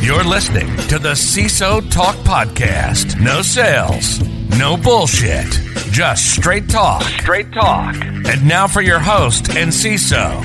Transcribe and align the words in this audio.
You're 0.00 0.22
listening 0.22 0.68
to 0.88 0.98
the 1.00 1.12
CISO 1.12 1.90
Talk 1.90 2.14
Podcast. 2.16 3.20
No 3.20 3.42
sales, 3.42 4.20
no 4.56 4.76
bullshit, 4.76 5.50
just 5.90 6.34
straight 6.34 6.68
talk. 6.68 7.02
Straight 7.02 7.52
talk. 7.52 7.96
And 7.96 8.46
now 8.46 8.68
for 8.68 8.82
your 8.82 9.00
host 9.00 9.56
and 9.56 9.70
CISO, 9.70 10.44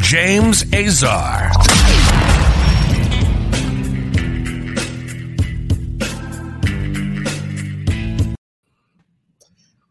James 0.00 0.64
Azar. 0.72 1.50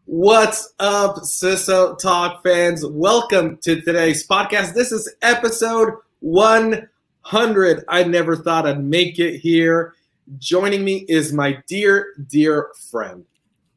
What's 0.06 0.72
up, 0.80 1.16
CISO 1.16 1.98
Talk 1.98 2.42
fans? 2.42 2.84
Welcome 2.84 3.58
to 3.62 3.80
today's 3.80 4.26
podcast. 4.26 4.74
This 4.74 4.90
is 4.90 5.14
episode 5.22 5.94
one 6.20 6.88
100. 7.22 7.84
I 7.88 8.04
never 8.04 8.36
thought 8.36 8.66
I'd 8.66 8.82
make 8.82 9.18
it 9.18 9.38
here. 9.38 9.94
Joining 10.38 10.84
me 10.84 11.04
is 11.08 11.32
my 11.32 11.62
dear, 11.66 12.14
dear 12.28 12.68
friend, 12.90 13.24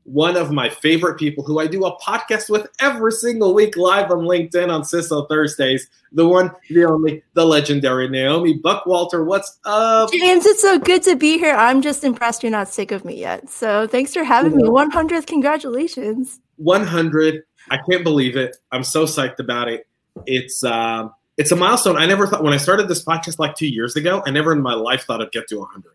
one 0.04 0.38
of 0.38 0.52
my 0.52 0.70
favorite 0.70 1.18
people 1.18 1.44
who 1.44 1.60
I 1.60 1.68
do 1.68 1.86
a 1.86 2.00
podcast 2.00 2.50
with 2.50 2.68
every 2.80 3.12
single 3.12 3.54
week 3.54 3.76
live 3.76 4.12
on 4.12 4.20
LinkedIn 4.20 4.72
on 4.72 4.84
CISO 4.84 5.28
Thursdays. 5.28 5.90
The 6.12 6.28
one, 6.28 6.52
the 6.70 6.86
only, 6.86 7.23
the 7.34 7.46
legendary 7.46 8.08
Naomi 8.08 8.60
Buckwalter. 8.60 9.26
What's 9.26 9.60
up? 9.66 10.11
James, 10.11 10.45
it's 10.45 10.61
so 10.61 10.78
good 10.78 11.04
to 11.04 11.16
be 11.16 11.38
here. 11.38 11.55
I'm 11.55 11.82
just 11.82 12.04
impressed 12.04 12.44
you're 12.44 12.52
not 12.52 12.70
sick 12.70 12.92
of 12.92 13.04
me 13.04 13.20
yet. 13.20 13.50
So 13.50 13.88
thanks 13.88 14.14
for 14.14 14.23
having 14.23 14.55
me. 14.55 14.64
100th, 14.64 15.26
congratulations. 15.26 16.39
100. 16.58 17.44
I 17.72 17.80
can't 17.89 18.04
believe 18.04 18.38
it. 18.38 18.55
I'm 18.72 18.84
so 18.84 19.05
psyched 19.05 19.39
about 19.39 19.67
it. 19.67 19.88
It's, 20.26 20.64
um, 20.64 21.11
it's 21.38 21.52
a 21.52 21.56
milestone. 21.56 21.98
I 21.98 22.06
never 22.06 22.28
thought 22.28 22.44
when 22.44 22.54
I 22.54 22.58
started 22.58 22.88
this 22.88 23.04
podcast 23.04 23.40
like 23.40 23.56
two 23.56 23.68
years 23.68 23.96
ago, 23.96 24.23
I 24.26 24.32
never 24.32 24.52
in 24.54 24.62
my 24.62 24.73
life 24.73 25.04
thought 25.04 25.22
I'd 25.22 25.32
get 25.32 25.48
to 25.50 25.60
100. 25.60 25.92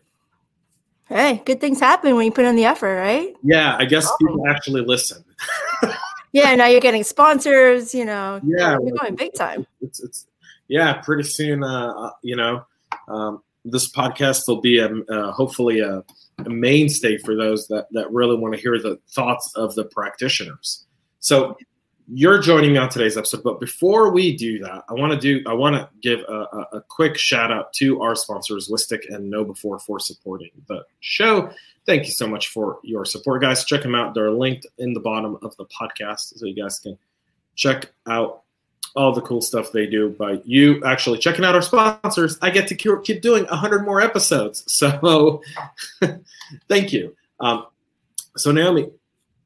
Hey, 1.07 1.41
good 1.45 1.59
things 1.59 1.79
happen 1.79 2.15
when 2.15 2.25
you 2.25 2.31
put 2.31 2.45
in 2.45 2.55
the 2.55 2.65
effort, 2.65 2.95
right? 2.95 3.35
Yeah, 3.43 3.75
I 3.77 3.85
guess 3.85 4.09
people 4.17 4.47
actually 4.47 4.81
listen. 4.81 5.25
yeah, 6.31 6.55
now 6.55 6.67
you're 6.67 6.79
getting 6.79 7.03
sponsors. 7.03 7.93
You 7.93 8.05
know, 8.05 8.39
yeah, 8.45 8.77
you're 8.81 8.95
going 8.97 9.15
big 9.15 9.33
time. 9.33 9.67
It's, 9.81 9.99
it's 9.99 10.27
yeah, 10.69 10.93
pretty 11.01 11.23
soon. 11.23 11.65
Uh, 11.65 11.93
uh, 11.97 12.11
you 12.21 12.37
know, 12.37 12.63
um, 13.09 13.43
this 13.65 13.91
podcast 13.91 14.47
will 14.47 14.61
be 14.61 14.79
a, 14.79 14.89
uh, 14.89 15.33
hopefully 15.33 15.81
a, 15.81 16.01
a 16.45 16.49
mainstay 16.49 17.17
for 17.17 17.35
those 17.35 17.67
that 17.67 17.87
that 17.91 18.09
really 18.09 18.37
want 18.37 18.55
to 18.55 18.61
hear 18.61 18.79
the 18.79 18.97
thoughts 19.09 19.51
of 19.55 19.75
the 19.75 19.85
practitioners. 19.85 20.85
So 21.19 21.57
you're 22.13 22.39
joining 22.39 22.73
me 22.73 22.77
on 22.77 22.89
today's 22.89 23.15
episode. 23.15 23.41
But 23.41 23.59
before 23.59 24.11
we 24.11 24.35
do 24.35 24.59
that, 24.59 24.83
I 24.89 24.93
want 24.93 25.13
to 25.13 25.19
do 25.19 25.41
I 25.47 25.53
want 25.53 25.75
to 25.75 25.89
give 26.01 26.19
a, 26.27 26.33
a, 26.33 26.67
a, 26.77 26.81
quick 26.81 27.17
shout 27.17 27.51
out 27.51 27.71
to 27.73 28.01
our 28.01 28.15
sponsors, 28.15 28.67
Whistic 28.69 29.05
and 29.09 29.31
KnowBe4, 29.31 29.81
for 29.81 29.99
supporting 29.99 30.49
the 30.67 30.83
show. 30.99 31.51
Thank 31.85 32.05
you 32.05 32.11
so 32.11 32.27
much 32.27 32.49
for 32.49 32.79
your 32.83 33.05
support, 33.05 33.41
guys. 33.41 33.63
Check 33.63 33.83
them 33.83 33.95
out. 33.95 34.13
They're 34.13 34.29
linked 34.29 34.67
in 34.77 34.93
the 34.93 34.99
bottom 34.99 35.37
of 35.41 35.55
the 35.55 35.65
podcast, 35.65 36.37
so 36.37 36.45
you 36.45 36.53
guys 36.53 36.79
can 36.79 36.97
check 37.55 37.91
out 38.07 38.43
all 38.93 39.13
the 39.13 39.21
cool 39.21 39.41
stuff 39.41 39.71
they 39.71 39.87
do. 39.87 40.09
By 40.09 40.41
you 40.43 40.83
actually 40.83 41.17
checking 41.17 41.45
out 41.45 41.55
our 41.55 41.61
sponsors, 41.61 42.37
I 42.41 42.49
get 42.49 42.67
to 42.67 42.75
keep 42.75 43.21
doing 43.21 43.45
hundred 43.45 43.85
more 43.85 44.01
episodes. 44.01 44.65
So, 44.67 45.41
thank 46.67 46.91
you. 46.91 47.15
Um, 47.39 47.67
so 48.35 48.51
Naomi, 48.51 48.89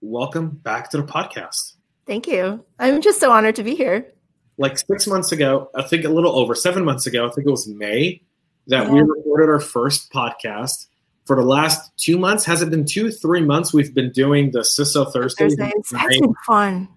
welcome 0.01 0.49
back 0.49 0.89
to 0.91 0.97
the 0.97 1.03
podcast. 1.03 1.74
Thank 2.07 2.27
you. 2.27 2.63
I'm 2.79 3.01
just 3.01 3.19
so 3.19 3.31
honored 3.31 3.55
to 3.55 3.63
be 3.63 3.75
here. 3.75 4.13
Like 4.57 4.77
six 4.77 5.07
months 5.07 5.31
ago, 5.31 5.69
I 5.75 5.81
think 5.81 6.05
a 6.05 6.09
little 6.09 6.37
over 6.37 6.55
seven 6.55 6.85
months 6.85 7.07
ago, 7.07 7.27
I 7.27 7.31
think 7.31 7.47
it 7.47 7.51
was 7.51 7.67
May, 7.67 8.21
that 8.67 8.87
yeah. 8.87 8.91
we 8.91 9.01
recorded 9.01 9.49
our 9.49 9.59
first 9.59 10.11
podcast. 10.11 10.87
For 11.25 11.35
the 11.35 11.41
last 11.41 11.91
two 11.97 12.19
months, 12.19 12.45
has 12.45 12.61
it 12.61 12.69
been 12.69 12.85
two, 12.85 13.09
three 13.09 13.41
months? 13.41 13.73
We've 13.73 13.93
been 13.93 14.11
doing 14.11 14.51
the 14.51 14.59
CISO 14.59 15.11
Thursday. 15.11 15.45
Thursdays. 15.45 15.89
That's 15.91 16.19
been 16.19 16.35
fun. 16.45 16.87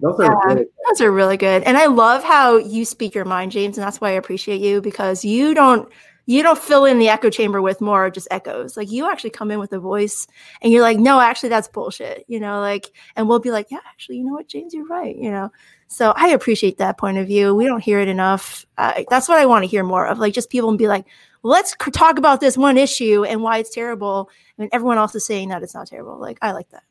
Those 0.00 0.20
are, 0.20 0.24
yeah, 0.24 0.54
really 0.54 0.66
those 0.88 1.00
are 1.00 1.10
really 1.10 1.36
good. 1.36 1.62
And 1.62 1.78
I 1.78 1.86
love 1.86 2.22
how 2.22 2.58
you 2.58 2.84
speak 2.84 3.14
your 3.14 3.24
mind, 3.24 3.52
James. 3.52 3.78
And 3.78 3.86
that's 3.86 4.00
why 4.00 4.10
I 4.10 4.12
appreciate 4.12 4.60
you 4.60 4.80
because 4.80 5.24
you 5.24 5.54
don't 5.54 5.90
you 6.26 6.42
don't 6.42 6.58
fill 6.58 6.84
in 6.84 6.98
the 6.98 7.08
echo 7.08 7.30
chamber 7.30 7.60
with 7.60 7.80
more 7.80 8.10
just 8.10 8.28
echoes. 8.30 8.76
Like 8.76 8.90
you 8.90 9.10
actually 9.10 9.30
come 9.30 9.50
in 9.50 9.58
with 9.58 9.72
a 9.72 9.78
voice 9.78 10.26
and 10.60 10.72
you're 10.72 10.82
like, 10.82 10.98
no, 10.98 11.20
actually 11.20 11.48
that's 11.48 11.68
bullshit, 11.68 12.24
you 12.28 12.38
know, 12.38 12.60
like, 12.60 12.92
and 13.16 13.28
we'll 13.28 13.40
be 13.40 13.50
like, 13.50 13.70
yeah, 13.70 13.80
actually, 13.86 14.18
you 14.18 14.24
know 14.24 14.32
what, 14.32 14.48
James, 14.48 14.72
you're 14.72 14.86
right, 14.86 15.16
you 15.16 15.30
know? 15.30 15.50
So 15.88 16.12
I 16.16 16.28
appreciate 16.28 16.78
that 16.78 16.96
point 16.96 17.18
of 17.18 17.26
view. 17.26 17.54
We 17.54 17.66
don't 17.66 17.82
hear 17.82 18.00
it 18.00 18.08
enough. 18.08 18.64
Uh, 18.78 19.02
that's 19.10 19.28
what 19.28 19.38
I 19.38 19.46
want 19.46 19.64
to 19.64 19.68
hear 19.68 19.82
more 19.82 20.06
of, 20.06 20.18
like 20.18 20.32
just 20.32 20.50
people 20.50 20.68
and 20.68 20.78
be 20.78 20.88
like, 20.88 21.06
let's 21.42 21.74
talk 21.92 22.18
about 22.18 22.40
this 22.40 22.56
one 22.56 22.78
issue 22.78 23.24
and 23.24 23.42
why 23.42 23.58
it's 23.58 23.74
terrible. 23.74 24.30
and 24.58 24.68
everyone 24.72 24.98
else 24.98 25.14
is 25.14 25.26
saying 25.26 25.48
that 25.48 25.62
it's 25.62 25.74
not 25.74 25.88
terrible. 25.88 26.18
Like, 26.18 26.38
I 26.40 26.52
like 26.52 26.70
that. 26.70 26.84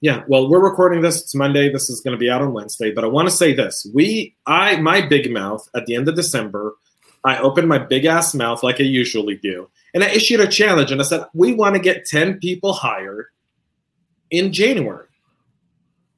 Yeah, 0.00 0.24
well, 0.26 0.50
we're 0.50 0.58
recording 0.58 1.00
this. 1.00 1.22
It's 1.22 1.34
Monday. 1.34 1.70
This 1.70 1.88
is 1.88 2.00
going 2.00 2.10
to 2.10 2.18
be 2.18 2.28
out 2.28 2.42
on 2.42 2.52
Wednesday. 2.52 2.90
But 2.90 3.04
I 3.04 3.06
want 3.06 3.28
to 3.28 3.34
say 3.34 3.54
this: 3.54 3.86
we, 3.94 4.34
I, 4.48 4.74
my 4.80 5.00
big 5.06 5.32
mouth 5.32 5.68
at 5.76 5.86
the 5.86 5.94
end 5.94 6.08
of 6.08 6.16
December 6.16 6.74
I 7.24 7.38
opened 7.38 7.68
my 7.68 7.78
big 7.78 8.04
ass 8.04 8.34
mouth 8.34 8.62
like 8.62 8.80
I 8.80 8.84
usually 8.84 9.36
do. 9.36 9.68
And 9.94 10.02
I 10.02 10.08
issued 10.08 10.40
a 10.40 10.46
challenge 10.46 10.90
and 10.90 11.00
I 11.00 11.04
said, 11.04 11.26
we 11.34 11.54
want 11.54 11.74
to 11.74 11.80
get 11.80 12.06
10 12.06 12.38
people 12.38 12.72
hired 12.72 13.26
in 14.30 14.52
January. 14.52 15.06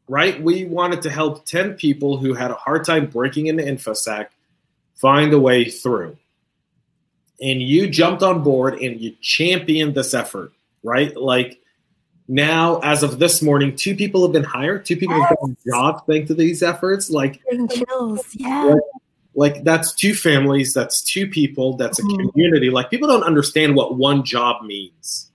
Right? 0.08 0.42
We 0.42 0.66
wanted 0.66 1.02
to 1.02 1.10
help 1.10 1.46
10 1.46 1.74
people 1.74 2.18
who 2.18 2.34
had 2.34 2.50
a 2.50 2.54
hard 2.54 2.84
time 2.84 3.06
breaking 3.06 3.46
into 3.46 3.62
InfoSec 3.62 4.28
find 4.96 5.32
a 5.32 5.38
way 5.38 5.68
through. 5.68 6.16
And 7.40 7.60
you 7.60 7.88
jumped 7.88 8.22
on 8.22 8.42
board 8.42 8.74
and 8.74 9.00
you 9.00 9.14
championed 9.20 9.94
this 9.94 10.14
effort, 10.14 10.52
right? 10.82 11.14
Like 11.16 11.60
now, 12.28 12.78
as 12.78 13.02
of 13.02 13.18
this 13.18 13.42
morning, 13.42 13.76
two 13.76 13.96
people 13.96 14.22
have 14.22 14.32
been 14.32 14.44
hired, 14.44 14.86
two 14.86 14.96
people 14.96 15.16
yes. 15.18 15.28
have 15.28 15.38
gotten 15.38 15.56
jobs 15.66 16.02
thanks 16.06 16.28
to 16.28 16.34
these 16.34 16.62
efforts. 16.62 17.10
Like 17.10 17.42
chills, 17.70 18.24
yeah 18.34 18.66
like 18.66 18.78
that's 19.62 19.92
two 19.92 20.14
families 20.14 20.74
that's 20.74 21.02
two 21.02 21.26
people 21.26 21.76
that's 21.76 21.98
a 21.98 22.02
mm-hmm. 22.02 22.28
community. 22.28 22.70
Like 22.70 22.90
people 22.90 23.08
don't 23.08 23.24
understand 23.24 23.74
what 23.74 23.96
one 23.96 24.24
job 24.24 24.62
means. 24.64 25.30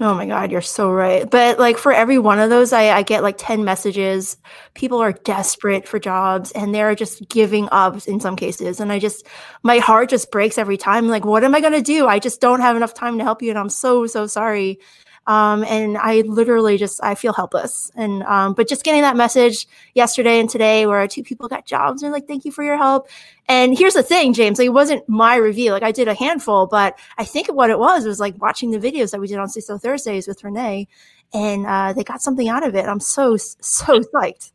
Oh 0.00 0.14
my 0.14 0.26
god 0.26 0.50
you're 0.50 0.60
so 0.60 0.90
right. 0.90 1.30
But 1.30 1.58
like 1.58 1.78
for 1.78 1.92
every 1.92 2.18
one 2.18 2.38
of 2.38 2.50
those 2.50 2.72
I, 2.72 2.90
I 2.90 3.02
get 3.02 3.22
like 3.22 3.36
10 3.38 3.64
messages. 3.64 4.36
People 4.74 4.98
are 4.98 5.12
desperate 5.12 5.86
for 5.86 5.98
jobs 5.98 6.50
and 6.52 6.74
they're 6.74 6.94
just 6.94 7.28
giving 7.28 7.68
up 7.70 8.06
in 8.08 8.18
some 8.18 8.36
cases. 8.36 8.80
And 8.80 8.90
i 8.90 8.98
just 8.98 9.26
my 9.62 9.78
heart 9.78 10.08
just 10.08 10.30
breaks 10.30 10.58
every 10.58 10.78
time. 10.78 11.08
Like 11.08 11.24
what 11.24 11.44
am 11.44 11.54
i 11.54 11.60
going 11.60 11.74
to 11.74 11.82
do? 11.82 12.06
I 12.06 12.18
just 12.18 12.40
don't 12.40 12.60
have 12.60 12.76
enough 12.76 12.94
time 12.94 13.18
to 13.18 13.24
help 13.24 13.42
you 13.42 13.50
and 13.50 13.58
i'm 13.58 13.68
so 13.68 14.06
so 14.06 14.26
sorry 14.26 14.78
Um, 15.26 15.62
and 15.64 15.96
I 15.96 16.22
literally 16.22 16.76
just 16.76 17.02
I 17.02 17.14
feel 17.14 17.32
helpless. 17.32 17.92
And 17.94 18.22
um, 18.24 18.54
but 18.54 18.68
just 18.68 18.84
getting 18.84 19.02
that 19.02 19.16
message 19.16 19.68
yesterday 19.94 20.40
and 20.40 20.50
today 20.50 20.86
where 20.86 21.06
two 21.06 21.22
people 21.22 21.48
got 21.48 21.64
jobs 21.64 22.02
and 22.02 22.12
like 22.12 22.26
thank 22.26 22.44
you 22.44 22.50
for 22.50 22.64
your 22.64 22.76
help. 22.76 23.08
And 23.48 23.76
here's 23.76 23.94
the 23.94 24.02
thing, 24.02 24.32
James, 24.32 24.58
like, 24.58 24.66
it 24.66 24.70
wasn't 24.70 25.08
my 25.08 25.36
review. 25.36 25.72
Like 25.72 25.82
I 25.82 25.92
did 25.92 26.08
a 26.08 26.14
handful, 26.14 26.66
but 26.66 26.98
I 27.18 27.24
think 27.24 27.48
what 27.48 27.70
it 27.70 27.78
was 27.78 28.04
was 28.04 28.18
like 28.18 28.40
watching 28.40 28.70
the 28.70 28.78
videos 28.78 29.12
that 29.12 29.20
we 29.20 29.26
did 29.28 29.38
on 29.38 29.48
CISO 29.48 29.80
Thursdays 29.80 30.26
with 30.26 30.42
Renee, 30.42 30.88
and 31.32 31.66
uh, 31.66 31.92
they 31.92 32.02
got 32.02 32.22
something 32.22 32.48
out 32.48 32.66
of 32.66 32.74
it. 32.74 32.86
I'm 32.86 33.00
so 33.00 33.36
so 33.36 34.00
psyched. 34.00 34.50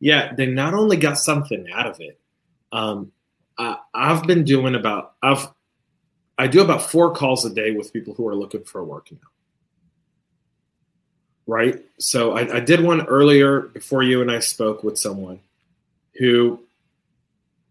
Yeah, 0.00 0.32
they 0.34 0.46
not 0.46 0.74
only 0.74 0.96
got 0.96 1.18
something 1.18 1.66
out 1.72 1.86
of 1.86 2.00
it. 2.00 2.18
Um, 2.72 3.12
I, 3.58 3.76
I've 3.94 4.24
been 4.24 4.44
doing 4.44 4.74
about 4.74 5.14
I've 5.22 5.48
I 6.36 6.46
do 6.46 6.62
about 6.62 6.82
four 6.82 7.12
calls 7.12 7.44
a 7.44 7.50
day 7.50 7.72
with 7.72 7.92
people 7.92 8.14
who 8.14 8.26
are 8.28 8.34
looking 8.34 8.62
for 8.62 8.84
work 8.84 9.10
now. 9.10 9.18
Right. 11.48 11.82
So 11.98 12.32
I, 12.32 12.58
I 12.58 12.60
did 12.60 12.82
one 12.82 13.06
earlier 13.06 13.62
before 13.62 14.02
you 14.02 14.20
and 14.20 14.30
I 14.30 14.38
spoke 14.38 14.84
with 14.84 14.98
someone 14.98 15.40
who, 16.18 16.60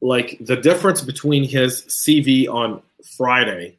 like, 0.01 0.39
the 0.41 0.55
difference 0.55 1.01
between 1.01 1.43
his 1.43 1.83
CV 1.83 2.49
on 2.49 2.81
Friday 3.15 3.77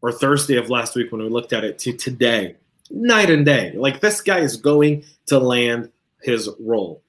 or 0.00 0.12
Thursday 0.12 0.56
of 0.56 0.70
last 0.70 0.96
week 0.96 1.12
when 1.12 1.22
we 1.22 1.28
looked 1.28 1.52
at 1.52 1.62
it 1.62 1.78
to 1.80 1.92
today, 1.92 2.56
night 2.90 3.28
and 3.28 3.44
day. 3.44 3.72
Like, 3.76 4.00
this 4.00 4.22
guy 4.22 4.38
is 4.38 4.56
going 4.56 5.04
to 5.26 5.38
land 5.38 5.90
his 6.22 6.48
role. 6.58 7.02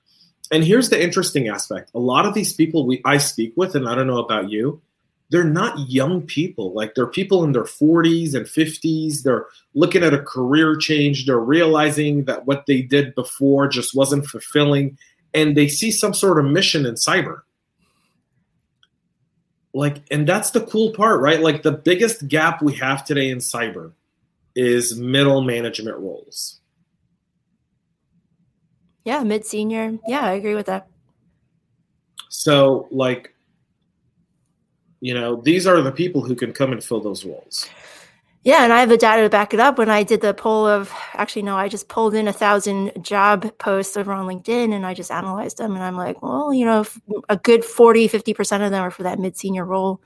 And 0.52 0.62
here's 0.62 0.90
the 0.90 1.02
interesting 1.02 1.48
aspect 1.48 1.92
a 1.96 2.00
lot 2.00 2.26
of 2.26 2.34
these 2.34 2.52
people 2.52 2.86
we 2.86 3.02
I 3.06 3.18
speak 3.18 3.54
with, 3.56 3.76
and 3.76 3.88
I 3.88 3.96
don't 3.96 4.08
know 4.08 4.20
about 4.20 4.50
you, 4.50 4.82
they're 5.30 5.44
not 5.44 5.90
young 5.90 6.22
people. 6.22 6.74
Like 6.74 6.96
they're 6.96 7.08
people 7.08 7.44
in 7.44 7.52
their 7.52 7.64
40s 7.64 8.36
and 8.36 8.46
50s. 8.46 9.24
They're 9.24 9.46
looking 9.74 10.04
at 10.04 10.14
a 10.14 10.22
career 10.22 10.76
change. 10.76 11.26
They're 11.26 11.40
realizing 11.40 12.26
that 12.26 12.46
what 12.46 12.66
they 12.68 12.82
did 12.82 13.16
before 13.16 13.68
just 13.68 13.96
wasn't 13.96 14.28
fulfilling. 14.28 14.98
And 15.34 15.58
they 15.58 15.68
see 15.68 15.92
some 15.92 16.14
sort 16.14 16.40
of 16.40 16.46
mission 16.46 16.86
in 16.86 16.94
cyber. 16.94 17.42
Like, 19.74 20.04
and 20.10 20.26
that's 20.26 20.52
the 20.52 20.66
cool 20.66 20.92
part, 20.92 21.20
right? 21.20 21.42
Like 21.42 21.64
the 21.64 21.74
biggest 21.74 22.28
gap 22.28 22.62
we 22.62 22.74
have 22.76 23.04
today 23.04 23.30
in 23.30 23.40
cyber 23.40 23.92
is 24.56 24.98
middle 24.98 25.42
management 25.42 25.98
roles. 25.98 26.62
Yeah, 29.04 29.24
mid 29.24 29.46
senior. 29.46 30.00
Yeah, 30.08 30.22
I 30.22 30.32
agree 30.32 30.56
with 30.56 30.68
that. 30.68 30.88
So, 32.30 32.88
like, 32.90 33.35
you 35.06 35.14
know, 35.14 35.36
these 35.36 35.68
are 35.68 35.82
the 35.82 35.92
people 35.92 36.24
who 36.24 36.34
can 36.34 36.52
come 36.52 36.72
and 36.72 36.84
fill 36.84 37.00
those 37.00 37.26
roles. 37.26 37.70
Yeah, 38.44 38.64
and 38.64 38.74
I 38.74 38.80
have 38.80 38.90
the 38.90 38.98
data 38.98 39.22
to 39.22 39.30
back 39.30 39.54
it 39.54 39.60
up. 39.60 39.78
When 39.78 39.90
I 39.90 40.02
did 40.02 40.22
the 40.22 40.34
poll 40.34 40.66
of, 40.66 40.92
actually, 41.14 41.44
no, 41.44 41.56
I 41.56 41.68
just 41.68 41.90
pulled 41.90 42.16
in 42.16 42.28
a 42.28 42.34
thousand 42.34 42.92
job 43.04 43.56
posts 43.60 43.98
over 43.98 44.12
on 44.12 44.28
LinkedIn 44.28 44.74
and 44.74 44.84
I 44.84 44.96
just 44.96 45.12
analyzed 45.12 45.58
them. 45.58 45.76
And 45.76 45.84
I'm 45.84 45.96
like, 45.96 46.24
well, 46.24 46.52
you 46.52 46.66
know, 46.66 46.86
a 47.30 47.38
good 47.38 47.64
40, 47.64 48.10
50% 48.10 48.66
of 48.66 48.72
them 48.72 48.84
are 48.84 48.92
for 48.92 49.04
that 49.04 49.20
mid 49.20 49.38
senior 49.38 49.64
role. 49.66 50.02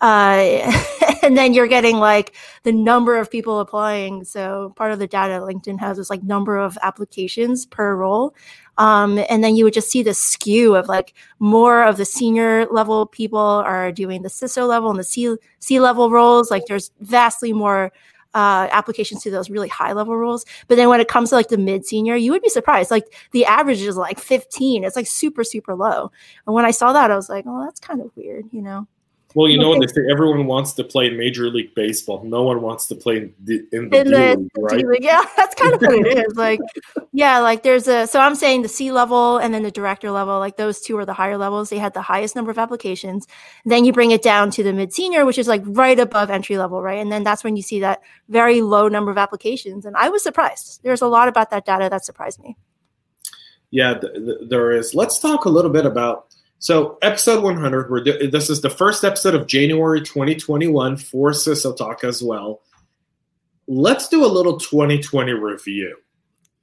Uh, 0.00 0.72
and 1.22 1.36
then 1.36 1.54
you're 1.54 1.68
getting 1.68 1.96
like 1.96 2.34
the 2.64 2.72
number 2.72 3.16
of 3.16 3.30
people 3.30 3.60
applying. 3.60 4.24
So 4.24 4.72
part 4.76 4.92
of 4.92 4.98
the 4.98 5.06
data 5.06 5.34
LinkedIn 5.34 5.78
has 5.78 5.98
is 5.98 6.10
like 6.10 6.22
number 6.22 6.58
of 6.58 6.76
applications 6.82 7.66
per 7.66 7.94
role. 7.94 8.34
Um, 8.78 9.22
and 9.28 9.44
then 9.44 9.54
you 9.54 9.64
would 9.64 9.74
just 9.74 9.90
see 9.90 10.02
the 10.02 10.14
skew 10.14 10.74
of 10.74 10.88
like 10.88 11.14
more 11.38 11.82
of 11.82 11.96
the 11.98 12.04
senior 12.04 12.66
level 12.66 13.06
people 13.06 13.38
are 13.38 13.92
doing 13.92 14.22
the 14.22 14.28
CISO 14.28 14.66
level 14.66 14.90
and 14.90 14.98
the 14.98 15.04
C 15.04 15.36
C 15.58 15.80
level 15.80 16.10
roles. 16.10 16.50
Like 16.50 16.66
there's 16.66 16.90
vastly 17.00 17.52
more 17.52 17.92
uh, 18.34 18.68
applications 18.70 19.22
to 19.22 19.30
those 19.30 19.50
really 19.50 19.68
high 19.68 19.92
level 19.92 20.16
roles. 20.16 20.44
But 20.68 20.76
then 20.76 20.88
when 20.88 21.00
it 21.00 21.08
comes 21.08 21.30
to 21.30 21.36
like 21.36 21.48
the 21.48 21.58
mid 21.58 21.84
senior, 21.84 22.16
you 22.16 22.32
would 22.32 22.42
be 22.42 22.48
surprised. 22.48 22.90
Like 22.90 23.12
the 23.32 23.44
average 23.44 23.82
is 23.82 23.96
like 23.96 24.18
15. 24.18 24.84
It's 24.84 24.96
like 24.96 25.06
super, 25.06 25.44
super 25.44 25.74
low. 25.74 26.10
And 26.46 26.54
when 26.54 26.64
I 26.64 26.70
saw 26.70 26.92
that, 26.92 27.10
I 27.10 27.16
was 27.16 27.28
like, 27.28 27.44
oh, 27.46 27.64
that's 27.64 27.80
kind 27.80 28.00
of 28.00 28.10
weird, 28.16 28.46
you 28.50 28.62
know? 28.62 28.86
Well, 29.34 29.48
you 29.48 29.58
know 29.58 29.70
what 29.70 29.80
they 29.80 29.86
say. 29.86 30.02
Everyone 30.10 30.46
wants 30.46 30.72
to 30.74 30.84
play 30.84 31.10
Major 31.10 31.48
League 31.48 31.74
Baseball. 31.74 32.22
No 32.24 32.42
one 32.42 32.60
wants 32.60 32.86
to 32.88 32.94
play 32.94 33.16
in 33.16 33.34
the, 33.42 33.66
in 33.72 33.88
the, 33.88 34.00
in 34.00 34.10
the 34.10 34.36
league, 34.36 34.50
right? 34.58 34.86
League. 34.86 35.04
Yeah, 35.04 35.22
that's 35.36 35.54
kind 35.54 35.74
of 35.74 35.80
what 35.80 35.94
it 35.94 36.18
is. 36.18 36.36
Like, 36.36 36.60
yeah, 37.12 37.38
like 37.38 37.62
there's 37.62 37.88
a. 37.88 38.06
So 38.06 38.20
I'm 38.20 38.34
saying 38.34 38.62
the 38.62 38.68
C 38.68 38.92
level 38.92 39.38
and 39.38 39.54
then 39.54 39.62
the 39.62 39.70
director 39.70 40.10
level. 40.10 40.38
Like 40.38 40.56
those 40.56 40.80
two 40.80 40.98
are 40.98 41.06
the 41.06 41.14
higher 41.14 41.38
levels. 41.38 41.70
They 41.70 41.78
had 41.78 41.94
the 41.94 42.02
highest 42.02 42.36
number 42.36 42.50
of 42.50 42.58
applications. 42.58 43.26
Then 43.64 43.84
you 43.84 43.92
bring 43.92 44.10
it 44.10 44.22
down 44.22 44.50
to 44.52 44.62
the 44.62 44.72
mid 44.72 44.92
senior, 44.92 45.24
which 45.24 45.38
is 45.38 45.48
like 45.48 45.62
right 45.66 45.98
above 45.98 46.30
entry 46.30 46.58
level, 46.58 46.82
right? 46.82 46.98
And 46.98 47.10
then 47.10 47.24
that's 47.24 47.42
when 47.42 47.56
you 47.56 47.62
see 47.62 47.80
that 47.80 48.02
very 48.28 48.60
low 48.60 48.88
number 48.88 49.10
of 49.10 49.18
applications. 49.18 49.86
And 49.86 49.96
I 49.96 50.08
was 50.08 50.22
surprised. 50.22 50.80
There's 50.82 51.02
a 51.02 51.08
lot 51.08 51.28
about 51.28 51.50
that 51.50 51.64
data 51.64 51.88
that 51.90 52.04
surprised 52.04 52.40
me. 52.40 52.56
Yeah, 53.70 53.94
th- 53.94 54.12
th- 54.12 54.48
there 54.48 54.72
is. 54.72 54.94
Let's 54.94 55.18
talk 55.18 55.46
a 55.46 55.48
little 55.48 55.70
bit 55.70 55.86
about 55.86 56.31
so, 56.62 56.96
episode 57.02 57.42
100, 57.42 57.90
we're 57.90 58.04
do- 58.04 58.30
this 58.30 58.48
is 58.48 58.60
the 58.60 58.70
first 58.70 59.02
episode 59.02 59.34
of 59.34 59.48
January 59.48 60.00
2021 60.00 60.96
for 60.96 61.32
CISO 61.32 61.76
Talk 61.76 62.04
as 62.04 62.22
well. 62.22 62.60
Let's 63.66 64.06
do 64.06 64.24
a 64.24 64.30
little 64.30 64.60
2020 64.60 65.32
review. 65.32 65.96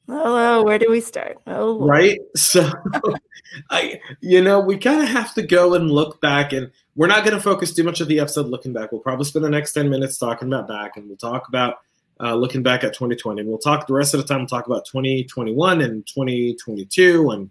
Hello, 0.07 0.63
where 0.63 0.79
do 0.79 0.89
we 0.89 1.01
start? 1.01 1.37
Oh, 1.47 1.85
right. 1.85 2.17
So, 2.37 2.71
I, 3.69 3.99
you 4.21 4.41
know, 4.41 4.61
we 4.61 4.77
kind 4.77 5.01
of 5.01 5.09
have 5.09 5.33
to 5.33 5.41
go 5.41 5.73
and 5.73 5.91
look 5.91 6.21
back, 6.21 6.53
and 6.53 6.71
we're 6.95 7.07
not 7.07 7.25
going 7.25 7.35
to 7.35 7.43
focus 7.43 7.73
too 7.73 7.83
much 7.83 7.99
of 7.99 8.07
the 8.07 8.21
episode 8.21 8.45
looking 8.45 8.71
back. 8.71 8.93
We'll 8.93 9.01
probably 9.01 9.25
spend 9.25 9.43
the 9.43 9.49
next 9.49 9.73
10 9.73 9.89
minutes 9.89 10.17
talking 10.17 10.47
about 10.47 10.69
back, 10.69 10.95
and 10.95 11.09
we'll 11.09 11.17
talk 11.17 11.49
about 11.49 11.79
uh, 12.21 12.35
looking 12.35 12.63
back 12.63 12.85
at 12.85 12.93
2020. 12.93 13.41
And 13.41 13.49
we'll 13.49 13.59
talk 13.59 13.85
the 13.85 13.93
rest 13.93 14.13
of 14.13 14.21
the 14.21 14.25
time, 14.25 14.37
we'll 14.37 14.47
talk 14.47 14.65
about 14.65 14.85
2021 14.85 15.81
and 15.81 16.07
2022 16.07 17.31
and 17.31 17.49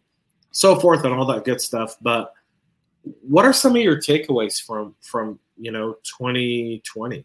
so 0.50 0.77
forth 0.77 1.05
and 1.05 1.12
all 1.12 1.27
that 1.27 1.45
good 1.45 1.61
stuff. 1.61 1.95
But 2.00 2.33
what 3.03 3.45
are 3.45 3.53
some 3.53 3.77
of 3.77 3.83
your 3.83 3.97
takeaways 3.97 4.61
from 4.61 4.95
from 5.00 5.39
you 5.56 5.71
know 5.71 5.95
2020 6.19 7.25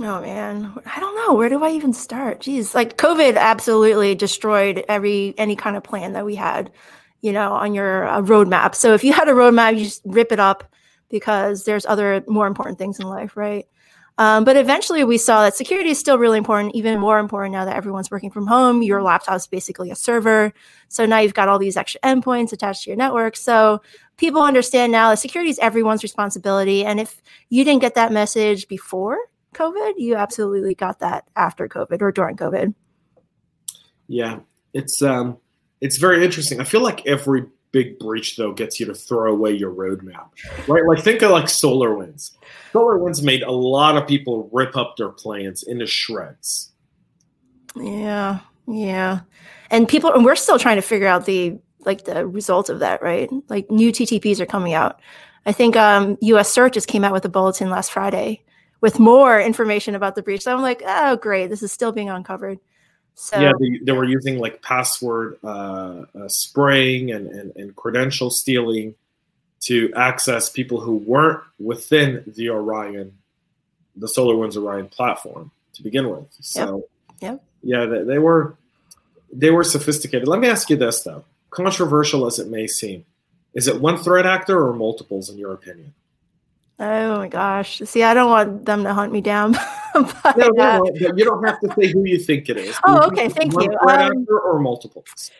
oh 0.00 0.20
man. 0.20 0.76
I 0.86 0.98
don't 0.98 1.14
know. 1.14 1.34
Where 1.34 1.48
do 1.48 1.62
i 1.62 1.70
even 1.70 1.92
start? 1.92 2.40
Jeez. 2.40 2.74
Like 2.74 2.96
covid 2.96 3.36
absolutely 3.36 4.14
destroyed 4.14 4.84
every 4.88 5.34
any 5.38 5.56
kind 5.56 5.76
of 5.76 5.82
plan 5.82 6.12
that 6.14 6.24
we 6.24 6.34
had 6.34 6.70
you 7.20 7.32
know 7.32 7.52
on 7.52 7.74
your 7.74 8.06
uh, 8.06 8.20
roadmap. 8.20 8.74
So 8.74 8.94
if 8.94 9.04
you 9.04 9.12
had 9.12 9.28
a 9.28 9.32
roadmap 9.32 9.78
you 9.78 9.84
just 9.84 10.02
rip 10.04 10.32
it 10.32 10.40
up 10.40 10.64
because 11.10 11.64
there's 11.64 11.86
other 11.86 12.24
more 12.26 12.46
important 12.46 12.78
things 12.78 12.98
in 12.98 13.06
life 13.06 13.36
right 13.36 13.66
um, 14.18 14.44
but 14.44 14.56
eventually 14.56 15.02
we 15.02 15.18
saw 15.18 15.42
that 15.42 15.56
security 15.56 15.90
is 15.90 15.98
still 15.98 16.18
really 16.18 16.38
important, 16.38 16.74
even 16.74 17.00
more 17.00 17.18
important 17.18 17.52
now 17.52 17.64
that 17.64 17.76
everyone's 17.76 18.10
working 18.10 18.30
from 18.30 18.46
home. 18.46 18.82
Your 18.82 19.02
laptop 19.02 19.36
is 19.36 19.46
basically 19.46 19.90
a 19.90 19.96
server. 19.96 20.52
So 20.88 21.04
now 21.04 21.18
you've 21.18 21.34
got 21.34 21.48
all 21.48 21.58
these 21.58 21.76
extra 21.76 22.00
endpoints 22.02 22.52
attached 22.52 22.84
to 22.84 22.90
your 22.90 22.96
network. 22.96 23.36
So 23.36 23.82
people 24.16 24.42
understand 24.42 24.92
now 24.92 25.10
that 25.10 25.18
security 25.18 25.50
is 25.50 25.58
everyone's 25.58 26.04
responsibility. 26.04 26.84
And 26.84 27.00
if 27.00 27.20
you 27.48 27.64
didn't 27.64 27.80
get 27.80 27.96
that 27.96 28.12
message 28.12 28.68
before 28.68 29.18
COVID, 29.54 29.94
you 29.96 30.14
absolutely 30.14 30.76
got 30.76 31.00
that 31.00 31.26
after 31.34 31.68
COVID 31.68 32.00
or 32.00 32.12
during 32.12 32.36
COVID. 32.36 32.72
Yeah, 34.06 34.40
it's 34.72 35.02
um, 35.02 35.38
it's 35.80 35.98
very 35.98 36.24
interesting. 36.24 36.60
I 36.60 36.64
feel 36.64 36.82
like 36.82 37.04
every 37.06 37.46
big 37.74 37.98
breach 37.98 38.36
though 38.36 38.52
gets 38.52 38.78
you 38.78 38.86
to 38.86 38.94
throw 38.94 39.32
away 39.32 39.50
your 39.50 39.72
roadmap, 39.72 40.28
right? 40.68 40.86
Like 40.86 41.02
think 41.02 41.20
of 41.22 41.32
like 41.32 41.46
SolarWinds. 41.46 42.30
Solar 42.72 42.98
Winds 42.98 43.20
made 43.20 43.42
a 43.42 43.50
lot 43.50 43.96
of 43.96 44.06
people 44.06 44.48
rip 44.52 44.76
up 44.76 44.96
their 44.96 45.08
plans 45.08 45.64
into 45.64 45.84
shreds. 45.84 46.72
Yeah, 47.76 48.38
yeah, 48.68 49.20
and 49.70 49.88
people, 49.88 50.12
and 50.12 50.24
we're 50.24 50.36
still 50.36 50.58
trying 50.58 50.76
to 50.76 50.82
figure 50.82 51.08
out 51.08 51.26
the 51.26 51.58
like 51.80 52.04
the 52.04 52.26
result 52.26 52.70
of 52.70 52.78
that, 52.78 53.02
right? 53.02 53.28
Like 53.48 53.68
new 53.70 53.90
TTPs 53.90 54.38
are 54.38 54.46
coming 54.46 54.72
out. 54.72 55.00
I 55.44 55.52
think 55.52 55.76
um, 55.76 56.16
U.S. 56.20 56.54
CERT 56.54 56.72
just 56.72 56.88
came 56.88 57.04
out 57.04 57.12
with 57.12 57.24
a 57.24 57.28
bulletin 57.28 57.68
last 57.70 57.90
Friday 57.92 58.44
with 58.80 59.00
more 59.00 59.40
information 59.40 59.96
about 59.96 60.14
the 60.14 60.22
breach. 60.22 60.42
So 60.42 60.54
I'm 60.54 60.62
like, 60.62 60.82
oh, 60.86 61.16
great, 61.16 61.48
this 61.48 61.62
is 61.62 61.72
still 61.72 61.90
being 61.90 62.08
uncovered. 62.08 62.60
So 63.14 63.40
yeah, 63.40 63.52
they, 63.58 63.78
they 63.82 63.92
were 63.92 64.04
using 64.04 64.38
like 64.38 64.60
password 64.62 65.38
uh, 65.44 66.04
uh, 66.14 66.28
spraying 66.28 67.12
and, 67.12 67.28
and, 67.28 67.52
and 67.56 67.76
credential 67.76 68.30
stealing 68.30 68.94
to 69.60 69.92
access 69.94 70.50
people 70.50 70.80
who 70.80 70.96
weren't 70.96 71.42
within 71.58 72.22
the 72.26 72.50
Orion, 72.50 73.16
the 73.96 74.06
SolarWinds 74.06 74.56
Orion 74.56 74.88
platform 74.88 75.50
to 75.74 75.82
begin 75.82 76.10
with. 76.10 76.28
So 76.40 76.86
yep. 77.20 77.30
Yep. 77.30 77.44
yeah, 77.62 77.86
they, 77.86 78.02
they 78.02 78.18
were 78.18 78.56
they 79.32 79.50
were 79.50 79.64
sophisticated. 79.64 80.28
Let 80.28 80.40
me 80.40 80.48
ask 80.48 80.68
you 80.68 80.76
this 80.76 81.02
though, 81.02 81.24
controversial 81.50 82.26
as 82.26 82.38
it 82.38 82.48
may 82.48 82.66
seem, 82.66 83.04
is 83.54 83.68
it 83.68 83.80
one 83.80 83.96
threat 83.96 84.26
actor 84.26 84.66
or 84.66 84.72
multiples 84.74 85.30
in 85.30 85.38
your 85.38 85.52
opinion? 85.52 85.94
Oh 86.78 87.18
my 87.18 87.28
gosh. 87.28 87.80
See, 87.84 88.02
I 88.02 88.14
don't 88.14 88.30
want 88.30 88.66
them 88.66 88.82
to 88.84 88.92
hunt 88.92 89.12
me 89.12 89.20
down. 89.20 89.52
but, 89.94 90.36
no, 90.36 90.48
no, 90.48 90.86
uh, 90.86 91.12
you 91.14 91.24
don't 91.24 91.44
have 91.44 91.60
to 91.60 91.72
say 91.78 91.92
who 91.92 92.04
you 92.04 92.18
think 92.18 92.48
it 92.48 92.56
is. 92.56 92.76
Oh, 92.84 93.06
okay. 93.06 93.28
Thank 93.28 93.52
you. 93.52 93.76
Um, 93.86 94.26
or 94.28 94.58
multiples? 94.58 95.30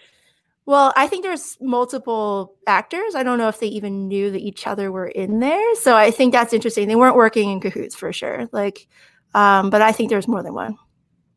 Well, 0.67 0.93
I 0.97 1.09
think 1.09 1.25
there's 1.25 1.59
multiple 1.61 2.55
actors. 2.67 3.15
I 3.15 3.23
don't 3.23 3.37
know 3.37 3.49
if 3.49 3.61
they 3.61 3.67
even 3.67 4.09
knew 4.09 4.31
that 4.31 4.41
each 4.41 4.67
other 4.67 4.91
were 4.91 5.09
in 5.09 5.41
there. 5.41 5.75
So 5.77 5.97
I 5.97 6.11
think 6.11 6.33
that's 6.33 6.53
interesting. 6.53 6.89
They 6.89 6.95
weren't 6.95 7.17
working 7.17 7.51
in 7.51 7.61
cahoots 7.61 7.95
for 7.95 8.13
sure. 8.13 8.49
Like, 8.53 8.87
um, 9.35 9.71
but 9.71 9.83
I 9.83 9.93
think 9.93 10.11
there's 10.11 10.29
more 10.29 10.43
than 10.43 10.55
one. 10.55 10.79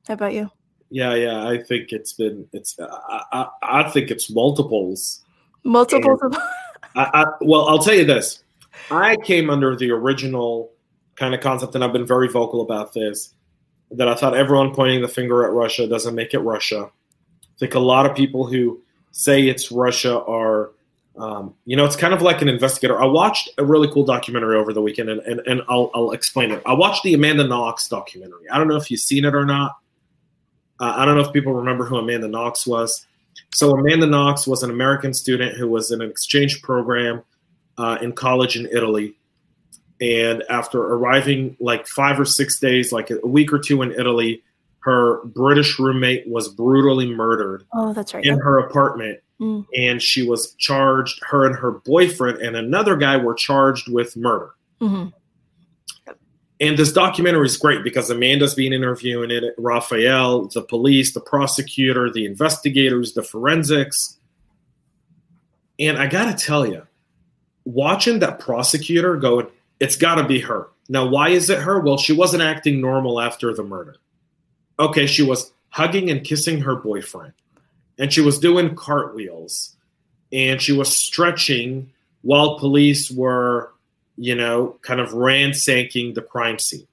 How 0.08 0.14
about 0.14 0.34
you? 0.34 0.50
Yeah, 0.90 1.16
yeah. 1.16 1.46
I 1.46 1.62
think 1.62 1.92
it's 1.92 2.14
been 2.14 2.48
it's. 2.54 2.78
I, 2.80 3.24
I, 3.34 3.48
I 3.64 3.90
think 3.90 4.12
it's 4.12 4.30
multiples. 4.30 5.26
Multiples. 5.64 6.22
I, 6.96 7.10
I, 7.14 7.26
well, 7.42 7.68
I'll 7.68 7.80
tell 7.80 7.96
you 7.96 8.06
this. 8.06 8.44
I 8.92 9.16
came 9.18 9.50
under 9.50 9.76
the 9.76 9.92
original 9.92 10.72
kind 11.16 11.34
of 11.34 11.42
concept, 11.42 11.76
and 11.76 11.84
I've 11.84 11.94
been 11.94 12.06
very 12.06 12.28
vocal 12.28 12.62
about 12.62 12.94
this. 12.94 13.34
That 13.92 14.08
I 14.08 14.16
thought 14.16 14.36
everyone 14.36 14.74
pointing 14.74 15.02
the 15.02 15.08
finger 15.08 15.46
at 15.46 15.52
Russia 15.52 15.88
doesn't 15.88 16.14
make 16.14 16.34
it 16.34 16.40
Russia. 16.40 16.90
I 16.90 17.60
think 17.60 17.76
a 17.76 17.80
lot 17.80 18.06
of 18.06 18.16
people 18.16 18.46
who 18.46 18.82
say 19.12 19.48
it's 19.48 19.72
Russia 19.72 20.22
are, 20.24 20.72
um, 21.18 21.56
you 21.66 21.78
know, 21.78 21.86
it's 21.86 21.96
kind 21.96 22.14
of 22.14 22.22
like 22.22 22.42
an 22.42 22.50
investigator. 22.50 23.02
I 23.02 23.06
watched 23.06 23.50
a 23.58 23.66
really 23.66 23.90
cool 23.92 24.04
documentary 24.04 24.58
over 24.58 24.74
the 24.74 24.82
weekend, 24.82 25.10
and, 25.10 25.22
and, 25.22 25.40
and 25.48 25.62
I'll, 25.70 25.90
I'll 25.96 26.12
explain 26.12 26.52
it. 26.52 26.62
I 26.66 26.74
watched 26.74 27.04
the 27.04 27.14
Amanda 27.14 27.48
Knox 27.48 27.88
documentary. 27.88 28.50
I 28.52 28.58
don't 28.58 28.68
know 28.68 28.76
if 28.76 28.92
you've 28.92 29.00
seen 29.00 29.26
it 29.26 29.34
or 29.34 29.46
not. 29.46 29.78
Uh, 30.80 30.94
I 30.98 31.06
don't 31.06 31.16
know 31.16 31.22
if 31.22 31.34
people 31.34 31.54
remember 31.54 31.86
who 31.86 31.98
Amanda 31.98 32.28
Knox 32.28 32.68
was. 32.68 33.08
So 33.54 33.72
Amanda 33.72 34.06
Knox 34.06 34.46
was 34.46 34.64
an 34.64 34.70
American 34.70 35.14
student 35.14 35.58
who 35.58 35.68
was 35.68 35.92
in 35.92 36.02
an 36.02 36.10
exchange 36.10 36.62
program 36.62 37.24
uh, 37.78 37.98
in 38.02 38.14
college 38.14 38.56
in 38.56 38.68
Italy. 38.68 39.16
And 40.00 40.44
after 40.50 40.80
arriving 40.80 41.58
like 41.60 41.88
five 41.88 42.20
or 42.20 42.26
six 42.26 42.60
days, 42.60 42.92
like 42.92 43.10
a 43.10 43.26
week 43.26 43.52
or 43.52 43.60
two 43.60 43.82
in 43.82 43.92
Italy, 43.92 44.44
her 44.80 45.26
British 45.26 45.80
roommate 45.80 46.28
was 46.28 46.48
brutally 46.48 47.14
murdered. 47.14 47.66
Oh, 47.74 47.94
that's 47.94 48.14
right. 48.14 48.24
In 48.24 48.40
her 48.40 48.60
apartment. 48.60 49.20
Mm. 49.42 49.66
And 49.76 50.02
she 50.02 50.28
was 50.28 50.54
charged, 50.56 51.20
her 51.28 51.46
and 51.46 51.56
her 51.56 51.72
boyfriend 51.72 52.40
and 52.40 52.56
another 52.56 52.96
guy 52.96 53.18
were 53.18 53.34
charged 53.34 53.92
with 53.92 54.16
murder. 54.16 54.52
Mm-hmm. 54.82 55.10
And 56.60 56.78
this 56.78 56.92
documentary 56.92 57.46
is 57.46 57.58
great 57.58 57.84
because 57.84 58.10
Amanda's 58.10 58.56
being 58.56 58.74
interviewing 58.74 59.30
it, 59.30 59.44
Raffaele, 59.60 60.48
the 60.48 60.64
police, 60.64 61.14
the 61.14 61.22
prosecutor, 61.22 62.12
the 62.12 62.26
investigators, 62.26 63.14
the 63.14 63.22
forensics. 63.22 64.18
And 65.78 65.98
I 65.98 66.08
got 66.08 66.36
to 66.36 66.46
tell 66.46 66.66
you, 66.66 66.88
watching 67.68 68.20
that 68.20 68.40
prosecutor 68.40 69.16
going, 69.18 69.48
it's 69.80 69.96
got 69.96 70.16
to 70.16 70.24
be 70.24 70.40
her. 70.40 70.68
Now, 70.90 71.06
why 71.06 71.30
is 71.30 71.50
it 71.50 71.60
her? 71.60 71.80
Well, 71.80 71.98
she 71.98 72.14
wasn't 72.14 72.44
acting 72.44 72.82
normal 72.82 73.20
after 73.20 73.54
the 73.54 73.64
murder. 73.64 73.98
Okay, 74.80 75.06
she 75.06 75.24
was 75.24 75.52
hugging 75.70 76.10
and 76.10 76.24
kissing 76.24 76.62
her 76.62 76.76
boyfriend, 76.76 77.34
and 77.98 78.12
she 78.12 78.22
was 78.22 78.40
doing 78.40 78.76
cartwheels, 78.76 79.76
and 80.32 80.62
she 80.62 80.72
was 80.72 80.96
stretching 80.96 81.92
while 82.22 82.58
police 82.58 83.12
were 83.12 83.72
you 84.18 84.36
know, 84.36 84.76
kind 84.82 85.00
of 85.00 85.14
ransacking 85.14 86.14
the 86.14 86.22
crime 86.22 86.60
scene. 86.60 86.88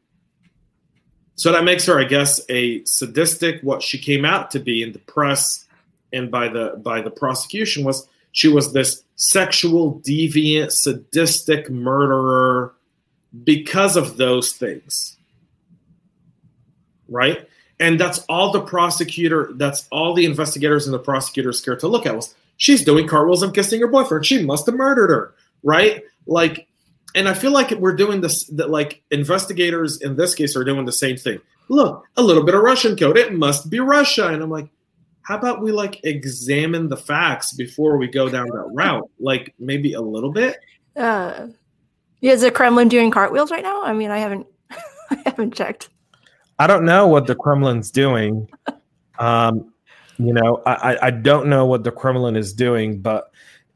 So 1.37 1.50
that 1.50 1.64
makes 1.64 1.87
her, 1.87 1.99
I 1.99 2.04
guess, 2.04 2.40
a 2.49 2.85
sadistic. 2.85 3.61
What 3.62 3.83
she 3.83 3.99
came 3.99 4.25
out 4.25 4.50
to 4.52 4.61
be 4.61 4.83
in 4.83 4.93
the 4.93 5.00
press 5.00 5.66
and 6.12 6.31
by 6.31 6.49
the 6.49 6.81
by 6.83 7.00
the 7.00 7.11
prosecution 7.11 7.83
was 7.83 8.07
she 8.31 8.47
was 8.47 8.73
this 8.73 9.02
sexual 9.16 10.00
deviant, 10.00 10.73
sadistic 10.73 11.71
murderer 11.71 12.75
because 13.42 13.97
of 13.97 14.16
those 14.16 14.52
things. 14.52 15.16
Right? 17.09 17.49
And 17.80 17.99
that's 17.99 18.21
all 18.28 18.52
the 18.52 18.61
prosecutor, 18.61 19.50
that's 19.54 19.88
all 19.90 20.14
the 20.14 20.25
investigators 20.25 20.87
and 20.87 20.94
the 20.94 20.99
prosecutors 20.99 21.59
scared 21.59 21.80
to 21.80 21.88
look 21.88 22.06
at 22.06 22.14
was 22.14 22.35
she's 22.56 22.85
doing 22.85 23.09
cartwheels 23.09 23.42
and 23.42 23.54
kissing 23.54 23.80
her 23.80 23.88
boyfriend. 23.88 24.25
She 24.25 24.42
must 24.42 24.66
have 24.66 24.76
murdered 24.76 25.11
her. 25.11 25.35
Right? 25.62 26.04
Like 26.26 26.68
and 27.14 27.28
I 27.28 27.35
feel 27.35 27.52
like 27.52 27.71
we're 27.73 27.94
doing 27.94 28.21
this 28.21 28.44
that 28.47 28.71
like 28.71 29.02
investigators 29.11 30.00
in 30.00 30.16
this 30.16 30.35
case 30.35 30.56
are 30.56 30.64
doing 30.64 30.85
the 30.85 30.92
same 30.92 31.16
thing. 31.16 31.40
Look, 31.68 32.04
a 32.16 32.23
little 32.23 32.42
bit 32.42 32.54
of 32.54 32.62
Russian 32.62 32.97
code. 32.97 33.16
It 33.16 33.33
must 33.33 33.71
be 33.71 33.80
Russia. 33.80 34.28
And 34.28 34.42
I'm 34.42 34.50
like, 34.50 34.68
how 35.25 35.38
about 35.38 35.62
we 35.62 35.73
like 35.73 36.00
examine 36.04 36.88
the 36.88 36.97
facts 36.97 37.54
before 37.54 37.97
we 37.97 38.07
go 38.07 38.28
down 38.28 38.47
that 38.47 38.71
route? 38.73 39.11
Like 39.19 39.54
maybe 39.59 39.95
a 39.95 40.00
little 40.00 40.31
bit. 40.31 40.59
Uh, 40.95 41.49
yeah, 42.21 42.33
is 42.33 42.43
the 42.43 42.50
Kremlin 42.50 42.88
doing 42.88 43.11
cartwheels 43.11 43.50
right 43.50 43.62
now? 43.62 43.83
I 43.83 43.95
mean, 43.95 44.11
I 44.11 44.19
haven't, 44.19 44.47
I 45.11 45.16
haven't 45.25 45.54
checked. 45.54 45.88
I 46.59 46.66
don't 46.66 46.85
know 46.85 47.09
what 47.09 47.26
the 47.26 47.35
Kremlin's 47.35 47.90
doing. 47.90 48.49
Um, 49.19 49.73
you 50.19 50.33
know, 50.33 50.62
I, 50.66 50.99
I 51.02 51.11
don't 51.11 51.49
know 51.49 51.64
what 51.66 51.85
the 51.85 51.90
Kremlin 51.90 52.37
is 52.37 52.52
doing, 52.52 53.00
but 53.00 53.31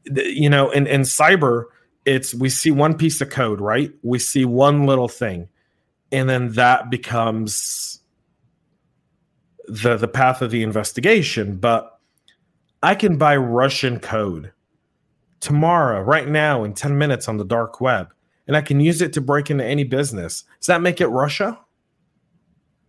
you 0.05 0.49
know, 0.49 0.69
in 0.69 0.87
in 0.87 1.01
cyber, 1.01 1.65
it's 2.05 2.33
we 2.33 2.49
see 2.49 2.71
one 2.71 2.95
piece 2.95 3.21
of 3.21 3.29
code, 3.29 3.59
right? 3.59 3.91
We 4.03 4.19
see 4.19 4.45
one 4.45 4.85
little 4.85 5.09
thing, 5.09 5.49
and 6.11 6.29
then 6.29 6.53
that 6.53 6.89
becomes 6.89 7.98
the 9.69 9.97
the 9.97 10.07
path 10.07 10.41
of 10.41 10.51
the 10.51 10.63
investigation. 10.63 11.57
But 11.57 11.99
I 12.81 12.95
can 12.95 13.17
buy 13.17 13.35
Russian 13.37 13.99
code 13.99 14.51
tomorrow, 15.39 16.01
right 16.01 16.27
now, 16.27 16.63
in 16.63 16.73
10 16.73 16.97
minutes 16.97 17.27
on 17.27 17.37
the 17.37 17.45
dark 17.45 17.81
web, 17.81 18.13
and 18.47 18.57
I 18.57 18.61
can 18.61 18.79
use 18.79 19.01
it 19.01 19.13
to 19.13 19.21
break 19.21 19.49
into 19.49 19.65
any 19.65 19.83
business. 19.83 20.43
Does 20.59 20.67
that 20.67 20.81
make 20.81 21.01
it 21.01 21.07
Russia? 21.07 21.59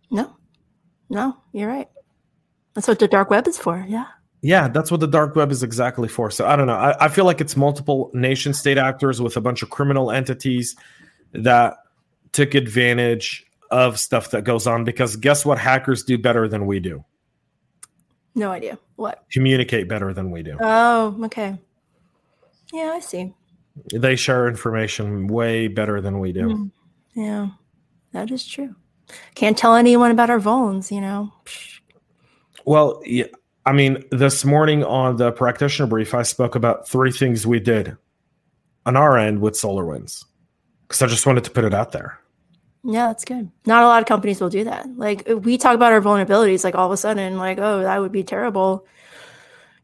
No. 0.09 0.35
No, 1.09 1.37
you're 1.53 1.67
right. 1.67 1.89
That's 2.73 2.87
what 2.87 2.99
the 2.99 3.07
dark 3.07 3.29
web 3.29 3.47
is 3.47 3.57
for. 3.57 3.85
Yeah. 3.87 4.05
Yeah, 4.41 4.69
that's 4.69 4.89
what 4.89 5.01
the 5.01 5.07
dark 5.07 5.35
web 5.35 5.51
is 5.51 5.61
exactly 5.61 6.07
for. 6.07 6.31
So 6.31 6.47
I 6.47 6.55
don't 6.55 6.65
know. 6.65 6.73
I, 6.73 7.05
I, 7.05 7.07
feel 7.09 7.25
like 7.25 7.41
it's 7.41 7.55
multiple 7.55 8.09
nation 8.13 8.55
state 8.55 8.79
actors 8.79 9.21
with 9.21 9.37
a 9.37 9.41
bunch 9.41 9.61
of 9.61 9.69
criminal 9.69 10.09
entities 10.09 10.75
that 11.33 11.77
took 12.31 12.55
advantage 12.55 13.45
of 13.71 13.99
stuff 13.99 14.31
that 14.31 14.43
goes 14.43 14.67
on 14.67 14.83
because 14.83 15.15
guess 15.15 15.45
what 15.45 15.57
hackers 15.57 16.03
do 16.03 16.17
better 16.17 16.47
than 16.47 16.67
we 16.67 16.79
do? 16.79 17.03
No 18.35 18.51
idea. 18.51 18.77
What? 18.95 19.25
Communicate 19.31 19.89
better 19.89 20.13
than 20.13 20.31
we 20.31 20.43
do. 20.43 20.57
Oh, 20.61 21.17
okay. 21.25 21.57
Yeah, 22.71 22.93
I 22.95 22.99
see. 22.99 23.33
They 23.93 24.15
share 24.15 24.47
information 24.47 25.27
way 25.27 25.67
better 25.67 26.01
than 26.01 26.19
we 26.19 26.31
do. 26.31 26.47
Mm, 26.47 26.71
yeah, 27.13 27.47
that 28.11 28.31
is 28.31 28.45
true. 28.45 28.75
Can't 29.35 29.57
tell 29.57 29.75
anyone 29.75 30.11
about 30.11 30.29
our 30.29 30.39
vulns, 30.39 30.91
you 30.91 31.01
know. 31.01 31.31
Well, 32.65 33.01
yeah, 33.05 33.25
I 33.65 33.73
mean, 33.73 34.03
this 34.11 34.45
morning 34.45 34.83
on 34.83 35.17
the 35.17 35.31
practitioner 35.31 35.87
brief, 35.87 36.13
I 36.13 36.23
spoke 36.23 36.55
about 36.55 36.87
three 36.87 37.11
things 37.11 37.45
we 37.45 37.59
did 37.59 37.97
on 38.85 38.95
our 38.95 39.17
end 39.17 39.41
with 39.41 39.53
SolarWinds 39.53 40.25
because 40.87 41.01
I 41.01 41.07
just 41.07 41.25
wanted 41.25 41.43
to 41.45 41.51
put 41.51 41.63
it 41.63 41.73
out 41.73 41.91
there. 41.91 42.20
Yeah, 42.83 43.07
that's 43.07 43.25
good. 43.25 43.51
Not 43.65 43.83
a 43.83 43.87
lot 43.87 44.01
of 44.01 44.07
companies 44.07 44.41
will 44.41 44.49
do 44.49 44.63
that. 44.63 44.87
Like 44.97 45.27
we 45.27 45.57
talk 45.57 45.75
about 45.75 45.91
our 45.91 46.01
vulnerabilities, 46.01 46.63
like 46.63 46.75
all 46.75 46.87
of 46.87 46.91
a 46.91 46.97
sudden, 46.97 47.37
like, 47.37 47.59
oh, 47.59 47.81
that 47.81 48.01
would 48.01 48.11
be 48.11 48.23
terrible. 48.23 48.85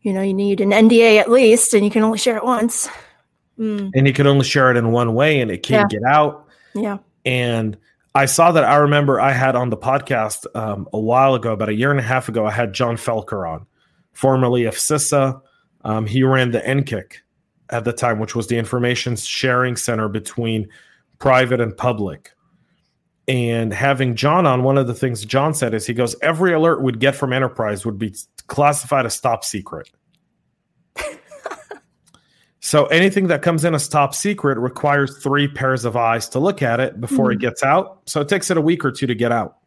You 0.01 0.13
know, 0.13 0.22
you 0.22 0.34
need 0.34 0.62
an 0.62 0.72
NDA 0.72 1.20
at 1.20 1.30
least, 1.30 1.74
and 1.74 1.84
you 1.84 1.92
can 1.92 2.04
only 2.04 2.18
share 2.18 2.38
it 2.38 2.44
once. 2.44 2.89
Mm. 3.60 3.92
And 3.94 4.08
you 4.08 4.13
can 4.13 4.27
only 4.27 4.46
share 4.46 4.72
it 4.72 4.77
in 4.77 4.92
one 4.92 5.13
way, 5.13 5.42
and 5.42 5.51
it 5.51 5.63
can't 5.63 5.92
yeah. 5.92 6.00
get 6.00 6.08
out. 6.08 6.48
Yeah. 6.74 6.98
And 7.25 7.77
I 8.16 8.25
saw 8.25 8.51
that. 8.51 8.63
I 8.63 8.77
remember 8.77 9.20
I 9.20 9.32
had 9.32 9.56
on 9.56 9.70
the 9.70 9.77
podcast 9.77 10.46
um, 10.56 10.88
a 10.94 11.00
while 11.00 11.36
ago, 11.36 11.54
about 11.54 11.70
a 11.70 11.74
year 11.74 11.92
and 11.92 12.00
a 12.00 12.04
half 12.04 12.30
ago, 12.30 12.46
I 12.46 12.51
had 12.51 12.74
John 12.74 12.96
Felker 12.96 13.48
on, 13.48 13.66
formerly 14.13 14.66
of 14.66 14.75
CISA. 14.75 15.39
Um, 15.84 16.08
he 16.08 16.24
ran 16.24 16.51
the 16.51 16.62
NCCIC 16.62 17.18
at 17.70 17.84
the 17.84 17.94
time, 17.94 18.20
which 18.20 18.36
was 18.36 18.48
the 18.48 18.58
information 18.58 19.16
sharing 19.16 19.75
center 19.75 20.08
between 20.08 20.68
private 21.20 21.62
and 21.62 21.75
public. 21.75 22.32
And 23.28 23.74
having 23.74 24.16
John 24.16 24.46
on, 24.46 24.64
one 24.64 24.78
of 24.78 24.88
the 24.88 24.94
things 24.94 25.26
John 25.26 25.54
said 25.54 25.74
is 25.74 25.86
he 25.86 25.94
goes, 25.94 26.16
every 26.22 26.54
alert 26.54 26.82
we'd 26.82 27.00
get 27.00 27.16
from 27.16 27.34
enterprise 27.34 27.86
would 27.86 28.00
be 28.00 28.16
classified 28.48 29.06
as 29.06 29.20
top 29.20 29.44
secret. 29.44 29.90
So 32.68 32.88
anything 32.88 33.28
that 33.28 33.42
comes 33.42 33.64
in 33.64 33.74
as 33.74 33.88
top 33.88 34.14
secret 34.14 34.58
requires 34.58 35.20
three 35.20 35.48
pairs 35.48 35.86
of 35.86 35.96
eyes 35.96 36.28
to 36.28 36.40
look 36.40 36.62
at 36.62 36.82
it 36.82 37.00
before 37.00 37.28
mm-hmm. 37.28 37.38
it 37.38 37.40
gets 37.40 37.64
out. 37.64 38.02
So 38.08 38.20
it 38.20 38.28
takes 38.28 38.52
it 38.52 38.58
a 38.58 38.62
week 38.62 38.84
or 38.84 38.92
two 38.92 39.08
to 39.08 39.16
get 39.16 39.32
out. 39.32 39.60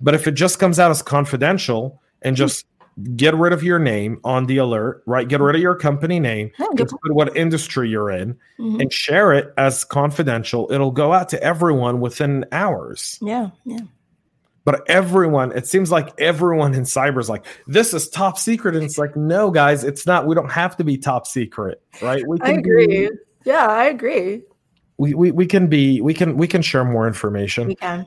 But 0.00 0.14
if 0.14 0.26
it 0.26 0.32
just 0.32 0.58
comes 0.58 0.80
out 0.80 0.90
as 0.90 1.02
confidential 1.02 2.02
and 2.22 2.34
just 2.34 2.66
mm-hmm. 2.66 2.69
Get 3.14 3.34
rid 3.34 3.52
of 3.52 3.62
your 3.62 3.78
name 3.78 4.20
on 4.24 4.46
the 4.46 4.58
alert, 4.58 5.02
right? 5.06 5.26
Get 5.28 5.40
rid 5.40 5.56
of 5.56 5.62
your 5.62 5.74
company 5.74 6.20
name, 6.20 6.50
oh, 6.58 6.74
put 6.76 7.14
what 7.14 7.36
industry 7.36 7.88
you're 7.88 8.10
in, 8.10 8.34
mm-hmm. 8.58 8.80
and 8.80 8.92
share 8.92 9.32
it 9.32 9.52
as 9.56 9.84
confidential. 9.84 10.70
It'll 10.72 10.90
go 10.90 11.12
out 11.12 11.28
to 11.30 11.42
everyone 11.42 12.00
within 12.00 12.44
hours. 12.52 13.18
Yeah, 13.22 13.50
yeah. 13.64 13.80
But 14.64 14.88
everyone, 14.88 15.52
it 15.52 15.66
seems 15.66 15.90
like 15.90 16.12
everyone 16.20 16.74
in 16.74 16.82
cyber 16.82 17.18
is 17.18 17.30
like, 17.30 17.46
this 17.66 17.94
is 17.94 18.08
top 18.08 18.38
secret. 18.38 18.76
And 18.76 18.84
it's 18.84 18.98
like, 18.98 19.16
no, 19.16 19.50
guys, 19.50 19.84
it's 19.84 20.06
not. 20.06 20.26
We 20.26 20.34
don't 20.34 20.50
have 20.50 20.76
to 20.76 20.84
be 20.84 20.98
top 20.98 21.26
secret, 21.26 21.82
right? 22.02 22.22
We 22.26 22.38
can 22.38 22.46
I 22.46 22.58
agree. 22.58 22.86
Be, 22.86 23.10
yeah, 23.44 23.66
I 23.66 23.84
agree. 23.84 24.42
We, 24.98 25.14
we 25.14 25.30
we 25.30 25.46
can 25.46 25.66
be 25.68 26.02
we 26.02 26.12
can 26.12 26.36
we 26.36 26.46
can 26.46 26.60
share 26.60 26.84
more 26.84 27.06
information. 27.06 27.68
We 27.68 27.74
can. 27.74 28.06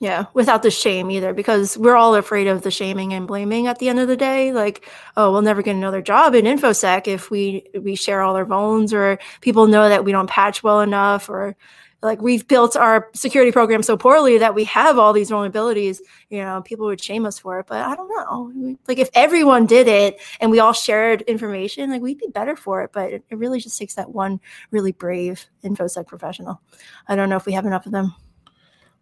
Yeah, 0.00 0.26
without 0.32 0.62
the 0.62 0.70
shame 0.70 1.10
either, 1.10 1.34
because 1.34 1.76
we're 1.76 1.96
all 1.96 2.14
afraid 2.14 2.46
of 2.46 2.62
the 2.62 2.70
shaming 2.70 3.12
and 3.12 3.26
blaming 3.26 3.66
at 3.66 3.80
the 3.80 3.88
end 3.88 3.98
of 3.98 4.06
the 4.06 4.16
day. 4.16 4.52
Like, 4.52 4.88
oh, 5.16 5.32
we'll 5.32 5.42
never 5.42 5.60
get 5.60 5.74
another 5.74 6.00
job 6.00 6.36
in 6.36 6.44
infosec 6.44 7.08
if 7.08 7.30
we 7.32 7.66
we 7.74 7.96
share 7.96 8.22
all 8.22 8.36
our 8.36 8.46
vulns, 8.46 8.92
or 8.92 9.18
people 9.40 9.66
know 9.66 9.88
that 9.88 10.04
we 10.04 10.12
don't 10.12 10.30
patch 10.30 10.62
well 10.62 10.80
enough, 10.80 11.28
or 11.28 11.56
like 12.00 12.22
we've 12.22 12.46
built 12.46 12.76
our 12.76 13.10
security 13.12 13.50
program 13.50 13.82
so 13.82 13.96
poorly 13.96 14.38
that 14.38 14.54
we 14.54 14.62
have 14.64 14.98
all 14.98 15.12
these 15.12 15.30
vulnerabilities 15.30 15.98
you 16.30 16.38
know 16.38 16.62
people 16.62 16.86
would 16.86 17.02
shame 17.02 17.26
us 17.26 17.38
for 17.40 17.58
it. 17.58 17.66
But 17.66 17.84
i 17.84 17.96
don't 17.96 18.08
know. 18.08 18.76
Like 18.86 18.98
if 18.98 19.10
everyone 19.14 19.66
did 19.66 19.88
it 19.88 20.20
and 20.40 20.50
we 20.50 20.60
all 20.60 20.72
shared 20.72 21.22
information 21.22 21.90
like 21.90 22.02
we'd 22.02 22.18
be 22.18 22.28
better 22.28 22.54
for 22.54 22.82
it. 22.82 22.90
But 22.92 23.14
it, 23.14 23.24
really 23.30 23.60
just 23.60 23.78
takes 23.78 23.94
that 23.94 24.10
one 24.10 24.40
really 24.70 24.92
brave 24.92 25.46
infosec 25.64 26.06
professional. 26.06 26.60
I 27.08 27.16
don't 27.16 27.28
know 27.28 27.36
if 27.36 27.46
we 27.46 27.52
have 27.54 27.66
enough 27.66 27.86
of 27.86 27.92
them 27.92 28.14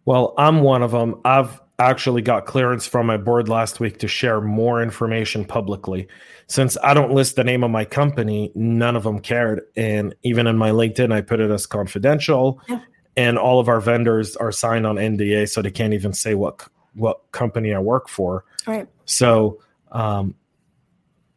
well 0.07 0.33
i'm 0.39 0.61
one 0.61 0.81
of 0.81 0.89
them 0.89 1.21
i've 1.23 1.61
actually 1.79 2.21
got 2.21 2.45
clearance 2.45 2.87
from 2.87 3.05
my 3.05 3.17
board 3.17 3.49
last 3.49 3.79
week 3.79 3.99
to 3.99 4.07
share 4.07 4.41
more 4.41 4.81
information 4.81 5.45
publicly. 5.45 6.07
Since 6.47 6.77
I 6.83 6.93
don't 6.93 7.11
list 7.11 7.35
the 7.35 7.43
name 7.43 7.63
of 7.63 7.71
my 7.71 7.85
company, 7.85 8.51
none 8.55 8.95
of 8.95 9.03
them 9.03 9.19
cared. 9.19 9.61
And 9.75 10.15
even 10.23 10.47
in 10.47 10.57
my 10.57 10.71
LinkedIn, 10.71 11.13
I 11.13 11.21
put 11.21 11.39
it 11.39 11.51
as 11.51 11.65
confidential. 11.67 12.59
Yeah. 12.67 12.81
And 13.15 13.37
all 13.37 13.59
of 13.59 13.67
our 13.67 13.79
vendors 13.79 14.35
are 14.35 14.51
signed 14.51 14.85
on 14.85 14.95
NDA, 14.95 15.49
so 15.49 15.61
they 15.61 15.71
can't 15.71 15.93
even 15.93 16.13
say 16.13 16.35
what 16.35 16.67
what 16.93 17.31
company 17.31 17.73
I 17.73 17.79
work 17.79 18.09
for. 18.09 18.43
Right. 18.65 18.87
So 19.05 19.59
um, 19.91 20.35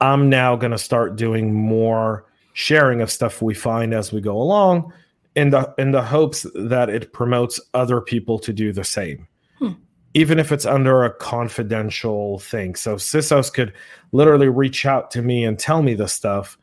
I'm 0.01 0.31
now 0.31 0.57
going 0.57 0.73
to 0.73 0.79
start 0.79 1.17
doing 1.17 1.55
more 1.55 2.25
sharing 2.53 3.01
of 3.01 3.11
stuff 3.11 3.43
we 3.43 3.55
find 3.55 3.95
as 3.95 4.13
we 4.13 4.21
go 4.21 4.37
along, 4.37 4.93
in 5.35 5.51
the 5.51 5.73
in 5.79 5.93
the 5.93 6.03
hopes 6.03 6.47
that 6.55 6.89
it 6.89 7.13
promotes 7.13 7.61
other 7.75 8.01
people 8.01 8.39
to 8.39 8.53
do 8.53 8.73
the 8.73 8.85
same 8.85 9.27
hmm. 9.59 9.73
even 10.15 10.39
if 10.39 10.51
it's 10.53 10.67
under 10.67 11.05
a 11.05 11.15
confidential 11.15 12.39
thing. 12.41 12.75
So 12.75 12.97
CISOs 12.97 13.53
could 13.53 13.73
literally 14.13 14.49
reach 14.49 14.87
out 14.87 15.11
to 15.13 15.23
me 15.23 15.45
and 15.45 15.59
tell 15.59 15.83
me 15.83 15.95
the 15.95 16.09
stuff, 16.09 16.59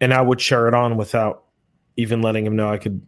and 0.00 0.14
I 0.14 0.22
would 0.22 0.40
share 0.40 0.68
it 0.68 0.74
on 0.74 0.96
without 0.96 1.44
even 1.96 2.22
letting 2.22 2.46
him 2.46 2.56
know 2.56 2.70
I 2.70 2.78
could 2.78 3.00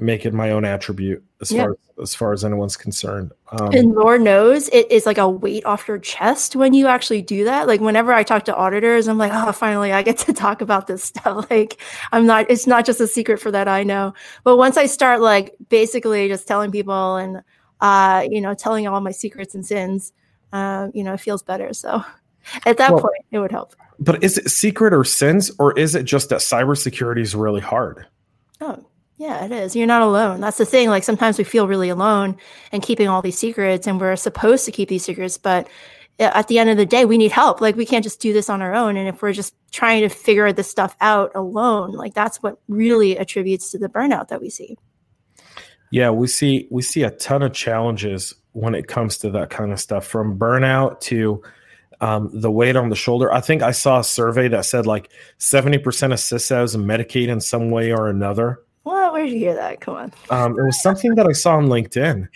make 0.00 0.24
it 0.24 0.32
my 0.32 0.50
own 0.50 0.64
attribute 0.64 1.22
as 1.40 1.52
yeah. 1.52 1.62
far 1.62 1.70
as, 1.70 1.78
as 2.02 2.14
far 2.14 2.32
as 2.32 2.44
anyone's 2.44 2.76
concerned. 2.76 3.32
Um, 3.52 3.72
and 3.72 3.92
Lord 3.92 4.22
knows 4.22 4.68
it 4.68 4.90
is 4.90 5.06
like 5.06 5.18
a 5.18 5.28
weight 5.28 5.64
off 5.64 5.86
your 5.86 5.98
chest 5.98 6.56
when 6.56 6.74
you 6.74 6.86
actually 6.86 7.22
do 7.22 7.44
that. 7.44 7.66
Like 7.66 7.80
whenever 7.80 8.12
I 8.12 8.22
talk 8.22 8.44
to 8.46 8.56
auditors, 8.56 9.08
I'm 9.08 9.18
like, 9.18 9.32
oh, 9.34 9.52
finally 9.52 9.92
I 9.92 10.02
get 10.02 10.18
to 10.18 10.32
talk 10.34 10.60
about 10.60 10.86
this 10.86 11.04
stuff. 11.04 11.46
Like 11.50 11.80
I'm 12.12 12.26
not, 12.26 12.50
it's 12.50 12.66
not 12.66 12.86
just 12.86 13.00
a 13.00 13.06
secret 13.06 13.38
for 13.40 13.50
that 13.50 13.66
I 13.66 13.82
know. 13.82 14.14
But 14.44 14.56
once 14.56 14.76
I 14.76 14.86
start 14.86 15.20
like 15.20 15.54
basically 15.68 16.28
just 16.28 16.46
telling 16.46 16.70
people 16.70 17.16
and 17.16 17.42
uh, 17.80 18.26
you 18.30 18.40
know, 18.40 18.54
telling 18.54 18.86
all 18.86 19.00
my 19.00 19.10
secrets 19.10 19.54
and 19.54 19.64
sins, 19.64 20.12
uh, 20.52 20.88
you 20.94 21.02
know, 21.02 21.14
it 21.14 21.20
feels 21.20 21.42
better. 21.42 21.72
So 21.72 22.04
at 22.66 22.76
that 22.78 22.92
well, 22.92 23.02
point, 23.02 23.24
it 23.30 23.38
would 23.38 23.52
help. 23.52 23.74
But 23.98 24.22
is 24.24 24.38
it 24.38 24.50
secret 24.50 24.94
or 24.94 25.04
sins, 25.04 25.50
or 25.58 25.78
is 25.78 25.94
it 25.94 26.04
just 26.04 26.30
that 26.30 26.40
cybersecurity 26.40 27.20
is 27.20 27.34
really 27.34 27.60
hard? 27.60 28.06
Oh, 28.60 28.86
yeah, 29.20 29.44
it 29.44 29.52
is. 29.52 29.76
You're 29.76 29.86
not 29.86 30.00
alone. 30.00 30.40
That's 30.40 30.56
the 30.56 30.64
thing. 30.64 30.88
Like 30.88 31.04
sometimes 31.04 31.36
we 31.36 31.44
feel 31.44 31.68
really 31.68 31.90
alone 31.90 32.38
and 32.72 32.82
keeping 32.82 33.06
all 33.06 33.20
these 33.20 33.38
secrets, 33.38 33.86
and 33.86 34.00
we're 34.00 34.16
supposed 34.16 34.64
to 34.64 34.72
keep 34.72 34.88
these 34.88 35.04
secrets, 35.04 35.36
but 35.36 35.68
at 36.18 36.48
the 36.48 36.58
end 36.58 36.70
of 36.70 36.78
the 36.78 36.86
day, 36.86 37.04
we 37.04 37.18
need 37.18 37.30
help. 37.30 37.60
Like 37.60 37.76
we 37.76 37.84
can't 37.84 38.02
just 38.02 38.18
do 38.20 38.32
this 38.32 38.48
on 38.48 38.62
our 38.62 38.74
own. 38.74 38.96
And 38.96 39.06
if 39.08 39.20
we're 39.20 39.34
just 39.34 39.54
trying 39.72 40.00
to 40.00 40.08
figure 40.08 40.50
this 40.54 40.70
stuff 40.70 40.96
out 41.02 41.32
alone, 41.34 41.92
like 41.92 42.14
that's 42.14 42.42
what 42.42 42.58
really 42.66 43.18
attributes 43.18 43.70
to 43.72 43.78
the 43.78 43.90
burnout 43.90 44.28
that 44.28 44.40
we 44.40 44.48
see. 44.48 44.78
Yeah, 45.90 46.08
we 46.08 46.26
see 46.26 46.66
we 46.70 46.80
see 46.80 47.02
a 47.02 47.10
ton 47.10 47.42
of 47.42 47.52
challenges 47.52 48.34
when 48.52 48.74
it 48.74 48.88
comes 48.88 49.18
to 49.18 49.30
that 49.32 49.50
kind 49.50 49.70
of 49.70 49.78
stuff, 49.78 50.06
from 50.06 50.38
burnout 50.38 51.00
to 51.00 51.42
um, 52.00 52.30
the 52.32 52.50
weight 52.50 52.76
on 52.76 52.88
the 52.88 52.96
shoulder. 52.96 53.30
I 53.30 53.42
think 53.42 53.60
I 53.60 53.72
saw 53.72 54.00
a 54.00 54.04
survey 54.04 54.48
that 54.48 54.64
said 54.64 54.86
like 54.86 55.10
seventy 55.36 55.76
percent 55.76 56.14
of 56.14 56.20
CISOs 56.20 56.74
medicate 56.74 57.28
in 57.28 57.42
some 57.42 57.70
way 57.70 57.92
or 57.92 58.08
another. 58.08 58.62
What? 59.10 59.18
Where 59.18 59.26
did 59.26 59.32
you 59.32 59.38
hear 59.40 59.54
that? 59.54 59.80
Come 59.80 59.96
on. 59.96 60.12
Um, 60.30 60.58
it 60.58 60.62
was 60.62 60.80
something 60.80 61.14
that 61.16 61.26
I 61.26 61.32
saw 61.32 61.56
on 61.56 61.66
LinkedIn. 61.66 62.28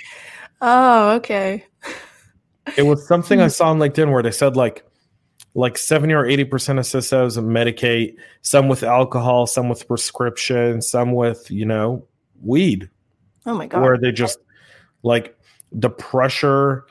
Oh, 0.61 1.11
okay. 1.12 1.64
it 2.76 2.83
was 2.83 3.07
something 3.07 3.40
I 3.40 3.49
saw 3.49 3.71
on 3.71 3.78
LinkedIn 3.78 4.11
where 4.11 4.23
they 4.23 4.31
said 4.31 4.57
like 4.57 4.85
like 5.57 5.78
70 5.78 6.12
or 6.14 6.25
80% 6.25 6.40
of 6.40 6.85
CISOs 6.85 7.38
medicate, 7.38 8.16
some 8.43 8.66
with 8.66 8.83
alcohol, 8.83 9.47
some 9.47 9.69
with 9.69 9.87
prescription, 9.87 10.83
some 10.83 11.12
with, 11.12 11.49
you 11.49 11.65
know, 11.65 12.04
weed. 12.43 12.91
Oh 13.47 13.54
my 13.54 13.69
god. 13.69 13.82
Where 13.82 13.97
they 13.97 14.10
just 14.10 14.39
like 15.04 15.39
the 15.71 15.91
pressure 15.91 16.87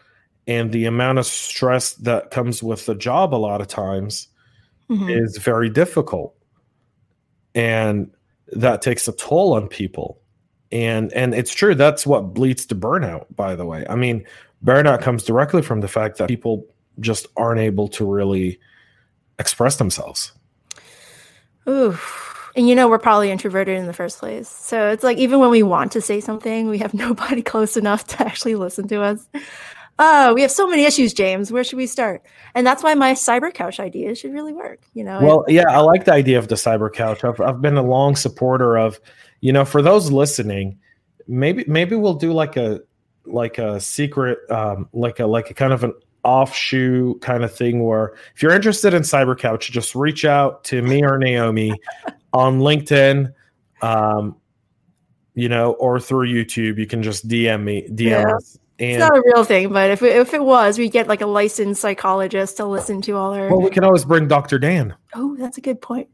and 0.48 0.72
the 0.72 0.86
amount 0.86 1.20
of 1.20 1.26
stress 1.26 1.96
that 1.96 2.32
comes 2.32 2.64
with 2.64 2.86
the 2.86 2.96
job 2.96 3.34
a 3.34 3.38
lot 3.38 3.60
of 3.60 3.68
times 3.68 4.30
mm-hmm. 4.90 5.10
is 5.10 5.38
very 5.38 5.70
difficult. 5.70 6.34
And 7.54 8.12
that 8.56 8.82
takes 8.82 9.08
a 9.08 9.14
toll 9.14 9.54
on 9.54 9.68
people. 9.68 10.20
And 10.72 11.14
and 11.14 11.36
it's 11.36 11.54
true 11.54 11.76
that's 11.76 12.06
what 12.08 12.38
leads 12.38 12.66
to 12.68 12.76
burnout 12.76 13.26
by 13.36 13.56
the 13.56 13.66
way. 13.66 13.86
I 13.90 13.96
mean, 13.96 14.26
burnout 14.64 15.02
comes 15.02 15.24
directly 15.24 15.62
from 15.62 15.82
the 15.82 15.88
fact 15.88 16.18
that 16.18 16.28
people 16.28 16.66
just 17.00 17.28
aren't 17.38 17.60
able 17.60 17.88
to 17.90 18.06
really 18.06 18.60
express 19.40 19.78
themselves. 19.78 20.32
Ooh 21.68 21.98
and 22.56 22.68
you 22.68 22.76
know 22.76 22.88
we're 22.88 23.00
probably 23.00 23.32
introverted 23.32 23.78
in 23.78 23.86
the 23.86 23.94
first 23.94 24.20
place 24.20 24.50
so 24.50 24.90
it's 24.90 25.04
like 25.04 25.18
even 25.18 25.40
when 25.40 25.50
we 25.50 25.64
want 25.64 25.92
to 25.92 26.02
say 26.02 26.20
something 26.20 26.68
we 26.70 26.78
have 26.78 26.94
nobody 26.94 27.42
close 27.42 27.78
enough 27.78 28.06
to 28.06 28.22
actually 28.22 28.56
listen 28.56 28.88
to 28.88 29.02
us 29.02 29.28
oh 30.00 30.34
we 30.34 30.42
have 30.42 30.52
so 30.52 30.68
many 30.68 30.84
issues 30.84 31.14
james 31.14 31.52
where 31.52 31.64
should 31.64 31.78
we 31.78 31.88
start 31.88 32.24
and 32.56 32.66
that's 32.66 32.84
why 32.84 32.94
my 32.94 33.14
cyber 33.14 33.54
couch 33.54 33.80
idea 33.80 34.14
should 34.16 34.34
really 34.34 34.54
work 34.54 34.82
you 34.94 35.04
know 35.04 35.20
well 35.22 35.46
yeah 35.48 35.70
i 35.70 35.80
like 35.80 36.06
the 36.06 36.14
idea 36.14 36.38
of 36.38 36.48
the 36.48 36.56
cyber 36.56 36.92
couch 36.92 37.24
I've, 37.24 37.40
I've 37.40 37.62
been 37.62 37.78
a 37.78 37.84
long 37.84 38.16
supporter 38.16 38.78
of 38.78 39.00
you 39.42 39.54
know 39.54 39.66
for 39.66 39.82
those 39.82 40.12
listening 40.12 40.80
maybe 41.28 41.64
maybe 41.68 41.96
we'll 41.96 42.16
do 42.16 42.34
like 42.34 42.58
a 42.58 42.82
like 43.26 43.58
a 43.58 43.80
secret 43.80 44.40
um 44.52 44.90
like 44.94 45.20
a 45.20 45.26
like 45.26 45.50
a 45.50 45.54
kind 45.54 45.74
of 45.74 45.84
an 45.84 45.94
offshoot 46.24 47.22
kind 47.22 47.44
of 47.44 47.54
thing 47.54 47.84
where 47.84 48.14
if 48.36 48.42
you're 48.42 48.54
interested 48.54 48.94
in 48.94 49.04
cyber 49.04 49.38
couch 49.38 49.72
just 49.72 49.94
reach 49.94 50.26
out 50.26 50.64
to 50.64 50.82
me 50.82 51.04
or 51.04 51.18
naomi 51.18 51.74
on 52.34 52.60
LinkedIn, 52.60 53.34
um, 53.82 54.36
you 55.36 55.50
know, 55.50 55.74
or 55.74 56.00
through 56.00 56.28
YouTube. 56.28 56.78
You 56.78 56.88
can 56.88 57.02
just 57.04 57.28
DM 57.28 57.64
me, 57.64 57.88
DM 57.90 58.10
yeah. 58.10 58.36
us. 58.36 58.58
And, 58.80 58.92
it's 58.92 59.00
not 59.00 59.16
a 59.16 59.22
real 59.24 59.44
thing, 59.44 59.72
but 59.72 59.92
if 59.92 60.02
it, 60.02 60.16
if 60.16 60.34
it 60.34 60.44
was, 60.44 60.80
we'd 60.80 60.92
get 60.92 61.08
like 61.08 61.22
a 61.22 61.28
licensed 61.28 61.80
psychologist 61.80 62.58
to 62.58 62.66
listen 62.66 63.02
to 63.04 63.16
all 63.16 63.34
our. 63.34 63.50
Well, 63.50 63.62
we 63.62 63.70
can 63.70 63.84
always 63.84 64.04
bring 64.04 64.28
Dr. 64.28 64.58
Dan. 64.58 64.96
Oh, 65.14 65.36
that's 65.38 65.58
a 65.58 65.62
good 65.62 65.80
point. 65.80 66.08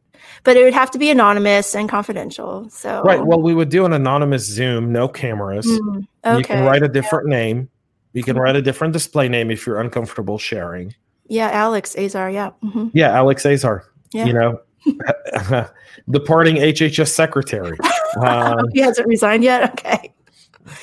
But 0.44 0.58
it 0.58 0.64
would 0.64 0.74
have 0.74 0.92
to 0.92 1.00
be 1.00 1.10
anonymous 1.10 1.74
and 1.74 1.88
confidential. 1.88 2.70
So 2.70 3.02
right. 3.04 3.26
Well, 3.26 3.42
we 3.42 3.54
would 3.54 3.70
do 3.70 3.86
an 3.86 3.94
anonymous 3.94 4.46
Zoom, 4.46 4.92
no 4.92 5.08
cameras. 5.08 5.66
Mm, 5.66 6.08
okay. 6.26 6.38
You 6.38 6.44
can 6.44 6.66
write 6.66 6.84
a 6.84 6.90
different 6.90 7.30
yeah. 7.30 7.38
name. 7.38 7.70
You 8.14 8.24
can 8.24 8.38
write 8.38 8.56
a 8.56 8.62
different 8.62 8.94
display 8.94 9.30
name 9.30 9.52
if 9.52 9.66
you're 9.66 9.80
uncomfortable 9.80 10.38
sharing. 10.38 10.94
Yeah, 11.28 11.50
Alex 11.52 11.96
Azar. 11.96 12.30
Yeah. 12.32 12.52
Mm-hmm. 12.64 12.88
Yeah, 12.94 13.12
Alex 13.12 13.46
Azar. 13.46 13.86
Yeah. 14.12 14.26
You 14.26 14.34
know, 14.34 14.62
departing 16.10 16.56
HHS 16.56 17.10
secretary. 17.10 17.78
Um, 18.18 18.66
he 18.74 18.82
hasn't 18.82 19.08
resigned 19.08 19.44
yet. 19.44 19.72
Okay. 19.72 20.12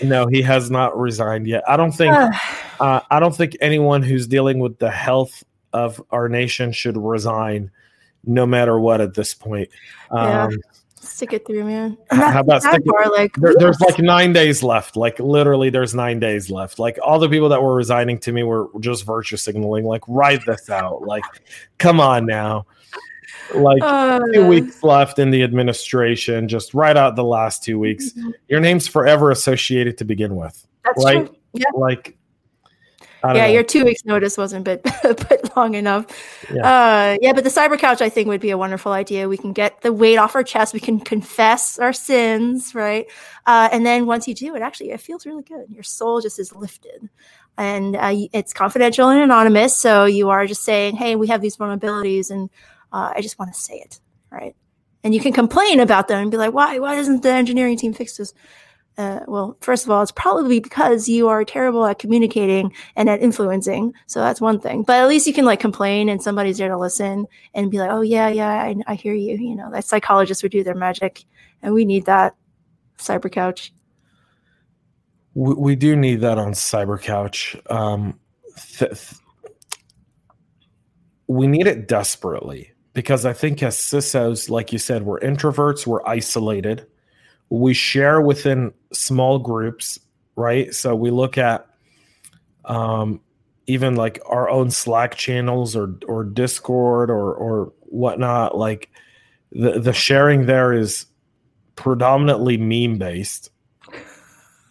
No, 0.03 0.27
he 0.27 0.43
has 0.43 0.71
not 0.71 0.99
resigned 0.99 1.47
yet. 1.47 1.65
I 1.69 1.77
don't 1.77 1.93
think. 1.93 2.15
uh, 2.81 3.01
I 3.11 3.21
don't 3.21 3.35
think 3.35 3.57
anyone 3.61 4.03
who's 4.03 4.27
dealing 4.27 4.59
with 4.59 4.79
the 4.79 4.91
health 4.91 5.45
of 5.73 6.03
our 6.11 6.29
nation 6.29 6.73
should 6.73 6.97
resign, 6.97 7.71
no 8.25 8.47
matter 8.47 8.79
what. 8.79 9.01
At 9.01 9.15
this 9.15 9.35
point. 9.35 9.69
Yeah. 10.13 10.45
Um, 10.45 10.59
stick 11.01 11.33
it 11.33 11.47
through, 11.47 11.65
man. 11.65 11.99
How 12.11 12.41
about 12.41 12.63
stick 12.63 12.83
it, 12.85 13.13
like 13.13 13.35
there, 13.37 13.55
there's 13.59 13.81
like 13.81 13.99
nine 13.99 14.33
days 14.33 14.63
left. 14.63 14.97
Like 14.97 15.19
literally, 15.19 15.71
there's 15.71 15.95
nine 15.95 16.19
days 16.19 16.51
left. 16.51 16.79
Like 16.79 16.99
all 17.03 17.19
the 17.19 17.29
people 17.29 17.49
that 17.51 17.63
were 17.63 17.75
resigning 17.75 18.19
to 18.21 18.33
me 18.33 18.43
were 18.43 18.69
just 18.81 19.05
virtue 19.05 19.37
signaling. 19.37 19.85
Like 19.85 20.03
ride 20.09 20.41
this 20.47 20.69
out. 20.71 21.03
Like, 21.03 21.25
come 21.79 22.01
on 22.01 22.27
now 22.27 22.67
like 23.55 23.83
uh, 23.83 24.21
two 24.33 24.47
weeks 24.47 24.83
left 24.83 25.19
in 25.19 25.31
the 25.31 25.43
administration. 25.43 26.49
Just 26.49 26.75
right 26.75 26.97
out 26.97 27.17
the 27.17 27.25
last 27.25 27.63
two 27.63 27.79
weeks. 27.79 28.13
Mm-hmm. 28.13 28.31
Your 28.49 28.61
name's 28.61 28.87
forever 28.87 29.31
associated 29.31 29.99
to 29.99 30.05
begin 30.05 30.37
with. 30.37 30.67
That's 30.85 31.05
right? 31.05 31.27
true. 31.27 31.37
Yeah. 31.53 31.65
Like, 31.75 32.17
yeah, 33.25 33.33
know. 33.33 33.47
your 33.47 33.63
two 33.63 33.85
weeks 33.85 34.05
notice 34.05 34.37
wasn't 34.39 34.65
but 34.65 34.83
but 35.03 35.57
long 35.57 35.75
enough. 35.75 36.07
Yeah. 36.53 36.61
Uh, 36.61 37.17
yeah, 37.21 37.33
but 37.33 37.45
the 37.45 37.51
cyber 37.51 37.79
couch 37.79 38.01
I 38.01 38.09
think 38.09 38.29
would 38.29 38.41
be 38.41 38.51
a 38.51 38.59
wonderful 38.59 38.93
idea. 38.93 39.29
We 39.29 39.37
can 39.37 39.53
get 39.53 39.81
the 39.81 39.93
weight 39.93 40.19
off 40.19 40.35
our 40.35 40.45
chest. 40.45 40.75
We 40.75 40.81
can 40.81 41.01
confess 41.01 41.79
our 41.79 41.93
sins, 41.93 42.75
right? 42.75 43.07
Uh, 43.47 43.69
and 43.73 43.85
then 43.85 44.07
once 44.07 44.29
you 44.29 44.35
do 44.35 44.55
it, 44.55 44.63
actually, 44.63 44.91
it 44.91 45.01
feels 45.01 45.27
really 45.27 45.43
good. 45.43 45.67
Your 45.71 45.83
soul 45.83 46.21
just 46.21 46.39
is 46.39 46.55
lifted 46.55 47.09
and 47.59 47.97
uh, 47.97 48.15
it's 48.33 48.53
confidential 48.53 49.09
and 49.09 49.21
anonymous. 49.21 49.77
So 49.77 50.05
you 50.05 50.31
are 50.31 50.47
just 50.47 50.63
saying, 50.63 50.97
"Hey, 50.97 51.17
we 51.17 51.29
have 51.29 51.41
these 51.41 51.57
vulnerabilities, 51.57 52.31
and 52.31 52.51
uh, 52.93 53.13
I 53.15 53.21
just 53.21 53.39
want 53.39 53.53
to 53.53 53.59
say 53.61 53.75
it, 53.75 54.01
right? 54.31 54.55
And 55.05 55.15
you 55.15 55.21
can 55.21 55.33
complain 55.33 55.81
about 55.81 56.09
them 56.09 56.23
and 56.23 56.31
be 56.31 56.37
like, 56.37 56.53
why? 56.53 56.79
Why 56.79 56.97
doesn't 56.97 57.23
the 57.23 57.31
engineering 57.31 57.77
team 57.77 57.93
fix 57.93 58.17
this? 58.17 58.35
Uh, 58.99 59.21
well, 59.29 59.57
first 59.61 59.85
of 59.85 59.91
all, 59.91 60.03
it's 60.03 60.11
probably 60.11 60.59
because 60.59 61.07
you 61.09 61.29
are 61.29 61.45
terrible 61.45 61.85
at 61.85 61.99
communicating 61.99 62.73
and 62.97 63.11
at 63.11 63.21
influencing. 63.21 63.93
So 64.07 64.21
that's 64.21 64.41
one 64.41 64.59
thing. 64.59 64.83
But 64.83 64.97
at 65.01 65.09
least 65.09 65.27
you 65.27 65.35
can 65.35 65.45
like 65.45 65.61
complain 65.61 66.09
and 66.09 66.23
somebody's 66.23 66.57
there 66.59 66.71
to 66.71 66.79
listen 66.79 67.27
and 67.55 67.71
be 67.71 67.79
like, 67.79 67.91
oh, 67.91 68.01
yeah, 68.01 68.29
yeah, 68.29 68.49
I, 68.49 68.75
I 68.87 68.95
hear 68.95 69.13
you. 69.13 69.37
You 69.37 69.55
know, 69.55 69.71
that 69.71 69.85
psychologists 69.85 70.43
would 70.43 70.53
do 70.53 70.65
their 70.65 70.75
magic. 70.75 71.25
And 71.63 71.75
we 71.75 71.85
need 71.85 72.07
that 72.07 72.35
cyber 72.99 73.31
couch. 73.31 73.73
We, 75.35 75.55
we 75.55 75.77
do 75.77 75.95
need 75.95 76.23
that 76.23 76.39
on 76.39 76.53
Cyber 76.53 77.01
Couch. 77.01 77.57
Um, 77.69 78.19
th- 78.79 78.91
th- 78.91 79.21
we 81.27 81.47
need 81.47 81.67
it 81.67 81.87
desperately 81.87 82.73
because 82.97 83.27
I 83.27 83.35
think 83.35 83.63
as 83.63 83.77
CISOs, 83.77 84.49
like 84.49 84.73
you 84.73 84.79
said, 84.79 85.03
we're 85.03 85.21
introverts, 85.21 85.87
we're 85.87 86.05
isolated, 86.09 86.87
we 87.51 87.75
share 87.75 88.23
within 88.23 88.73
small 88.91 89.39
groups, 89.39 89.99
right? 90.35 90.75
So 90.75 90.97
we 90.97 91.11
look 91.11 91.37
at 91.37 91.67
um, 92.65 93.21
even 93.67 93.97
like 93.97 94.19
our 94.25 94.49
own 94.49 94.71
Slack 94.71 95.15
channels 95.15 95.77
or 95.77 95.95
or 96.09 96.25
Discord 96.25 97.11
or 97.11 97.35
or 97.35 97.75
whatnot. 97.81 98.57
Like 98.57 98.89
the 99.53 99.79
the 99.79 99.93
sharing 99.93 100.47
there 100.47 100.73
is 100.73 101.05
predominantly 101.75 102.57
meme 102.57 102.97
based. 102.97 103.51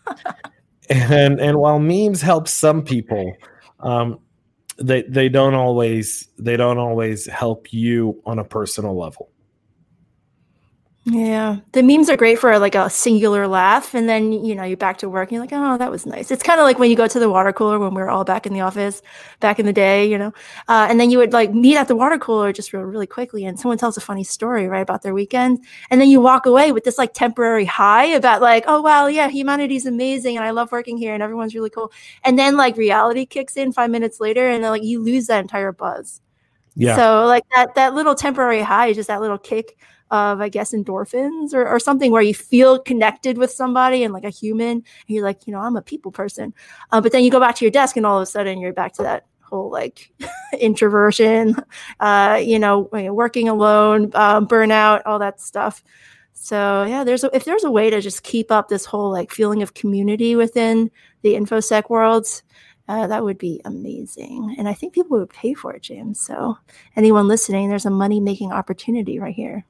and 0.89 1.39
and 1.39 1.59
while 1.59 1.77
memes 1.77 2.23
help 2.23 2.47
some 2.47 2.81
people, 2.81 3.38
um, 3.81 4.17
they 4.77 5.03
they 5.03 5.29
don't 5.29 5.53
always 5.53 6.27
they 6.38 6.57
don't 6.57 6.77
always 6.77 7.25
help 7.27 7.71
you 7.71 8.21
on 8.25 8.39
a 8.39 8.43
personal 8.43 8.97
level. 8.97 9.29
Yeah, 11.07 11.57
the 11.73 11.83
memes 11.83 12.09
are 12.09 12.17
great 12.17 12.39
for 12.39 12.57
like 12.57 12.73
a 12.73 12.89
singular 12.89 13.47
laugh, 13.47 13.93
and 13.93 14.09
then 14.09 14.31
you 14.43 14.55
know 14.55 14.63
you're 14.63 14.75
back 14.75 14.97
to 14.99 15.09
work. 15.09 15.29
and 15.29 15.33
You're 15.33 15.41
like, 15.43 15.53
oh, 15.53 15.77
that 15.77 15.91
was 15.91 16.07
nice. 16.07 16.31
It's 16.31 16.41
kind 16.41 16.59
of 16.59 16.63
like 16.63 16.79
when 16.79 16.89
you 16.89 16.95
go 16.95 17.07
to 17.07 17.19
the 17.19 17.29
water 17.29 17.53
cooler 17.53 17.77
when 17.77 17.93
we 17.93 18.01
were 18.01 18.09
all 18.09 18.23
back 18.23 18.47
in 18.47 18.53
the 18.53 18.61
office 18.61 19.03
back 19.39 19.59
in 19.59 19.67
the 19.67 19.73
day, 19.73 20.09
you 20.09 20.17
know, 20.17 20.33
uh, 20.67 20.87
and 20.89 20.99
then 20.99 21.11
you 21.11 21.19
would 21.19 21.31
like 21.31 21.53
meet 21.53 21.77
at 21.77 21.87
the 21.87 21.95
water 21.95 22.17
cooler 22.17 22.51
just 22.51 22.73
real, 22.73 22.81
really 22.81 23.05
quickly, 23.05 23.45
and 23.45 23.59
someone 23.59 23.77
tells 23.77 23.97
a 23.97 24.01
funny 24.01 24.23
story 24.23 24.67
right 24.67 24.81
about 24.81 25.03
their 25.03 25.13
weekend, 25.13 25.63
and 25.91 26.01
then 26.01 26.09
you 26.09 26.19
walk 26.19 26.47
away 26.47 26.71
with 26.71 26.83
this 26.85 26.97
like 26.97 27.13
temporary 27.13 27.65
high 27.65 28.05
about 28.05 28.41
like, 28.41 28.63
oh 28.65 28.81
wow, 28.81 29.05
yeah, 29.05 29.27
humanity's 29.29 29.85
amazing, 29.85 30.37
and 30.37 30.43
I 30.43 30.49
love 30.49 30.71
working 30.71 30.97
here, 30.97 31.13
and 31.13 31.21
everyone's 31.21 31.53
really 31.53 31.69
cool, 31.69 31.91
and 32.23 32.39
then 32.39 32.57
like 32.57 32.77
reality 32.77 33.27
kicks 33.27 33.57
in 33.57 33.71
five 33.73 33.91
minutes 33.91 34.19
later, 34.19 34.47
and 34.49 34.63
then 34.63 34.71
like 34.71 34.83
you 34.83 35.03
lose 35.03 35.27
that 35.27 35.41
entire 35.41 35.71
buzz. 35.71 36.19
Yeah. 36.75 36.95
So 36.95 37.25
like 37.25 37.43
that 37.55 37.75
that 37.75 37.93
little 37.93 38.15
temporary 38.15 38.61
high 38.61 38.87
is 38.87 38.95
just 38.97 39.07
that 39.07 39.21
little 39.21 39.37
kick 39.37 39.77
of 40.15 40.41
I 40.41 40.49
guess 40.49 40.73
endorphins 40.73 41.54
or, 41.54 41.67
or 41.67 41.80
something 41.80 42.12
where 42.12 42.21
you 42.21 42.34
feel 42.34 42.80
connected 42.80 43.38
with 43.38 43.51
somebody 43.51 44.04
and 44.04 44.13
like 44.13 44.23
a 44.23 44.30
human. 44.30 44.84
You're 45.08 45.23
like, 45.23 45.45
you 45.45 45.54
know, 45.54 45.60
I'm 45.60 45.75
a 45.75 45.82
people 45.82 46.12
person. 46.12 46.54
Uh, 46.91 47.01
but 47.01 47.12
then 47.12 47.23
you 47.23 47.32
go 47.32 47.39
back 47.39 47.56
to 47.56 47.65
your 47.65 47.71
desk 47.71 47.97
and 47.97 48.06
all 48.06 48.17
of 48.17 48.23
a 48.23 48.25
sudden 48.25 48.60
you're 48.60 48.73
back 48.73 48.93
to 48.93 49.04
that 49.04 49.25
whole 49.41 49.69
like 49.69 50.12
introversion, 50.60 51.56
uh, 51.99 52.39
you 52.41 52.60
know, 52.60 52.89
working 52.91 53.49
alone, 53.49 54.12
um, 54.15 54.47
burnout, 54.47 55.01
all 55.06 55.19
that 55.19 55.39
stuff. 55.39 55.84
So 56.34 56.84
yeah, 56.84 57.04
there's 57.04 57.23
a, 57.23 57.36
if 57.36 57.45
there's 57.45 57.63
a 57.63 57.71
way 57.71 57.89
to 57.89 58.01
just 58.01 58.23
keep 58.23 58.51
up 58.51 58.67
this 58.67 58.86
whole 58.86 59.12
like 59.12 59.32
feeling 59.32 59.62
of 59.62 59.73
community 59.73 60.36
within 60.36 60.91
the 61.21 61.34
infosec 61.34 61.89
worlds, 61.89 62.43
uh, 62.88 63.08
that 63.08 63.23
would 63.23 63.38
be 63.38 63.62
amazing. 63.65 64.56
And 64.58 64.67
I 64.67 64.73
think 64.73 64.93
people 64.93 65.17
would 65.17 65.30
pay 65.30 65.54
for 65.54 65.73
it, 65.73 65.82
James. 65.82 66.19
So 66.21 66.58
anyone 66.95 67.28
listening, 67.28 67.69
there's 67.69 67.86
a 67.86 67.89
money 67.89 68.19
making 68.19 68.51
opportunity 68.51 69.17
right 69.19 69.34
here. 69.34 69.65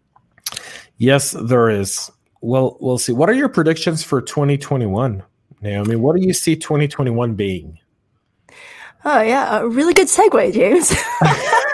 Yes, 0.98 1.32
there 1.32 1.70
is. 1.70 2.12
Well, 2.42 2.78
we'll 2.80 2.98
see. 2.98 3.12
What 3.12 3.30
are 3.30 3.34
your 3.34 3.50
predictions 3.50 4.04
for 4.04 4.22
2021, 4.22 5.24
Naomi? 5.62 5.96
What 5.96 6.16
do 6.16 6.22
you 6.22 6.34
see 6.34 6.56
2021 6.56 7.34
being? 7.34 7.80
Oh 9.04 9.22
yeah, 9.22 9.60
a 9.60 9.68
really 9.68 9.94
good 9.94 10.08
segue, 10.08 10.54
James. 10.54 10.94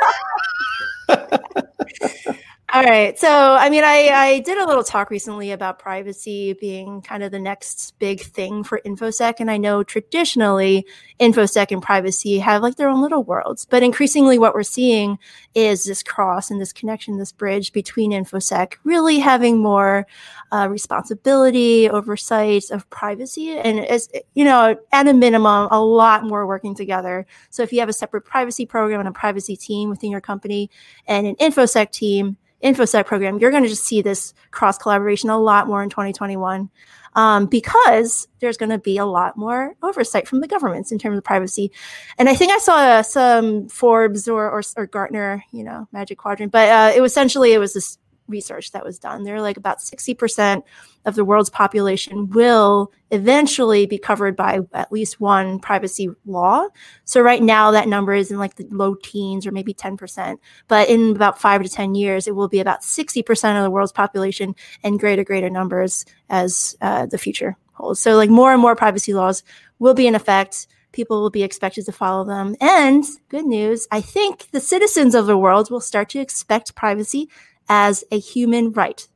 All 2.81 2.87
right. 2.87 3.15
So, 3.19 3.29
I 3.29 3.69
mean, 3.69 3.83
I, 3.83 4.07
I 4.07 4.39
did 4.39 4.57
a 4.57 4.65
little 4.65 4.83
talk 4.83 5.11
recently 5.11 5.51
about 5.51 5.77
privacy 5.77 6.53
being 6.53 7.03
kind 7.03 7.21
of 7.21 7.31
the 7.31 7.37
next 7.37 7.93
big 7.99 8.21
thing 8.21 8.63
for 8.63 8.81
InfoSec. 8.83 9.35
And 9.37 9.51
I 9.51 9.57
know 9.57 9.83
traditionally 9.83 10.87
InfoSec 11.19 11.69
and 11.69 11.83
privacy 11.83 12.39
have 12.39 12.63
like 12.63 12.77
their 12.77 12.89
own 12.89 12.99
little 12.99 13.21
worlds. 13.21 13.67
But 13.69 13.83
increasingly, 13.83 14.39
what 14.39 14.55
we're 14.55 14.63
seeing 14.63 15.19
is 15.53 15.83
this 15.83 16.01
cross 16.01 16.49
and 16.49 16.59
this 16.59 16.73
connection, 16.73 17.19
this 17.19 17.31
bridge 17.31 17.71
between 17.71 18.13
InfoSec 18.13 18.77
really 18.83 19.19
having 19.19 19.59
more 19.59 20.07
uh, 20.51 20.67
responsibility, 20.67 21.87
oversight 21.87 22.71
of 22.71 22.89
privacy. 22.89 23.59
And 23.59 23.81
as 23.81 24.09
you 24.33 24.43
know, 24.43 24.75
at 24.91 25.07
a 25.07 25.13
minimum, 25.13 25.67
a 25.69 25.79
lot 25.79 26.23
more 26.23 26.47
working 26.47 26.73
together. 26.73 27.27
So, 27.51 27.61
if 27.61 27.71
you 27.71 27.79
have 27.79 27.89
a 27.89 27.93
separate 27.93 28.21
privacy 28.21 28.65
program 28.65 29.01
and 29.01 29.09
a 29.09 29.11
privacy 29.11 29.55
team 29.55 29.91
within 29.91 30.09
your 30.09 30.19
company 30.19 30.71
and 31.05 31.27
an 31.27 31.35
InfoSec 31.35 31.91
team, 31.91 32.37
InfoSec 32.63 33.05
program, 33.05 33.39
you're 33.39 33.51
going 33.51 33.63
to 33.63 33.69
just 33.69 33.85
see 33.85 34.01
this 34.01 34.33
cross 34.51 34.77
collaboration 34.77 35.29
a 35.29 35.39
lot 35.39 35.67
more 35.67 35.83
in 35.83 35.89
2021 35.89 36.69
um, 37.15 37.45
because 37.45 38.27
there's 38.39 38.57
going 38.57 38.69
to 38.69 38.77
be 38.77 38.97
a 38.97 39.05
lot 39.05 39.37
more 39.37 39.75
oversight 39.83 40.27
from 40.27 40.41
the 40.41 40.47
governments 40.47 40.91
in 40.91 40.99
terms 40.99 41.17
of 41.17 41.23
privacy. 41.23 41.71
And 42.17 42.29
I 42.29 42.35
think 42.35 42.51
I 42.51 42.59
saw 42.59 43.01
some 43.01 43.67
Forbes 43.67 44.27
or, 44.27 44.49
or, 44.49 44.61
or 44.77 44.85
Gartner, 44.87 45.43
you 45.51 45.63
know, 45.63 45.87
Magic 45.91 46.17
Quadrant, 46.17 46.51
but 46.51 46.69
uh, 46.69 46.93
it 46.95 47.01
was 47.01 47.11
essentially 47.11 47.53
it 47.53 47.59
was 47.59 47.73
this 47.73 47.97
research 48.31 48.71
that 48.71 48.83
was 48.83 48.97
done. 48.97 49.23
They're 49.23 49.41
like 49.41 49.57
about 49.57 49.79
60% 49.79 50.63
of 51.05 51.15
the 51.15 51.25
world's 51.25 51.49
population 51.49 52.29
will 52.29 52.91
eventually 53.11 53.85
be 53.85 53.97
covered 53.97 54.35
by 54.35 54.61
at 54.73 54.91
least 54.91 55.19
one 55.19 55.59
privacy 55.59 56.09
law. 56.25 56.67
So 57.05 57.21
right 57.21 57.43
now 57.43 57.71
that 57.71 57.87
number 57.87 58.13
is 58.13 58.31
in 58.31 58.39
like 58.39 58.55
the 58.55 58.67
low 58.71 58.95
teens 58.95 59.45
or 59.45 59.51
maybe 59.51 59.73
10%. 59.73 60.37
But 60.67 60.89
in 60.89 61.15
about 61.15 61.39
five 61.39 61.61
to 61.63 61.69
10 61.69 61.95
years, 61.95 62.27
it 62.27 62.35
will 62.35 62.47
be 62.47 62.59
about 62.59 62.81
60% 62.81 63.57
of 63.57 63.63
the 63.63 63.71
world's 63.71 63.91
population 63.91 64.55
and 64.83 64.99
greater, 64.99 65.23
greater 65.23 65.49
numbers 65.49 66.05
as 66.29 66.75
uh, 66.81 67.05
the 67.05 67.17
future 67.17 67.57
holds. 67.73 67.99
So 67.99 68.15
like 68.15 68.29
more 68.29 68.53
and 68.53 68.61
more 68.61 68.75
privacy 68.75 69.13
laws 69.13 69.43
will 69.79 69.93
be 69.93 70.07
in 70.07 70.15
effect 70.15 70.67
people 70.91 71.21
will 71.21 71.29
be 71.29 71.43
expected 71.43 71.85
to 71.85 71.91
follow 71.91 72.23
them. 72.23 72.55
And 72.59 73.03
good 73.29 73.45
news, 73.45 73.87
I 73.91 74.01
think 74.01 74.47
the 74.51 74.59
citizens 74.59 75.15
of 75.15 75.25
the 75.25 75.37
world 75.37 75.71
will 75.71 75.81
start 75.81 76.09
to 76.09 76.19
expect 76.19 76.75
privacy 76.75 77.29
as 77.71 78.03
a 78.11 78.19
human 78.19 78.73
right, 78.73 79.07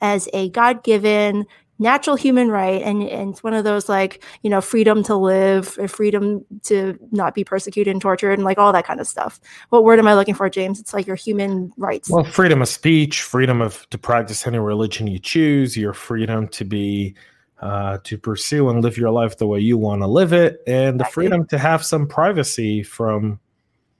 as 0.00 0.30
a 0.32 0.48
God 0.48 0.82
given 0.82 1.46
natural 1.78 2.16
human 2.16 2.50
right. 2.50 2.82
And, 2.82 3.02
and 3.02 3.30
it's 3.30 3.44
one 3.44 3.52
of 3.52 3.64
those 3.64 3.86
like, 3.88 4.24
you 4.42 4.48
know, 4.50 4.62
freedom 4.62 5.02
to 5.04 5.14
live, 5.14 5.68
freedom 5.88 6.44
to 6.64 6.98
not 7.12 7.34
be 7.34 7.44
persecuted 7.44 7.92
and 7.92 8.00
tortured, 8.00 8.32
and 8.32 8.44
like 8.44 8.56
all 8.56 8.72
that 8.72 8.86
kind 8.86 8.98
of 8.98 9.06
stuff. 9.06 9.38
What 9.68 9.84
word 9.84 9.98
am 9.98 10.08
I 10.08 10.14
looking 10.14 10.34
for, 10.34 10.48
James? 10.48 10.80
It's 10.80 10.94
like 10.94 11.06
your 11.06 11.16
human 11.16 11.70
rights. 11.76 12.08
Well, 12.10 12.24
freedom 12.24 12.62
of 12.62 12.68
speech, 12.68 13.20
freedom 13.20 13.60
of 13.60 13.88
to 13.90 13.98
practice 13.98 14.46
any 14.46 14.58
religion 14.58 15.06
you 15.06 15.18
choose, 15.18 15.76
your 15.76 15.92
freedom 15.92 16.48
to 16.48 16.64
be 16.64 17.14
uh, 17.60 17.98
to 18.04 18.16
pursue 18.16 18.70
and 18.70 18.82
live 18.82 18.96
your 18.96 19.10
life 19.10 19.36
the 19.36 19.46
way 19.46 19.60
you 19.60 19.76
want 19.76 20.00
to 20.00 20.06
live 20.06 20.32
it, 20.32 20.62
and 20.66 20.98
the 20.98 21.04
freedom 21.04 21.46
to 21.48 21.58
have 21.58 21.84
some 21.84 22.06
privacy 22.06 22.82
from 22.82 23.38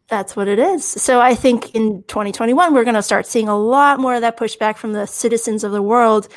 that's 0.08 0.34
what 0.34 0.48
it 0.48 0.58
is. 0.58 0.84
So 0.84 1.20
I 1.20 1.34
think 1.34 1.74
in 1.74 2.02
2021, 2.04 2.72
we're 2.72 2.84
going 2.84 2.94
to 2.94 3.02
start 3.02 3.26
seeing 3.26 3.48
a 3.48 3.58
lot 3.58 4.00
more 4.00 4.14
of 4.14 4.22
that 4.22 4.38
pushback 4.38 4.76
from 4.76 4.92
the 4.92 5.06
citizens 5.06 5.64
of 5.64 5.72
the 5.72 5.82
world 5.82 6.28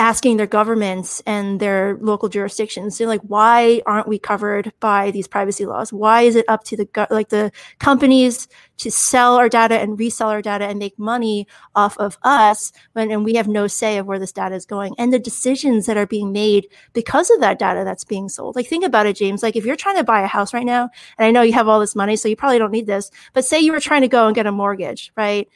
asking 0.00 0.38
their 0.38 0.46
governments 0.46 1.22
and 1.26 1.60
their 1.60 1.98
local 2.00 2.30
jurisdictions 2.30 2.96
they're 2.96 3.06
like 3.06 3.20
why 3.22 3.82
aren't 3.84 4.08
we 4.08 4.18
covered 4.18 4.72
by 4.80 5.10
these 5.10 5.28
privacy 5.28 5.66
laws? 5.66 5.92
Why 5.92 6.22
is 6.22 6.36
it 6.36 6.46
up 6.48 6.64
to 6.64 6.76
the 6.76 7.06
like 7.10 7.28
the 7.28 7.52
companies 7.78 8.48
to 8.78 8.90
sell 8.90 9.36
our 9.36 9.50
data 9.50 9.78
and 9.78 9.98
resell 9.98 10.30
our 10.30 10.40
data 10.40 10.64
and 10.64 10.78
make 10.78 10.98
money 10.98 11.46
off 11.74 11.98
of 11.98 12.16
us 12.22 12.72
when 12.94 13.10
and 13.10 13.26
we 13.26 13.34
have 13.34 13.46
no 13.46 13.66
say 13.66 13.98
of 13.98 14.06
where 14.06 14.18
this 14.18 14.32
data 14.32 14.54
is 14.54 14.64
going? 14.64 14.94
And 14.98 15.12
the 15.12 15.18
decisions 15.18 15.84
that 15.84 15.98
are 15.98 16.06
being 16.06 16.32
made 16.32 16.66
because 16.94 17.30
of 17.30 17.40
that 17.40 17.58
data 17.58 17.84
that's 17.84 18.04
being 18.04 18.30
sold. 18.30 18.56
Like 18.56 18.66
think 18.66 18.84
about 18.84 19.06
it 19.06 19.16
james. 19.16 19.42
Like 19.42 19.54
if 19.54 19.66
you're 19.66 19.76
trying 19.76 19.96
to 19.96 20.04
buy 20.04 20.22
a 20.22 20.26
house 20.26 20.54
right 20.54 20.64
now 20.64 20.88
and 21.18 21.26
i 21.26 21.30
know 21.30 21.42
you 21.42 21.52
have 21.52 21.68
all 21.68 21.80
this 21.80 21.94
money 21.94 22.16
so 22.16 22.28
you 22.28 22.36
probably 22.36 22.58
don't 22.58 22.70
need 22.70 22.86
this 22.86 23.10
but 23.32 23.44
say 23.44 23.60
you 23.60 23.72
were 23.72 23.80
trying 23.80 24.00
to 24.00 24.08
go 24.08 24.26
and 24.26 24.34
get 24.34 24.46
a 24.46 24.52
mortgage 24.52 25.12
right 25.16 25.48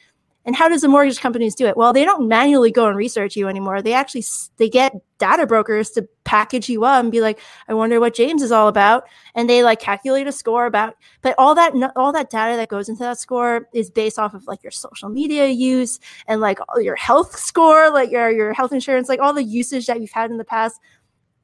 and 0.45 0.55
how 0.55 0.69
does 0.69 0.81
the 0.81 0.87
mortgage 0.87 1.19
companies 1.19 1.55
do 1.55 1.65
it? 1.65 1.75
Well, 1.75 1.91
they 1.91 2.05
don't 2.05 2.27
manually 2.27 2.71
go 2.71 2.87
and 2.87 2.95
research 2.95 3.35
you 3.35 3.47
anymore. 3.47 3.81
They 3.81 3.93
actually 3.93 4.23
they 4.57 4.69
get 4.69 4.93
data 5.17 5.47
brokers 5.47 5.89
to 5.91 6.07
package 6.23 6.69
you 6.69 6.85
up 6.85 7.01
and 7.01 7.11
be 7.11 7.21
like, 7.21 7.39
I 7.67 7.73
wonder 7.73 7.99
what 7.99 8.13
James 8.13 8.43
is 8.43 8.51
all 8.51 8.67
about, 8.67 9.05
and 9.33 9.49
they 9.49 9.63
like 9.63 9.79
calculate 9.79 10.27
a 10.27 10.31
score 10.31 10.67
about. 10.67 10.95
But 11.21 11.35
all 11.37 11.55
that 11.55 11.73
all 11.95 12.11
that 12.11 12.29
data 12.29 12.55
that 12.57 12.69
goes 12.69 12.89
into 12.89 13.03
that 13.03 13.19
score 13.19 13.67
is 13.73 13.89
based 13.89 14.19
off 14.19 14.33
of 14.33 14.45
like 14.45 14.61
your 14.61 14.71
social 14.71 15.09
media 15.09 15.47
use 15.47 15.99
and 16.27 16.41
like 16.41 16.59
your 16.79 16.95
health 16.95 17.37
score, 17.37 17.89
like 17.91 18.11
your 18.11 18.29
your 18.29 18.53
health 18.53 18.71
insurance, 18.71 19.09
like 19.09 19.19
all 19.19 19.33
the 19.33 19.43
usage 19.43 19.87
that 19.87 19.99
you've 19.99 20.11
had 20.11 20.29
in 20.29 20.37
the 20.37 20.45
past 20.45 20.79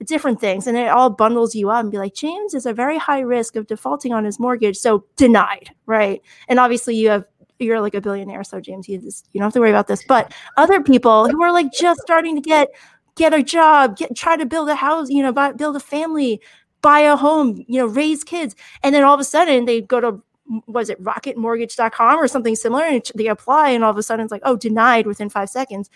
different 0.05 0.39
things 0.39 0.65
and 0.65 0.77
it 0.77 0.87
all 0.87 1.09
bundles 1.09 1.53
you 1.53 1.69
up 1.69 1.81
and 1.81 1.91
be 1.91 1.97
like 1.97 2.15
james 2.15 2.53
is 2.53 2.65
a 2.65 2.73
very 2.73 2.97
high 2.97 3.19
risk 3.19 3.55
of 3.55 3.67
defaulting 3.67 4.11
on 4.11 4.23
his 4.23 4.39
mortgage 4.39 4.75
so 4.75 5.05
denied 5.15 5.69
right 5.85 6.21
and 6.47 6.59
obviously 6.59 6.95
you 6.95 7.09
have 7.09 7.23
you're 7.61 7.81
like 7.81 7.93
a 7.93 8.01
billionaire, 8.01 8.43
so 8.43 8.59
James, 8.59 8.87
you 8.87 8.99
just 8.99 9.27
you 9.31 9.39
don't 9.39 9.47
have 9.47 9.53
to 9.53 9.59
worry 9.59 9.69
about 9.69 9.87
this. 9.87 10.03
But 10.03 10.33
other 10.57 10.81
people 10.81 11.29
who 11.29 11.41
are 11.43 11.51
like 11.51 11.71
just 11.71 12.01
starting 12.01 12.35
to 12.35 12.41
get 12.41 12.69
get 13.15 13.33
a 13.33 13.43
job, 13.43 13.97
get 13.97 14.15
try 14.15 14.37
to 14.37 14.45
build 14.45 14.69
a 14.69 14.75
house, 14.75 15.09
you 15.09 15.21
know, 15.21 15.31
buy, 15.31 15.51
build 15.51 15.75
a 15.75 15.79
family, 15.79 16.41
buy 16.81 17.01
a 17.01 17.15
home, 17.15 17.63
you 17.67 17.79
know, 17.79 17.85
raise 17.85 18.23
kids, 18.23 18.55
and 18.83 18.93
then 18.95 19.03
all 19.03 19.13
of 19.13 19.19
a 19.19 19.25
sudden 19.25 19.65
they 19.65 19.81
go 19.81 19.99
to 19.99 20.21
was 20.67 20.89
it 20.89 21.01
rocketmortgage.com 21.01 22.19
or 22.19 22.27
something 22.27 22.55
similar 22.55 22.83
and 22.83 23.09
they 23.15 23.27
apply 23.27 23.69
and 23.69 23.85
all 23.85 23.91
of 23.91 23.97
a 23.97 24.03
sudden 24.03 24.25
it's 24.25 24.33
like 24.33 24.41
oh 24.43 24.57
denied 24.57 25.07
within 25.07 25.29
five 25.29 25.49
seconds 25.49 25.89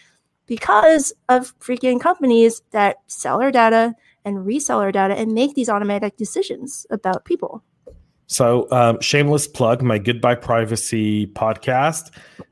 because 0.45 1.11
of 1.27 1.57
freaking 1.59 1.99
companies 1.99 2.61
that 2.71 2.97
sell 3.07 3.41
our 3.41 3.51
data 3.51 3.93
and 4.23 4.45
resell 4.45 4.79
our 4.79 4.91
data 4.91 5.13
and 5.15 5.33
make 5.33 5.55
these 5.55 5.69
automatic 5.69 6.17
decisions 6.17 6.85
about 6.89 7.25
people. 7.25 7.63
So, 8.27 8.67
um, 8.71 8.99
shameless 9.01 9.47
plug 9.47 9.81
my 9.81 9.99
Goodbye 9.99 10.35
Privacy 10.35 11.27
podcast, 11.27 12.11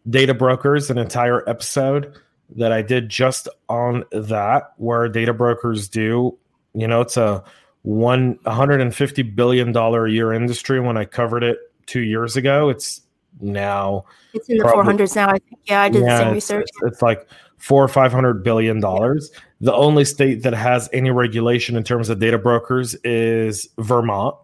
Data 0.09 0.33
Brokers, 0.33 0.89
an 0.91 0.97
entire 0.97 1.47
episode 1.49 2.13
that 2.55 2.71
I 2.71 2.81
did 2.81 3.09
just 3.09 3.47
on 3.69 4.03
that, 4.11 4.73
where 4.77 5.07
data 5.09 5.33
brokers 5.33 5.87
do, 5.87 6.37
you 6.73 6.87
know, 6.87 7.01
it's 7.01 7.17
a 7.17 7.43
$150 7.85 9.35
billion 9.35 9.75
a 9.75 10.07
year 10.09 10.33
industry. 10.33 10.79
When 10.79 10.97
I 10.97 11.05
covered 11.05 11.43
it 11.43 11.57
two 11.85 12.01
years 12.01 12.35
ago, 12.35 12.69
it's 12.69 13.01
now 13.41 14.05
it's 14.33 14.47
in 14.49 14.57
the 14.57 14.63
probably, 14.63 14.93
400s 14.93 15.15
now. 15.15 15.29
I 15.29 15.39
think. 15.39 15.59
Yeah, 15.65 15.81
I 15.81 15.89
did 15.89 16.03
yeah, 16.03 16.17
the 16.17 16.23
same 16.23 16.33
research. 16.33 16.67
It's, 16.67 16.93
it's 16.93 17.01
like 17.01 17.27
four 17.57 17.83
or 17.83 17.87
five 17.87 18.11
hundred 18.11 18.43
billion 18.43 18.79
dollars. 18.79 19.31
The 19.61 19.73
only 19.73 20.05
state 20.05 20.43
that 20.43 20.53
has 20.53 20.89
any 20.93 21.09
regulation 21.09 21.75
in 21.75 21.83
terms 21.83 22.09
of 22.09 22.19
data 22.19 22.37
brokers 22.37 22.95
is 23.03 23.67
Vermont. 23.77 24.35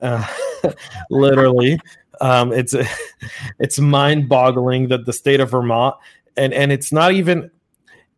Uh, 0.00 0.26
literally, 1.10 1.78
um, 2.20 2.52
it's 2.52 2.74
it's 3.58 3.78
mind 3.78 4.28
boggling 4.28 4.88
that 4.88 5.06
the 5.06 5.12
state 5.12 5.40
of 5.40 5.50
Vermont 5.50 5.96
and 6.36 6.52
and 6.54 6.72
it's 6.72 6.92
not 6.92 7.12
even 7.12 7.50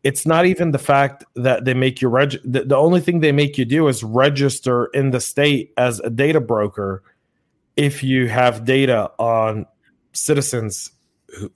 it's 0.03 0.27
not 0.27 0.47
even 0.47 0.73
the 0.73 0.79
fact 0.79 1.25
that 1.37 1.65
they 1.65 1.75
make 1.75 2.01
you 2.01 2.09
reg 2.09 2.37
the, 2.45 2.65
the 2.65 2.77
only 2.77 3.01
thing 3.01 3.21
they 3.21 3.33
make 3.33 3.57
you 3.59 3.65
do 3.65 3.89
is 3.89 4.03
register 4.03 4.87
in 4.87 5.11
the 5.11 5.21
state 5.21 5.73
as 5.77 6.01
a 6.01 6.11
data 6.11 6.41
broker 6.41 7.03
if 7.77 8.03
you 8.03 8.29
have 8.29 8.65
data 8.65 9.11
on 9.19 9.67
citizens 10.13 10.91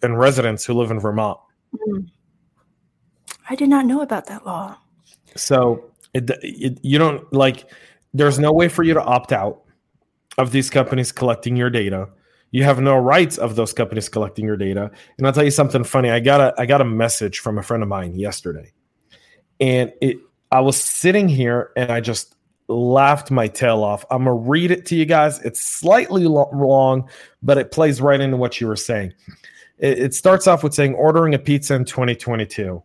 and 0.02 0.18
residents 0.18 0.64
who 0.64 0.72
live 0.72 0.90
in 0.90 0.98
Vermont. 0.98 1.38
Mm. 1.88 2.08
I 3.50 3.54
did 3.54 3.68
not 3.68 3.84
know 3.84 4.00
about 4.00 4.26
that 4.26 4.46
law. 4.46 4.78
So 5.34 5.90
it, 6.14 6.30
it, 6.42 6.78
you 6.82 6.98
don't 6.98 7.30
like. 7.32 7.70
There's 8.14 8.38
no 8.38 8.50
way 8.50 8.68
for 8.68 8.82
you 8.82 8.94
to 8.94 9.02
opt 9.02 9.32
out 9.32 9.62
of 10.38 10.52
these 10.52 10.70
companies 10.70 11.12
collecting 11.12 11.56
your 11.56 11.70
data. 11.70 12.08
You 12.50 12.64
have 12.64 12.80
no 12.80 12.96
rights 12.96 13.38
of 13.38 13.56
those 13.56 13.72
companies 13.72 14.08
collecting 14.08 14.44
your 14.44 14.56
data. 14.56 14.90
And 15.18 15.26
I'll 15.26 15.32
tell 15.32 15.44
you 15.44 15.50
something 15.50 15.84
funny. 15.84 16.10
I 16.10 16.20
got 16.20 16.40
a 16.40 16.54
I 16.58 16.66
got 16.66 16.80
a 16.80 16.84
message 16.84 17.40
from 17.40 17.58
a 17.58 17.62
friend 17.62 17.82
of 17.82 17.88
mine 17.88 18.14
yesterday, 18.18 18.72
and 19.60 19.92
it. 20.00 20.18
I 20.52 20.60
was 20.60 20.80
sitting 20.80 21.28
here 21.28 21.72
and 21.76 21.90
I 21.90 22.00
just 22.00 22.36
laughed 22.68 23.30
my 23.30 23.48
tail 23.48 23.82
off. 23.82 24.04
I'm 24.10 24.24
gonna 24.24 24.34
read 24.34 24.70
it 24.70 24.86
to 24.86 24.96
you 24.96 25.04
guys. 25.04 25.40
It's 25.40 25.60
slightly 25.60 26.26
long, 26.26 27.08
but 27.42 27.58
it 27.58 27.72
plays 27.72 28.00
right 28.00 28.20
into 28.20 28.36
what 28.36 28.60
you 28.60 28.66
were 28.66 28.76
saying. 28.76 29.12
It, 29.78 29.98
it 29.98 30.14
starts 30.14 30.46
off 30.46 30.62
with 30.62 30.74
saying 30.74 30.94
ordering 30.94 31.34
a 31.34 31.38
pizza 31.38 31.74
in 31.74 31.84
2022. 31.84 32.82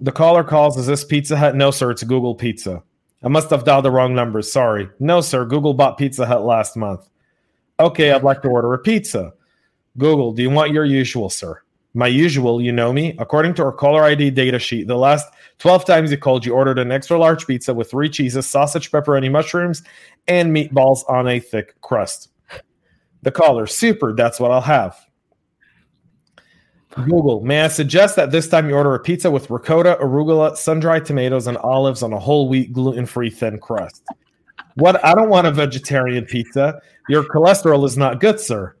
The 0.00 0.12
caller 0.12 0.42
calls, 0.42 0.76
Is 0.76 0.86
this 0.86 1.04
Pizza 1.04 1.36
Hut? 1.36 1.54
No, 1.54 1.70
sir, 1.70 1.90
it's 1.90 2.02
Google 2.02 2.34
Pizza. 2.34 2.82
I 3.24 3.28
must 3.28 3.50
have 3.50 3.64
dialed 3.64 3.84
the 3.84 3.90
wrong 3.90 4.14
number. 4.14 4.42
Sorry. 4.42 4.88
No, 4.98 5.20
sir, 5.20 5.44
Google 5.44 5.74
bought 5.74 5.98
Pizza 5.98 6.26
Hut 6.26 6.44
last 6.44 6.76
month. 6.76 7.08
Okay, 7.78 8.12
I'd 8.12 8.24
like 8.24 8.42
to 8.42 8.48
order 8.48 8.72
a 8.74 8.78
pizza. 8.78 9.32
Google, 9.98 10.32
do 10.32 10.42
you 10.42 10.50
want 10.50 10.72
your 10.72 10.84
usual, 10.84 11.30
sir? 11.30 11.62
My 11.94 12.06
usual, 12.06 12.60
you 12.62 12.72
know 12.72 12.92
me. 12.92 13.14
According 13.18 13.54
to 13.54 13.64
our 13.64 13.72
caller 13.72 14.02
ID 14.02 14.30
data 14.30 14.58
sheet, 14.58 14.86
the 14.86 14.96
last 14.96 15.26
12 15.58 15.84
times 15.84 16.10
you 16.10 16.16
called, 16.16 16.46
you 16.46 16.54
ordered 16.54 16.78
an 16.78 16.90
extra 16.90 17.18
large 17.18 17.46
pizza 17.46 17.74
with 17.74 17.90
three 17.90 18.08
cheeses, 18.08 18.48
sausage, 18.48 18.90
pepperoni, 18.90 19.30
mushrooms, 19.30 19.82
and 20.26 20.56
meatballs 20.56 21.00
on 21.08 21.28
a 21.28 21.38
thick 21.38 21.78
crust. 21.82 22.30
The 23.22 23.30
caller, 23.30 23.66
super, 23.66 24.14
that's 24.14 24.40
what 24.40 24.50
I'll 24.50 24.62
have. 24.62 24.98
Google, 26.94 27.40
may 27.40 27.62
I 27.62 27.68
suggest 27.68 28.16
that 28.16 28.30
this 28.30 28.48
time 28.48 28.68
you 28.68 28.74
order 28.74 28.94
a 28.94 29.00
pizza 29.00 29.30
with 29.30 29.50
ricotta, 29.50 29.96
arugula, 30.00 30.56
sun 30.56 30.78
dried 30.78 31.04
tomatoes, 31.04 31.46
and 31.46 31.56
olives 31.58 32.02
on 32.02 32.12
a 32.12 32.18
whole 32.18 32.48
wheat, 32.48 32.72
gluten 32.72 33.06
free 33.06 33.30
thin 33.30 33.58
crust? 33.58 34.02
What? 34.74 35.02
I 35.04 35.14
don't 35.14 35.30
want 35.30 35.46
a 35.46 35.50
vegetarian 35.50 36.24
pizza. 36.24 36.80
Your 37.08 37.24
cholesterol 37.24 37.86
is 37.86 37.96
not 37.96 38.20
good, 38.20 38.38
sir. 38.38 38.76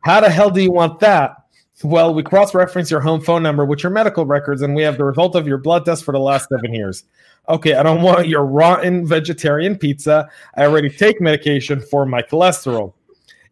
How 0.00 0.20
the 0.20 0.30
hell 0.30 0.50
do 0.50 0.60
you 0.60 0.72
want 0.72 1.00
that? 1.00 1.36
Well, 1.84 2.14
we 2.14 2.22
cross 2.22 2.54
reference 2.54 2.90
your 2.90 3.00
home 3.00 3.20
phone 3.20 3.42
number 3.42 3.64
with 3.64 3.82
your 3.82 3.90
medical 3.90 4.26
records, 4.26 4.62
and 4.62 4.74
we 4.74 4.82
have 4.82 4.98
the 4.98 5.04
result 5.04 5.34
of 5.34 5.46
your 5.46 5.58
blood 5.58 5.84
test 5.84 6.04
for 6.04 6.12
the 6.12 6.20
last 6.20 6.48
seven 6.48 6.74
years. 6.74 7.04
Okay, 7.48 7.74
I 7.74 7.82
don't 7.82 8.02
want 8.02 8.28
your 8.28 8.44
rotten 8.44 9.06
vegetarian 9.06 9.76
pizza. 9.76 10.28
I 10.56 10.64
already 10.64 10.90
take 10.90 11.20
medication 11.20 11.80
for 11.80 12.06
my 12.06 12.22
cholesterol. 12.22 12.94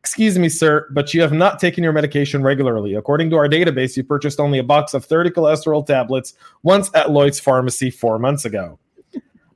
Excuse 0.00 0.38
me, 0.38 0.48
sir, 0.48 0.88
but 0.92 1.12
you 1.12 1.20
have 1.20 1.32
not 1.32 1.60
taken 1.60 1.84
your 1.84 1.92
medication 1.92 2.42
regularly. 2.42 2.94
According 2.94 3.28
to 3.30 3.36
our 3.36 3.48
database, 3.48 3.96
you 3.96 4.02
purchased 4.02 4.40
only 4.40 4.58
a 4.58 4.62
box 4.62 4.94
of 4.94 5.04
30 5.04 5.30
cholesterol 5.30 5.86
tablets 5.86 6.34
once 6.62 6.90
at 6.94 7.10
Lloyd's 7.10 7.38
Pharmacy 7.38 7.90
four 7.90 8.18
months 8.18 8.46
ago. 8.46 8.78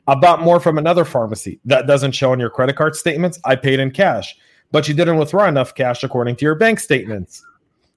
I 0.06 0.14
bought 0.14 0.42
more 0.42 0.60
from 0.60 0.76
another 0.76 1.06
pharmacy. 1.06 1.60
That 1.64 1.86
doesn't 1.86 2.12
show 2.12 2.32
on 2.32 2.40
your 2.40 2.50
credit 2.50 2.76
card 2.76 2.94
statements. 2.94 3.40
I 3.46 3.56
paid 3.56 3.80
in 3.80 3.90
cash, 3.90 4.36
but 4.70 4.86
you 4.86 4.92
didn't 4.92 5.16
withdraw 5.16 5.48
enough 5.48 5.74
cash 5.74 6.04
according 6.04 6.36
to 6.36 6.44
your 6.44 6.54
bank 6.54 6.78
statements. 6.78 7.42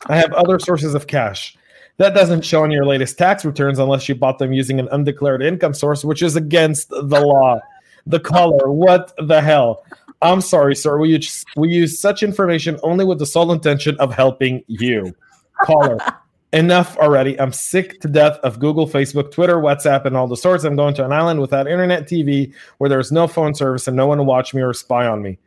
I 0.06 0.16
have 0.16 0.32
other 0.32 0.58
sources 0.58 0.94
of 0.94 1.08
cash. 1.08 1.58
That 1.98 2.14
doesn't 2.14 2.46
show 2.46 2.64
on 2.64 2.72
your 2.72 2.86
latest 2.86 3.18
tax 3.18 3.44
returns 3.44 3.80
unless 3.80 4.08
you 4.08 4.16
bought 4.16 4.40
them 4.40 4.54
using 4.54 4.80
an 4.80 4.88
undeclared 4.92 5.42
income 5.42 5.74
source, 5.74 6.06
which 6.06 6.22
is 6.22 6.38
against 6.38 6.90
the 6.90 7.20
law. 7.20 7.60
The 8.06 8.22
caller, 8.22 8.72
what 8.72 9.12
the 9.18 9.42
hell? 9.42 9.84
I'm 10.22 10.42
sorry, 10.42 10.76
sir. 10.76 10.98
We 10.98 11.10
use, 11.10 11.46
we 11.56 11.70
use 11.70 12.00
such 12.00 12.24
information 12.24 12.80
only 12.84 13.06
with 13.06 13.20
the 13.20 13.26
sole 13.26 13.52
intention 13.52 13.96
of 14.00 14.14
helping 14.14 14.64
you. 14.68 15.16
Caller, 15.64 15.98
enough 16.54 16.98
already. 16.98 17.40
I'm 17.40 17.54
sick 17.54 18.00
to 18.02 18.08
death 18.08 18.38
of 18.40 18.60
Google, 18.60 18.88
Facebook, 18.88 19.32
Twitter, 19.32 19.58
WhatsApp, 19.58 20.06
and 20.06 20.18
all 20.18 20.28
the 20.28 20.38
sorts. 20.38 20.64
I'm 20.64 20.76
going 20.76 20.96
to 20.96 21.06
an 21.06 21.12
island 21.12 21.40
without 21.40 21.68
internet 21.68 22.08
TV 22.08 22.54
where 22.80 22.90
there's 22.90 23.12
no 23.12 23.28
phone 23.28 23.54
service 23.54 23.88
and 23.88 23.96
no 23.96 24.08
one 24.08 24.18
to 24.18 24.24
watch 24.24 24.54
me 24.54 24.62
or 24.62 24.74
spy 24.74 25.06
on 25.06 25.22
me. 25.22 25.38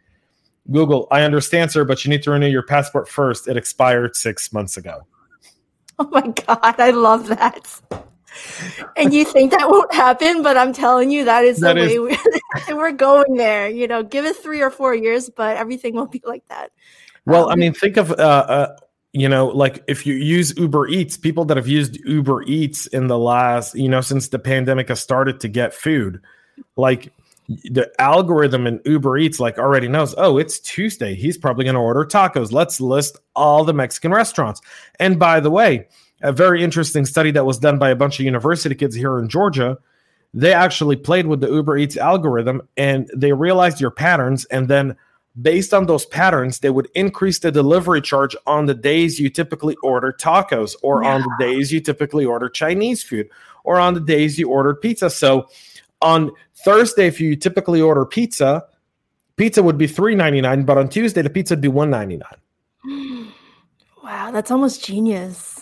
Google, 0.70 1.08
I 1.10 1.22
understand, 1.22 1.72
sir, 1.72 1.84
but 1.84 2.04
you 2.04 2.10
need 2.10 2.22
to 2.22 2.30
renew 2.30 2.46
your 2.46 2.62
passport 2.62 3.08
first. 3.08 3.48
It 3.48 3.56
expired 3.56 4.14
six 4.14 4.52
months 4.52 4.76
ago. 4.76 5.06
Oh 5.98 6.08
my 6.12 6.28
God, 6.46 6.74
I 6.78 6.90
love 6.90 7.26
that 7.28 7.80
and 8.96 9.12
you 9.12 9.24
think 9.24 9.52
that 9.52 9.68
won't 9.68 9.92
happen, 9.92 10.42
but 10.42 10.56
I'm 10.56 10.72
telling 10.72 11.10
you, 11.10 11.24
that 11.24 11.44
is 11.44 11.60
that 11.60 11.74
the 11.74 11.82
is- 11.82 11.88
way 11.88 11.98
we, 12.68 12.74
we're 12.74 12.92
going 12.92 13.36
there. 13.36 13.68
You 13.68 13.86
know, 13.86 14.02
give 14.02 14.24
it 14.24 14.36
three 14.36 14.62
or 14.62 14.70
four 14.70 14.94
years, 14.94 15.30
but 15.30 15.56
everything 15.56 15.94
will 15.94 16.06
be 16.06 16.22
like 16.24 16.46
that. 16.48 16.70
Well, 17.26 17.46
um, 17.46 17.52
I 17.52 17.54
mean, 17.56 17.74
think 17.74 17.96
of, 17.96 18.12
uh, 18.12 18.14
uh, 18.14 18.76
you 19.12 19.28
know, 19.28 19.48
like 19.48 19.82
if 19.88 20.06
you 20.06 20.14
use 20.14 20.56
Uber 20.56 20.88
Eats, 20.88 21.16
people 21.16 21.44
that 21.46 21.56
have 21.56 21.68
used 21.68 21.98
Uber 22.06 22.42
Eats 22.44 22.86
in 22.88 23.08
the 23.08 23.18
last, 23.18 23.74
you 23.74 23.88
know, 23.88 24.00
since 24.00 24.28
the 24.28 24.38
pandemic 24.38 24.88
has 24.88 25.00
started 25.00 25.40
to 25.40 25.48
get 25.48 25.74
food, 25.74 26.20
like 26.76 27.12
the 27.64 27.90
algorithm 27.98 28.66
in 28.66 28.80
Uber 28.84 29.18
Eats 29.18 29.40
like 29.40 29.58
already 29.58 29.88
knows, 29.88 30.14
oh, 30.16 30.38
it's 30.38 30.60
Tuesday. 30.60 31.14
He's 31.14 31.36
probably 31.36 31.64
going 31.64 31.74
to 31.74 31.80
order 31.80 32.04
tacos. 32.04 32.52
Let's 32.52 32.80
list 32.80 33.18
all 33.34 33.64
the 33.64 33.74
Mexican 33.74 34.12
restaurants. 34.12 34.60
And 35.00 35.18
by 35.18 35.40
the 35.40 35.50
way, 35.50 35.88
a 36.22 36.32
very 36.32 36.62
interesting 36.62 37.04
study 37.06 37.30
that 37.32 37.46
was 37.46 37.58
done 37.58 37.78
by 37.78 37.90
a 37.90 37.96
bunch 37.96 38.18
of 38.18 38.26
university 38.26 38.74
kids 38.74 38.94
here 38.94 39.18
in 39.18 39.28
Georgia. 39.28 39.78
They 40.32 40.52
actually 40.52 40.96
played 40.96 41.26
with 41.26 41.40
the 41.40 41.50
Uber 41.50 41.76
Eats 41.78 41.96
algorithm 41.96 42.62
and 42.76 43.10
they 43.14 43.32
realized 43.32 43.80
your 43.80 43.90
patterns. 43.90 44.44
And 44.46 44.68
then, 44.68 44.96
based 45.40 45.72
on 45.72 45.86
those 45.86 46.06
patterns, 46.06 46.60
they 46.60 46.70
would 46.70 46.88
increase 46.94 47.38
the 47.38 47.50
delivery 47.50 48.00
charge 48.00 48.36
on 48.46 48.66
the 48.66 48.74
days 48.74 49.18
you 49.18 49.30
typically 49.30 49.76
order 49.82 50.12
tacos, 50.12 50.74
or 50.82 51.02
yeah. 51.02 51.14
on 51.14 51.22
the 51.22 51.36
days 51.38 51.72
you 51.72 51.80
typically 51.80 52.24
order 52.24 52.48
Chinese 52.48 53.02
food, 53.02 53.28
or 53.64 53.78
on 53.78 53.94
the 53.94 54.00
days 54.00 54.38
you 54.38 54.48
order 54.48 54.74
pizza. 54.74 55.10
So, 55.10 55.48
on 56.02 56.30
Thursday, 56.64 57.06
if 57.06 57.20
you 57.20 57.36
typically 57.36 57.80
order 57.80 58.04
pizza, 58.04 58.64
pizza 59.36 59.62
would 59.62 59.78
be 59.78 59.86
three 59.86 60.14
ninety 60.14 60.40
nine, 60.40 60.64
but 60.64 60.78
on 60.78 60.88
Tuesday, 60.88 61.22
the 61.22 61.30
pizza 61.30 61.54
would 61.54 61.60
be 61.60 61.68
one 61.68 61.90
ninety 61.90 62.18
nine. 62.18 63.26
Wow, 64.02 64.32
that's 64.32 64.50
almost 64.50 64.84
genius. 64.84 65.59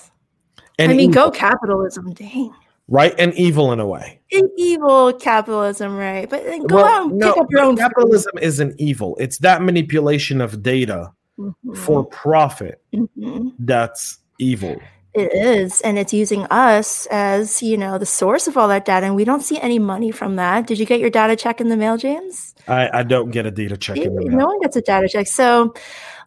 And 0.78 0.92
I 0.92 0.94
mean, 0.94 1.10
evil. 1.10 1.24
go 1.26 1.30
capitalism, 1.30 2.12
dang. 2.12 2.54
Right, 2.90 3.14
and 3.18 3.34
evil 3.34 3.72
in 3.72 3.80
a 3.80 3.86
way. 3.86 4.18
And 4.32 4.48
evil 4.56 5.12
capitalism, 5.12 5.96
right? 5.96 6.28
But 6.28 6.44
then 6.44 6.62
go 6.62 6.76
well, 6.76 6.86
out 6.86 7.10
and 7.10 7.18
no, 7.18 7.34
pick 7.34 7.42
up 7.42 7.50
your 7.50 7.60
own. 7.60 7.76
Capitalism 7.76 8.32
food. 8.34 8.42
isn't 8.42 8.80
evil. 8.80 9.16
It's 9.20 9.38
that 9.38 9.60
manipulation 9.60 10.40
of 10.40 10.62
data 10.62 11.12
mm-hmm. 11.38 11.74
for 11.74 12.04
profit 12.06 12.80
mm-hmm. 12.94 13.48
that's 13.58 14.18
evil. 14.38 14.80
It 15.14 15.34
is, 15.34 15.80
and 15.80 15.98
it's 15.98 16.14
using 16.14 16.44
us 16.44 17.06
as 17.10 17.62
you 17.62 17.76
know 17.76 17.98
the 17.98 18.06
source 18.06 18.46
of 18.46 18.56
all 18.56 18.68
that 18.68 18.84
data, 18.84 19.04
and 19.04 19.16
we 19.16 19.24
don't 19.24 19.42
see 19.42 19.60
any 19.60 19.78
money 19.78 20.10
from 20.10 20.36
that. 20.36 20.66
Did 20.66 20.78
you 20.78 20.86
get 20.86 21.00
your 21.00 21.10
data 21.10 21.34
check 21.34 21.60
in 21.60 21.68
the 21.68 21.76
mail, 21.76 21.96
James? 21.96 22.54
I, 22.68 23.00
I 23.00 23.02
don't 23.02 23.30
get 23.30 23.44
a 23.44 23.50
data 23.50 23.76
check 23.76 23.96
in 23.96 24.14
the 24.14 24.20
mail. 24.22 24.38
No 24.38 24.46
one 24.46 24.60
gets 24.60 24.76
a 24.76 24.82
data 24.82 25.08
check. 25.08 25.26
So 25.26 25.74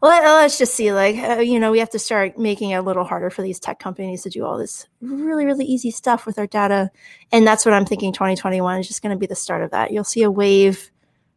let, 0.01 0.23
us 0.23 0.57
just 0.57 0.75
see 0.75 0.91
like 0.91 1.17
uh, 1.17 1.39
you 1.39 1.59
know 1.59 1.71
we 1.71 1.79
have 1.79 1.89
to 1.91 1.99
start 1.99 2.37
making 2.37 2.71
it 2.71 2.75
a 2.75 2.81
little 2.81 3.03
harder 3.03 3.29
for 3.29 3.41
these 3.41 3.59
tech 3.59 3.79
companies 3.79 4.23
to 4.23 4.29
do 4.29 4.45
all 4.45 4.57
this 4.57 4.87
really 5.01 5.45
really 5.45 5.65
easy 5.65 5.91
stuff 5.91 6.25
with 6.25 6.37
our 6.39 6.47
data. 6.47 6.89
And 7.31 7.45
that's 7.45 7.65
what 7.65 7.73
i'm 7.73 7.85
thinking 7.85 8.13
2021 8.13 8.79
is 8.79 8.87
just 8.87 9.01
going 9.01 9.15
to 9.15 9.19
be 9.19 9.27
the 9.27 9.35
start 9.35 9.63
of 9.63 9.71
that. 9.71 9.91
You'll 9.91 10.03
see 10.03 10.23
a 10.23 10.31
wave 10.31 10.91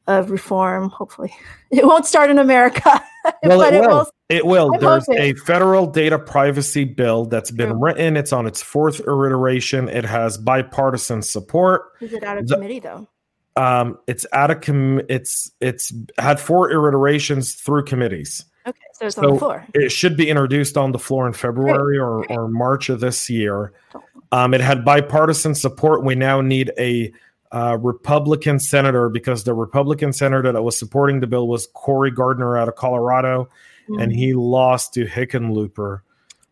of 0.07 0.31
reform 0.31 0.90
hopefully. 0.90 1.35
It 1.70 1.85
won't 1.85 2.07
start 2.07 2.31
in 2.31 2.38
america 2.38 3.03
well 3.42 3.62
it 3.62 3.81
will. 3.81 4.07
it 4.29 4.46
will. 4.46 4.74
it 4.74 4.81
will. 4.81 5.00
There's 5.00 5.09
a 5.09 5.35
federal 5.35 5.87
data 5.87 6.18
privacy 6.18 6.85
bill 6.85 7.24
that's 7.24 7.50
been 7.50 7.70
True. 7.70 7.83
written. 7.83 8.16
It's 8.16 8.33
on 8.33 8.46
its 8.46 8.62
fourth 8.62 9.00
iteration. 9.00 9.88
It 9.88 10.05
has 10.05 10.37
bipartisan 10.37 11.22
support. 11.22 11.92
Is 12.00 12.12
it 12.12 12.22
out 12.22 12.38
of 12.38 12.46
the, 12.46 12.55
committee 12.55 12.81
though? 12.81 13.09
Um, 13.57 13.98
it's 14.07 14.27
out 14.33 14.50
of 14.50 14.61
com- 14.61 15.03
it's 15.09 15.50
it's 15.61 15.92
had 16.18 16.40
four 16.40 16.70
iterations 16.70 17.55
through 17.55 17.85
committees. 17.85 18.44
Okay, 18.66 18.79
so 18.94 19.07
it's 19.07 19.16
so 19.16 19.27
on 19.27 19.35
the 19.35 19.38
floor. 19.38 19.66
It 19.74 19.92
should 19.92 20.16
be 20.16 20.31
introduced 20.31 20.77
on 20.77 20.92
the 20.92 20.98
floor 20.98 21.27
in 21.27 21.35
February 21.35 21.98
or, 21.98 22.24
or 22.33 22.48
March 22.48 22.88
of 22.88 23.00
this 23.00 23.29
year. 23.29 23.72
Um, 24.33 24.55
it 24.55 24.61
had 24.61 24.85
bipartisan 24.85 25.55
support. 25.55 26.03
We 26.03 26.14
now 26.14 26.40
need 26.40 26.72
a 26.79 27.12
uh, 27.53 27.79
Republican 27.81 28.59
senator 28.59 29.09
because 29.09 29.44
the 29.44 29.55
Republican 29.55 30.12
senator 30.12 30.50
that 30.50 30.62
was 30.62 30.79
supporting 30.79 31.20
the 31.20 31.27
bill 31.27 31.46
was 31.46 31.68
Cory 31.74 32.11
Gardner 32.11 32.57
out 32.57 32.68
of 32.68 32.74
Colorado, 32.74 33.48
mm-hmm. 33.88 34.00
and 34.00 34.12
he 34.12 34.33
lost 34.33 34.94
to 34.94 35.07
Hickenlooper. 35.07 36.00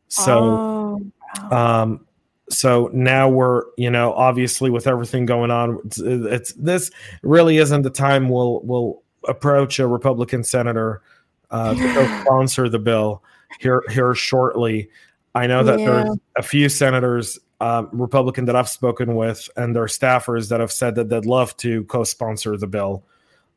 So, 0.09 0.39
oh, 0.39 1.13
wow. 1.51 1.83
um, 1.83 2.07
so 2.51 2.91
now 2.93 3.29
we're 3.29 3.63
you 3.79 3.91
know 3.91 4.13
obviously 4.13 4.71
with 4.71 4.87
everything 4.87 5.25
going 5.25 5.51
on, 5.51 5.81
it's, 5.87 5.99
it's 5.99 6.53
this 6.53 6.91
really 7.23 7.57
isn't 7.57 7.83
the 7.83 7.91
time 7.91 8.29
we'll 8.29 8.61
we'll 8.63 9.03
approach 9.27 9.79
a 9.79 9.87
Republican 9.87 10.45
senator 10.45 11.03
uh, 11.53 11.75
to 11.75 11.95
co-sponsor 11.95 12.69
the 12.69 12.79
bill 12.79 13.23
here 13.61 13.85
here 13.91 14.15
shortly. 14.15 14.89
I 15.35 15.47
know 15.47 15.63
that 15.63 15.79
yeah. 15.79 15.87
there's 15.87 16.19
a 16.37 16.43
few 16.43 16.69
senators, 16.69 17.39
um, 17.61 17.89
Republican 17.93 18.45
that 18.47 18.57
I've 18.57 18.69
spoken 18.69 19.15
with, 19.15 19.49
and 19.57 19.75
their 19.75 19.87
staffers 19.87 20.49
that 20.49 20.61
have 20.61 20.73
said 20.73 20.95
that 20.97 21.09
they'd 21.09 21.25
love 21.25 21.57
to 21.59 21.85
co-sponsor 21.85 22.57
the 22.57 22.67
bill. 22.67 23.05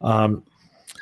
Um, 0.01 0.43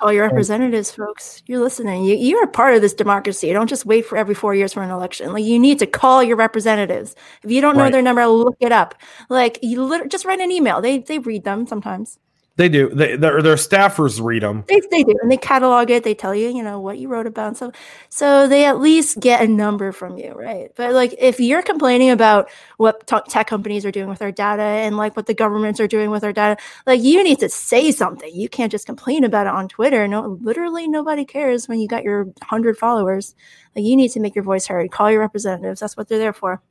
all 0.01 0.11
your 0.11 0.23
representatives, 0.23 0.89
and, 0.89 1.07
folks, 1.07 1.43
you're 1.45 1.59
listening. 1.61 2.03
You 2.03 2.15
you're 2.15 2.43
a 2.43 2.47
part 2.47 2.75
of 2.75 2.81
this 2.81 2.93
democracy. 2.93 3.47
You 3.47 3.53
don't 3.53 3.69
just 3.69 3.85
wait 3.85 4.05
for 4.05 4.17
every 4.17 4.35
four 4.35 4.55
years 4.55 4.73
for 4.73 4.81
an 4.81 4.89
election. 4.89 5.31
Like 5.31 5.43
you 5.43 5.59
need 5.59 5.79
to 5.79 5.85
call 5.85 6.23
your 6.23 6.35
representatives. 6.35 7.15
If 7.43 7.51
you 7.51 7.61
don't 7.61 7.75
know 7.75 7.83
right. 7.83 7.91
their 7.91 8.01
number, 8.01 8.25
look 8.25 8.57
it 8.59 8.71
up. 8.71 8.95
Like 9.29 9.59
you 9.61 10.07
just 10.07 10.25
write 10.25 10.39
an 10.39 10.51
email. 10.51 10.81
They 10.81 10.99
they 10.99 11.19
read 11.19 11.43
them 11.43 11.67
sometimes. 11.67 12.19
They 12.55 12.69
do. 12.69 12.89
They, 12.89 13.15
their, 13.15 13.41
their 13.41 13.55
staffers 13.55 14.23
read 14.23 14.43
them. 14.43 14.63
They, 14.67 14.79
they 14.91 15.03
do, 15.03 15.15
and 15.23 15.31
they 15.31 15.37
catalog 15.37 15.89
it. 15.89 16.03
They 16.03 16.13
tell 16.13 16.35
you, 16.35 16.49
you 16.49 16.61
know, 16.61 16.79
what 16.79 16.99
you 16.99 17.07
wrote 17.07 17.25
about. 17.25 17.57
So, 17.57 17.71
so 18.09 18.47
they 18.47 18.65
at 18.65 18.79
least 18.79 19.19
get 19.19 19.41
a 19.41 19.47
number 19.47 19.91
from 19.91 20.19
you, 20.19 20.33
right? 20.33 20.71
But 20.75 20.93
like, 20.93 21.15
if 21.17 21.39
you're 21.39 21.63
complaining 21.63 22.11
about 22.11 22.51
what 22.77 23.07
t- 23.07 23.17
tech 23.27 23.47
companies 23.47 23.87
are 23.87 23.91
doing 23.91 24.07
with 24.07 24.21
our 24.21 24.31
data 24.31 24.61
and 24.61 24.97
like 24.97 25.15
what 25.15 25.25
the 25.25 25.33
governments 25.33 25.79
are 25.79 25.87
doing 25.87 26.11
with 26.11 26.23
our 26.23 26.31
data, 26.31 26.61
like 26.85 27.01
you 27.01 27.23
need 27.23 27.39
to 27.39 27.49
say 27.49 27.91
something. 27.91 28.31
You 28.31 28.49
can't 28.49 28.71
just 28.71 28.85
complain 28.85 29.23
about 29.23 29.47
it 29.47 29.53
on 29.53 29.67
Twitter. 29.67 30.07
No, 30.07 30.37
literally 30.43 30.87
nobody 30.87 31.25
cares 31.25 31.67
when 31.67 31.79
you 31.79 31.87
got 31.87 32.03
your 32.03 32.27
hundred 32.43 32.77
followers. 32.77 33.33
Like, 33.75 33.83
you 33.83 33.95
need 33.95 34.09
to 34.09 34.19
make 34.19 34.35
your 34.35 34.43
voice 34.43 34.67
heard. 34.67 34.91
Call 34.91 35.09
your 35.09 35.21
representatives. 35.21 35.79
That's 35.79 35.97
what 35.97 36.07
they're 36.07 36.19
there 36.19 36.33
for. 36.33 36.61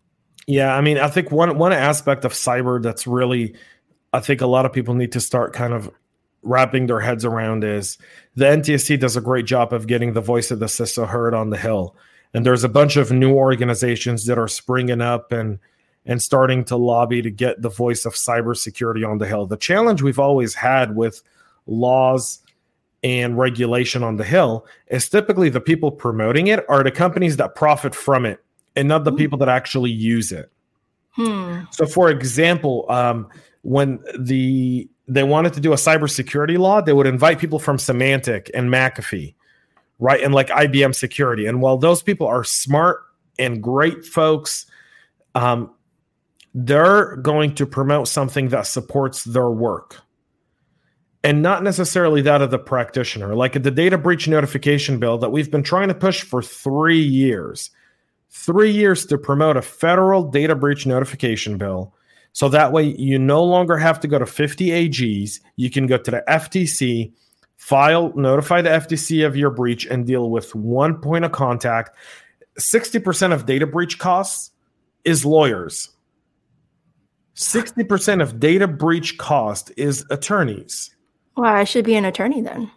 Yeah, 0.46 0.76
I 0.76 0.80
mean, 0.80 0.98
I 0.98 1.08
think 1.08 1.32
one 1.32 1.58
one 1.58 1.72
aspect 1.72 2.24
of 2.24 2.32
cyber 2.32 2.80
that's 2.80 3.06
really 3.06 3.54
I 4.12 4.20
think 4.20 4.40
a 4.40 4.46
lot 4.46 4.66
of 4.66 4.72
people 4.72 4.94
need 4.94 5.12
to 5.12 5.20
start 5.20 5.52
kind 5.52 5.72
of 5.72 5.90
wrapping 6.42 6.86
their 6.86 7.00
heads 7.00 7.24
around 7.24 7.64
is 7.64 7.98
the 8.34 8.44
NTSC 8.46 8.98
does 8.98 9.16
a 9.16 9.20
great 9.20 9.46
job 9.46 9.72
of 9.72 9.86
getting 9.86 10.12
the 10.12 10.20
voice 10.20 10.50
of 10.50 10.58
the 10.58 10.66
CISO 10.66 11.06
heard 11.06 11.34
on 11.34 11.50
the 11.50 11.56
Hill. 11.56 11.96
And 12.34 12.44
there's 12.44 12.64
a 12.64 12.68
bunch 12.68 12.96
of 12.96 13.12
new 13.12 13.32
organizations 13.34 14.26
that 14.26 14.38
are 14.38 14.48
springing 14.48 15.00
up 15.00 15.32
and 15.32 15.58
and 16.04 16.20
starting 16.20 16.64
to 16.64 16.76
lobby 16.76 17.22
to 17.22 17.30
get 17.30 17.62
the 17.62 17.68
voice 17.68 18.04
of 18.04 18.14
cybersecurity 18.14 19.08
on 19.08 19.18
the 19.18 19.26
Hill. 19.26 19.46
The 19.46 19.56
challenge 19.56 20.02
we've 20.02 20.18
always 20.18 20.52
had 20.52 20.96
with 20.96 21.22
laws 21.66 22.40
and 23.04 23.38
regulation 23.38 24.02
on 24.02 24.16
the 24.16 24.24
Hill 24.24 24.66
is 24.88 25.08
typically 25.08 25.48
the 25.48 25.60
people 25.60 25.92
promoting 25.92 26.48
it 26.48 26.64
are 26.68 26.82
the 26.82 26.90
companies 26.90 27.36
that 27.36 27.54
profit 27.54 27.94
from 27.94 28.26
it 28.26 28.42
and 28.74 28.88
not 28.88 29.04
the 29.04 29.10
hmm. 29.12 29.18
people 29.18 29.38
that 29.38 29.48
actually 29.48 29.90
use 29.90 30.32
it. 30.32 30.50
Hmm. 31.10 31.60
So, 31.70 31.86
for 31.86 32.10
example, 32.10 32.86
um, 32.88 33.28
when 33.62 34.00
the 34.18 34.88
they 35.08 35.22
wanted 35.24 35.52
to 35.54 35.60
do 35.60 35.72
a 35.72 35.76
cybersecurity 35.76 36.58
law, 36.58 36.80
they 36.80 36.92
would 36.92 37.06
invite 37.06 37.38
people 37.38 37.58
from 37.58 37.76
Symantec 37.76 38.50
and 38.54 38.70
McAfee, 38.70 39.34
right? 39.98 40.22
And 40.22 40.32
like 40.32 40.48
IBM 40.48 40.94
security. 40.94 41.46
And 41.46 41.60
while 41.60 41.76
those 41.76 42.02
people 42.02 42.26
are 42.26 42.44
smart 42.44 43.00
and 43.38 43.62
great 43.62 44.04
folks, 44.04 44.66
um, 45.34 45.74
they're 46.54 47.16
going 47.16 47.54
to 47.56 47.66
promote 47.66 48.08
something 48.08 48.48
that 48.50 48.66
supports 48.66 49.24
their 49.24 49.50
work 49.50 50.02
and 51.24 51.42
not 51.42 51.62
necessarily 51.62 52.20
that 52.22 52.42
of 52.42 52.50
the 52.50 52.58
practitioner. 52.58 53.34
Like 53.34 53.62
the 53.62 53.70
data 53.70 53.96
breach 53.96 54.28
notification 54.28 54.98
bill 54.98 55.18
that 55.18 55.30
we've 55.30 55.50
been 55.50 55.62
trying 55.62 55.88
to 55.88 55.94
push 55.94 56.22
for 56.22 56.42
three 56.42 57.00
years, 57.00 57.70
three 58.30 58.70
years 58.70 59.06
to 59.06 59.18
promote 59.18 59.56
a 59.56 59.62
federal 59.62 60.24
data 60.24 60.54
breach 60.54 60.86
notification 60.86 61.58
bill 61.58 61.94
so 62.32 62.48
that 62.48 62.72
way 62.72 62.84
you 62.84 63.18
no 63.18 63.44
longer 63.44 63.76
have 63.76 64.00
to 64.00 64.08
go 64.08 64.18
to 64.18 64.26
50 64.26 64.68
AGs. 64.68 65.40
You 65.56 65.70
can 65.70 65.86
go 65.86 65.98
to 65.98 66.10
the 66.10 66.24
FTC, 66.28 67.12
file, 67.56 68.12
notify 68.16 68.62
the 68.62 68.70
FTC 68.70 69.26
of 69.26 69.36
your 69.36 69.50
breach, 69.50 69.86
and 69.86 70.06
deal 70.06 70.30
with 70.30 70.54
one 70.54 71.00
point 71.00 71.24
of 71.24 71.32
contact. 71.32 71.90
60% 72.58 73.32
of 73.32 73.46
data 73.46 73.66
breach 73.66 73.98
costs 73.98 74.50
is 75.04 75.24
lawyers. 75.24 75.90
60% 77.34 78.22
of 78.22 78.40
data 78.40 78.68
breach 78.68 79.18
cost 79.18 79.72
is 79.76 80.04
attorneys. 80.10 80.94
Well, 81.36 81.50
I 81.50 81.64
should 81.64 81.84
be 81.84 81.96
an 81.96 82.04
attorney 82.04 82.42
then. 82.42 82.70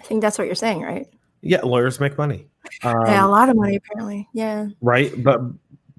I 0.00 0.04
think 0.04 0.22
that's 0.22 0.38
what 0.38 0.46
you're 0.46 0.56
saying, 0.56 0.82
right? 0.82 1.06
Yeah, 1.42 1.60
lawyers 1.62 2.00
make 2.00 2.18
money. 2.18 2.46
Um, 2.82 3.06
yeah, 3.06 3.24
a 3.24 3.28
lot 3.28 3.48
of 3.48 3.56
money 3.56 3.76
apparently. 3.76 4.28
Yeah. 4.32 4.68
Right, 4.80 5.12
but 5.22 5.40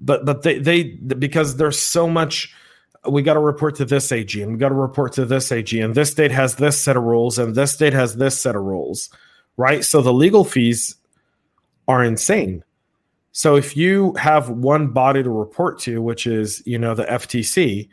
but 0.02 0.24
but 0.24 0.42
they 0.42 0.58
they 0.58 0.82
because 0.82 1.56
there's 1.56 1.78
so 1.78 2.08
much 2.08 2.54
we 3.08 3.22
got 3.22 3.34
to 3.34 3.40
report 3.40 3.74
to 3.76 3.84
this 3.84 4.12
AG 4.12 4.40
and 4.40 4.52
we 4.52 4.58
got 4.58 4.68
to 4.68 4.74
report 4.74 5.12
to 5.14 5.24
this 5.24 5.50
AG 5.50 5.78
and 5.78 5.94
this 5.94 6.10
state 6.10 6.30
has 6.30 6.56
this 6.56 6.78
set 6.78 6.96
of 6.96 7.02
rules 7.02 7.38
and 7.38 7.54
this 7.54 7.72
state 7.72 7.92
has 7.92 8.16
this 8.16 8.40
set 8.40 8.54
of 8.54 8.62
rules, 8.62 9.10
right? 9.56 9.84
So 9.84 10.02
the 10.02 10.12
legal 10.12 10.44
fees 10.44 10.96
are 11.88 12.04
insane. 12.04 12.62
So 13.32 13.56
if 13.56 13.76
you 13.76 14.12
have 14.14 14.50
one 14.50 14.88
body 14.88 15.22
to 15.22 15.30
report 15.30 15.80
to, 15.80 16.00
which 16.00 16.26
is, 16.26 16.62
you 16.66 16.78
know, 16.78 16.94
the 16.94 17.04
FTC, 17.04 17.88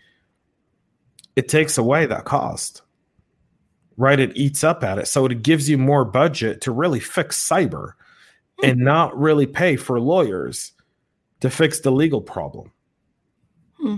it 1.35 1.47
takes 1.47 1.77
away 1.77 2.05
that 2.05 2.25
cost. 2.25 2.81
Right? 3.97 4.19
It 4.19 4.35
eats 4.37 4.63
up 4.63 4.83
at 4.83 4.97
it. 4.97 5.07
So 5.07 5.25
it 5.25 5.41
gives 5.41 5.69
you 5.69 5.77
more 5.77 6.05
budget 6.05 6.61
to 6.61 6.71
really 6.71 6.99
fix 6.99 7.45
cyber 7.45 7.93
and 8.63 8.77
hmm. 8.77 8.83
not 8.83 9.17
really 9.17 9.47
pay 9.47 9.75
for 9.75 9.99
lawyers 9.99 10.73
to 11.41 11.49
fix 11.49 11.79
the 11.79 11.91
legal 11.91 12.21
problem. 12.21 12.71
Hmm. 13.77 13.97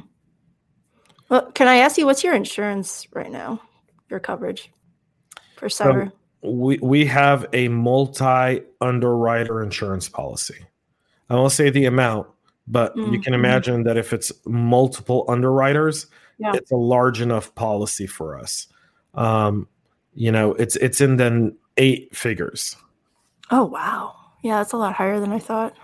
Well, 1.30 1.51
can 1.51 1.67
I 1.67 1.77
ask 1.77 1.97
you 1.97 2.06
what's 2.06 2.23
your 2.23 2.36
insurance 2.36 3.08
right 3.13 3.32
now? 3.32 3.62
Your 4.10 4.19
coverage 4.19 4.71
for 5.56 5.67
cyber? 5.67 6.12
we 6.43 6.80
we 6.82 7.06
have 7.06 7.45
a 7.54 7.67
multi 7.67 8.62
underwriter 8.80 9.62
insurance 9.62 10.10
policy. 10.10 10.65
I 11.30 11.36
won't 11.36 11.51
say 11.51 11.69
the 11.69 11.86
amount, 11.86 12.27
but 12.67 12.95
mm-hmm. 12.95 13.13
you 13.13 13.21
can 13.21 13.34
mm-hmm. 13.34 13.45
imagine 13.45 13.84
that 13.84 13.97
if 13.97 14.12
it's 14.12 14.32
multiple 14.45 15.25
underwriters, 15.27 16.08
yeah. 16.39 16.54
it's 16.56 16.71
a 16.71 16.75
large 16.75 17.21
enough 17.21 17.54
policy 17.56 18.08
for 18.08 18.38
us. 18.38 18.67
Um, 19.13 19.67
you 20.13 20.32
know, 20.32 20.54
it's 20.54 20.75
it's 20.77 20.99
in 20.99 21.17
the 21.17 21.56
eight 21.77 22.15
figures. 22.15 22.75
Oh 23.51 23.65
wow. 23.65 24.15
Yeah, 24.43 24.58
that's 24.58 24.73
a 24.73 24.77
lot 24.77 24.95
higher 24.95 25.19
than 25.19 25.32
I 25.32 25.39
thought. 25.39 25.75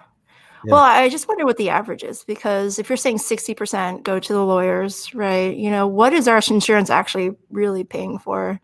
Yeah. 0.66 0.74
Well, 0.74 0.82
I 0.84 1.10
just 1.10 1.28
wonder 1.28 1.46
what 1.46 1.58
the 1.58 1.70
average 1.70 2.04
is 2.04 2.24
because 2.24 2.80
if 2.80 2.90
you're 2.90 2.98
saying 2.98 3.18
60% 3.18 4.04
go 4.04 4.20
to 4.20 4.34
the 4.34 4.44
lawyers, 4.44 5.14
right? 5.14 5.56
You 5.56 5.70
know, 5.70 5.88
what 5.88 6.14
is 6.14 6.28
our 6.28 6.42
insurance 6.50 6.90
actually 6.90 7.32
really 7.52 7.84
paying 7.84 8.18
for? 8.18 8.60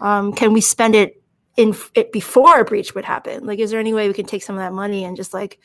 Um, 0.00 0.32
can 0.32 0.52
we 0.52 0.60
spend 0.60 0.94
it 0.94 1.22
in 1.56 1.74
it 1.94 2.12
before 2.12 2.60
a 2.60 2.64
breach 2.64 2.94
would 2.94 3.04
happen? 3.04 3.46
Like, 3.46 3.58
is 3.58 3.70
there 3.70 3.80
any 3.80 3.94
way 3.94 4.08
we 4.08 4.14
can 4.14 4.26
take 4.26 4.42
some 4.42 4.56
of 4.56 4.60
that 4.60 4.72
money 4.72 5.04
and 5.04 5.16
just 5.16 5.32
like 5.32 5.58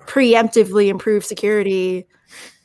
preemptively 0.00 0.88
improve 0.88 1.24
security 1.24 2.06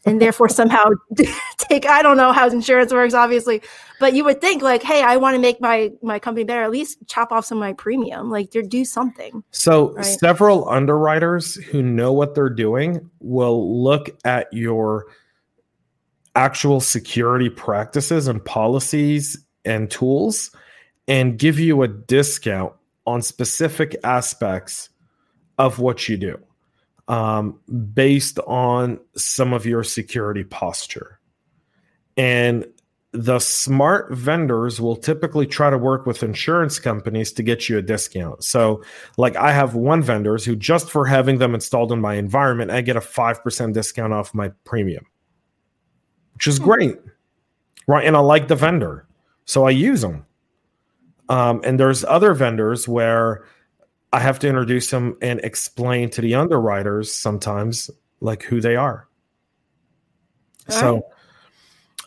and 0.05 0.21
therefore 0.21 0.49
somehow 0.49 0.83
take 1.57 1.85
i 1.85 2.01
don't 2.01 2.17
know 2.17 2.31
how 2.31 2.47
insurance 2.47 2.91
works 2.91 3.13
obviously 3.13 3.61
but 3.99 4.13
you 4.13 4.23
would 4.23 4.41
think 4.41 4.61
like 4.61 4.83
hey 4.83 5.01
i 5.01 5.17
want 5.17 5.35
to 5.35 5.39
make 5.39 5.59
my 5.61 5.91
my 6.01 6.19
company 6.19 6.43
better 6.43 6.63
at 6.63 6.71
least 6.71 6.97
chop 7.07 7.31
off 7.31 7.45
some 7.45 7.57
of 7.57 7.61
my 7.61 7.73
premium 7.73 8.29
like 8.29 8.49
do 8.67 8.85
something 8.85 9.43
so 9.51 9.93
right? 9.93 10.05
several 10.05 10.67
underwriters 10.69 11.55
who 11.55 11.81
know 11.81 12.11
what 12.11 12.35
they're 12.35 12.49
doing 12.49 13.09
will 13.19 13.81
look 13.83 14.09
at 14.25 14.51
your 14.51 15.05
actual 16.35 16.79
security 16.81 17.49
practices 17.49 18.27
and 18.27 18.43
policies 18.43 19.45
and 19.65 19.89
tools 19.91 20.51
and 21.07 21.37
give 21.37 21.59
you 21.59 21.83
a 21.83 21.87
discount 21.87 22.73
on 23.05 23.21
specific 23.21 23.95
aspects 24.03 24.89
of 25.57 25.79
what 25.79 26.09
you 26.09 26.17
do 26.17 26.37
um, 27.07 27.59
based 27.93 28.39
on 28.39 28.99
some 29.15 29.53
of 29.53 29.65
your 29.65 29.83
security 29.83 30.43
posture. 30.43 31.19
And 32.15 32.65
the 33.11 33.37
smart 33.37 34.11
vendors 34.11 34.81
will 34.81 34.95
typically 34.95 35.45
try 35.45 35.69
to 35.69 35.77
work 35.77 36.07
with 36.07 36.23
insurance 36.23 36.79
companies 36.79 37.31
to 37.33 37.43
get 37.43 37.69
you 37.69 37.77
a 37.77 37.81
discount. 37.81 38.43
So, 38.43 38.83
like 39.17 39.35
I 39.35 39.51
have 39.51 39.75
one 39.75 40.01
vendors 40.01 40.43
who 40.43 40.55
just 40.55 40.89
for 40.89 41.05
having 41.05 41.37
them 41.37 41.53
installed 41.53 41.91
in 41.91 42.01
my 42.01 42.15
environment, 42.15 42.71
I 42.71 42.81
get 42.81 42.95
a 42.95 43.01
5% 43.01 43.73
discount 43.73 44.13
off 44.13 44.33
my 44.33 44.49
premium, 44.63 45.05
which 46.33 46.47
is 46.47 46.57
hmm. 46.57 46.63
great. 46.63 46.95
Right. 47.87 48.05
And 48.05 48.15
I 48.15 48.19
like 48.19 48.47
the 48.47 48.55
vendor. 48.55 49.05
So 49.45 49.67
I 49.67 49.71
use 49.71 50.01
them. 50.01 50.25
Um, 51.29 51.61
and 51.63 51.79
there's 51.79 52.03
other 52.05 52.33
vendors 52.33 52.87
where 52.87 53.45
I 54.13 54.19
have 54.19 54.39
to 54.39 54.47
introduce 54.47 54.89
them 54.91 55.17
and 55.21 55.39
explain 55.41 56.09
to 56.11 56.21
the 56.21 56.35
underwriters 56.35 57.11
sometimes 57.11 57.89
like 58.21 58.43
who 58.43 58.61
they 58.61 58.75
are. 58.75 59.07
All 60.69 60.75
so, 60.75 60.93
right. 60.93 61.03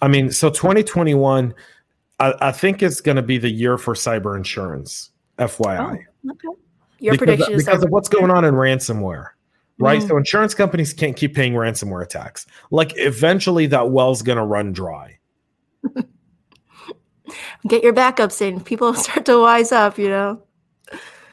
I 0.02 0.08
mean, 0.08 0.30
so 0.30 0.48
2021, 0.48 1.52
I, 2.20 2.34
I 2.40 2.52
think 2.52 2.82
it's 2.82 3.00
going 3.00 3.16
to 3.16 3.22
be 3.22 3.38
the 3.38 3.50
year 3.50 3.76
for 3.76 3.94
cyber 3.94 4.36
insurance. 4.36 5.10
FYI. 5.38 6.04
Oh, 6.24 6.30
okay. 6.30 6.48
Your 6.98 7.12
because, 7.12 7.26
prediction 7.26 7.54
is 7.54 7.64
because 7.64 7.82
of 7.82 7.90
what's 7.90 8.08
going 8.08 8.30
on 8.30 8.44
in 8.44 8.54
ransomware, 8.54 9.30
right? 9.78 10.00
Mm. 10.00 10.08
So 10.08 10.16
insurance 10.16 10.54
companies 10.54 10.94
can't 10.94 11.14
keep 11.14 11.34
paying 11.34 11.52
ransomware 11.52 12.02
attacks. 12.02 12.46
Like 12.70 12.92
eventually, 12.96 13.66
that 13.66 13.90
well's 13.90 14.22
going 14.22 14.38
to 14.38 14.44
run 14.44 14.72
dry. 14.72 15.18
Get 17.68 17.82
your 17.82 17.92
backups 17.92 18.40
in. 18.40 18.60
People 18.60 18.94
start 19.02 19.26
to 19.26 19.40
wise 19.40 19.72
up. 19.72 19.98
You 19.98 20.08
know. 20.08 20.42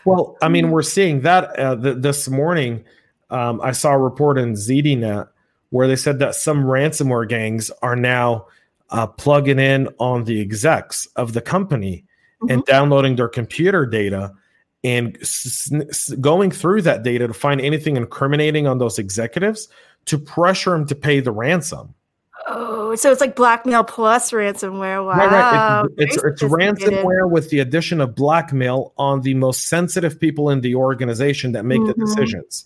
Well, 0.06 0.38
I 0.42 0.50
mean, 0.50 0.72
we're 0.72 0.82
seeing 0.82 1.22
that 1.22 1.58
uh, 1.60 1.76
th- 1.76 1.98
this 2.00 2.28
morning. 2.28 2.84
Um, 3.30 3.62
I 3.62 3.72
saw 3.72 3.92
a 3.92 3.98
report 3.98 4.38
in 4.38 4.54
ZDNet 4.54 5.28
where 5.70 5.88
they 5.88 5.96
said 5.96 6.20
that 6.20 6.36
some 6.36 6.66
ransomware 6.66 7.28
gangs 7.28 7.72
are 7.82 7.96
now 7.96 8.46
uh, 8.90 9.08
plugging 9.08 9.60
in 9.60 9.90
on 9.98 10.26
the 10.26 10.40
execs 10.40 11.08
of 11.16 11.34
the 11.34 11.42
company 11.42 12.06
mm-hmm. 12.42 12.52
and 12.52 12.66
downloading 12.66 13.16
their 13.16 13.28
computer 13.28 13.86
data 13.86 14.32
and 14.84 15.18
s- 15.22 15.72
s- 15.90 16.10
going 16.22 16.52
through 16.52 16.82
that 16.84 17.04
data 17.04 17.28
to 17.28 17.34
find 17.34 17.60
anything 17.60 17.98
incriminating 17.98 18.68
on 18.68 18.78
those 18.78 19.00
executives 19.00 19.68
to 20.06 20.20
pressure 20.20 20.72
them 20.72 20.86
to 20.86 20.96
pay 20.96 21.20
the 21.20 21.32
ransom. 21.32 21.94
Oh, 22.46 22.94
so 22.96 23.12
it's 23.12 23.22
like 23.22 23.36
blackmail 23.36 23.84
plus 23.84 24.32
ransomware. 24.32 25.06
Wow. 25.06 25.18
Right, 25.18 25.32
right. 25.32 25.86
It's, 25.98 26.18
it's, 26.18 26.24
it's 26.24 26.42
ransomware 26.44 27.30
with 27.30 27.50
the 27.50 27.60
addition 27.60 28.02
of 28.02 28.16
blackmail 28.16 28.94
on 28.98 29.22
the 29.22 29.34
most 29.34 29.68
sensitive 29.68 30.20
people 30.20 30.50
in 30.50 30.62
the 30.62 30.76
organization 30.76 31.54
that 31.54 31.64
make 31.64 31.80
mm-hmm. 31.80 32.00
the 32.00 32.06
decisions. 32.06 32.66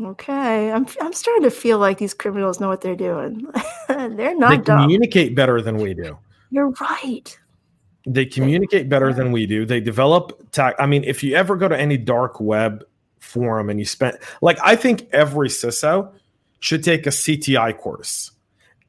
Okay, 0.00 0.70
I'm 0.70 0.86
I'm 1.00 1.12
starting 1.12 1.42
to 1.42 1.50
feel 1.50 1.78
like 1.78 1.98
these 1.98 2.14
criminals 2.14 2.60
know 2.60 2.68
what 2.68 2.80
they're 2.82 2.94
doing. 2.94 3.44
they're 3.88 4.36
not. 4.36 4.50
They 4.50 4.58
communicate 4.58 5.34
better 5.34 5.60
than 5.60 5.78
we 5.78 5.92
do. 5.92 6.16
You're 6.50 6.70
right. 6.80 7.36
They 8.06 8.24
communicate 8.24 8.88
better 8.88 9.12
than 9.12 9.32
we 9.32 9.46
do. 9.46 9.66
They 9.66 9.80
develop. 9.80 10.52
Ta- 10.52 10.74
I 10.78 10.86
mean, 10.86 11.02
if 11.02 11.24
you 11.24 11.34
ever 11.34 11.56
go 11.56 11.66
to 11.66 11.76
any 11.76 11.96
dark 11.96 12.40
web 12.40 12.84
forum 13.18 13.70
and 13.70 13.80
you 13.80 13.84
spend 13.84 14.18
like, 14.40 14.58
I 14.62 14.76
think 14.76 15.08
every 15.12 15.48
CISO 15.48 16.12
should 16.60 16.82
take 16.82 17.06
a 17.06 17.10
CTI 17.10 17.76
course 17.76 18.32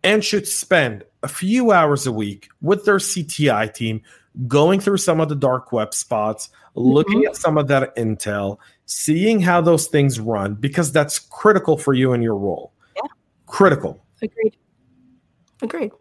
and 0.03 0.23
should 0.23 0.47
spend 0.47 1.03
a 1.23 1.27
few 1.27 1.71
hours 1.71 2.07
a 2.07 2.11
week 2.11 2.49
with 2.61 2.85
their 2.85 2.97
CTI 2.97 3.73
team 3.73 4.01
going 4.47 4.79
through 4.79 4.97
some 4.97 5.19
of 5.19 5.29
the 5.29 5.35
dark 5.35 5.71
web 5.71 5.93
spots, 5.93 6.49
looking 6.75 7.19
mm-hmm. 7.19 7.29
at 7.29 7.35
some 7.35 7.57
of 7.57 7.67
that 7.67 7.95
intel, 7.95 8.57
seeing 8.85 9.39
how 9.39 9.59
those 9.61 9.87
things 9.87 10.19
run 10.19 10.55
because 10.55 10.91
that's 10.91 11.19
critical 11.19 11.77
for 11.77 11.93
you 11.93 12.13
and 12.13 12.23
your 12.23 12.35
role. 12.35 12.71
Yeah. 12.95 13.09
Critical. 13.47 14.03
Agreed. 14.21 14.55
Agreed. 15.61 15.91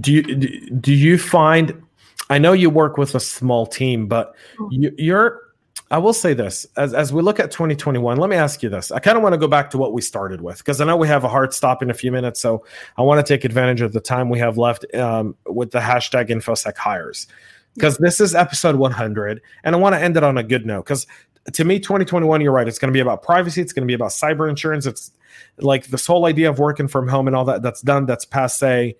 Do 0.00 0.12
you 0.12 0.22
do 0.22 0.92
you 0.92 1.18
find 1.18 1.82
I 2.30 2.38
know 2.38 2.52
you 2.52 2.70
work 2.70 2.98
with 2.98 3.14
a 3.14 3.20
small 3.20 3.66
team, 3.66 4.06
but 4.06 4.34
mm. 4.58 4.68
you, 4.70 4.94
you're 4.96 5.40
I 5.90 5.98
will 5.98 6.12
say 6.12 6.34
this 6.34 6.66
as, 6.76 6.92
as 6.92 7.12
we 7.12 7.22
look 7.22 7.40
at 7.40 7.50
2021, 7.50 8.18
let 8.18 8.28
me 8.28 8.36
ask 8.36 8.62
you 8.62 8.68
this. 8.68 8.92
I 8.92 8.98
kind 8.98 9.16
of 9.16 9.22
want 9.22 9.32
to 9.32 9.38
go 9.38 9.48
back 9.48 9.70
to 9.70 9.78
what 9.78 9.94
we 9.94 10.02
started 10.02 10.42
with 10.42 10.58
because 10.58 10.80
I 10.80 10.84
know 10.84 10.96
we 10.96 11.08
have 11.08 11.24
a 11.24 11.28
hard 11.28 11.54
stop 11.54 11.82
in 11.82 11.90
a 11.90 11.94
few 11.94 12.12
minutes. 12.12 12.40
So 12.40 12.64
I 12.98 13.02
want 13.02 13.24
to 13.24 13.32
take 13.32 13.44
advantage 13.44 13.80
of 13.80 13.92
the 13.92 14.00
time 14.00 14.28
we 14.28 14.38
have 14.38 14.58
left 14.58 14.84
um, 14.94 15.34
with 15.46 15.70
the 15.70 15.80
hashtag 15.80 16.28
InfoSec 16.28 16.76
hires 16.76 17.26
because 17.74 17.96
this 17.98 18.20
is 18.20 18.34
episode 18.34 18.76
100. 18.76 19.40
And 19.64 19.74
I 19.74 19.78
want 19.78 19.94
to 19.94 20.00
end 20.00 20.16
it 20.18 20.24
on 20.24 20.36
a 20.36 20.42
good 20.42 20.66
note 20.66 20.82
because 20.82 21.06
to 21.54 21.64
me 21.64 21.80
2021 21.80 22.42
you're 22.42 22.52
right 22.52 22.68
it's 22.68 22.78
going 22.78 22.92
to 22.92 22.96
be 22.96 23.00
about 23.00 23.22
privacy 23.22 23.62
it's 23.62 23.72
going 23.72 23.82
to 23.82 23.86
be 23.86 23.94
about 23.94 24.10
cyber 24.10 24.50
insurance 24.50 24.84
it's 24.84 25.12
like 25.56 25.86
this 25.86 26.06
whole 26.06 26.26
idea 26.26 26.50
of 26.50 26.58
working 26.58 26.86
from 26.86 27.08
home 27.08 27.26
and 27.26 27.34
all 27.34 27.44
that 27.46 27.62
that's 27.62 27.80
done 27.80 28.04
that's 28.04 28.26
passe 28.26 28.94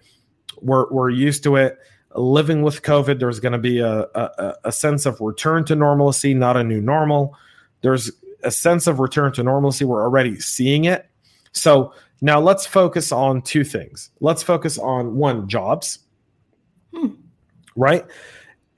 we're, 0.62 0.90
we're 0.90 1.10
used 1.10 1.42
to 1.42 1.56
it 1.56 1.78
living 2.18 2.62
with 2.62 2.82
covid 2.82 3.18
there's 3.18 3.40
going 3.40 3.52
to 3.52 3.58
be 3.58 3.78
a, 3.80 4.00
a, 4.14 4.54
a 4.64 4.72
sense 4.72 5.06
of 5.06 5.20
return 5.20 5.64
to 5.64 5.74
normalcy 5.74 6.34
not 6.34 6.56
a 6.56 6.64
new 6.64 6.80
normal. 6.80 7.36
There's 7.80 8.10
a 8.42 8.50
sense 8.50 8.86
of 8.86 8.98
return 8.98 9.32
to 9.34 9.42
normalcy. 9.42 9.84
We're 9.84 10.02
already 10.02 10.38
seeing 10.40 10.84
it. 10.84 11.08
So 11.52 11.92
now 12.20 12.40
let's 12.40 12.66
focus 12.66 13.12
on 13.12 13.42
two 13.42 13.62
things. 13.64 14.10
Let's 14.20 14.42
focus 14.42 14.78
on 14.78 15.16
one 15.16 15.48
jobs. 15.48 16.00
Hmm. 16.94 17.08
right? 17.76 18.04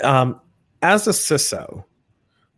Um, 0.03 0.41
as 0.82 1.07
a 1.07 1.11
ciso 1.11 1.84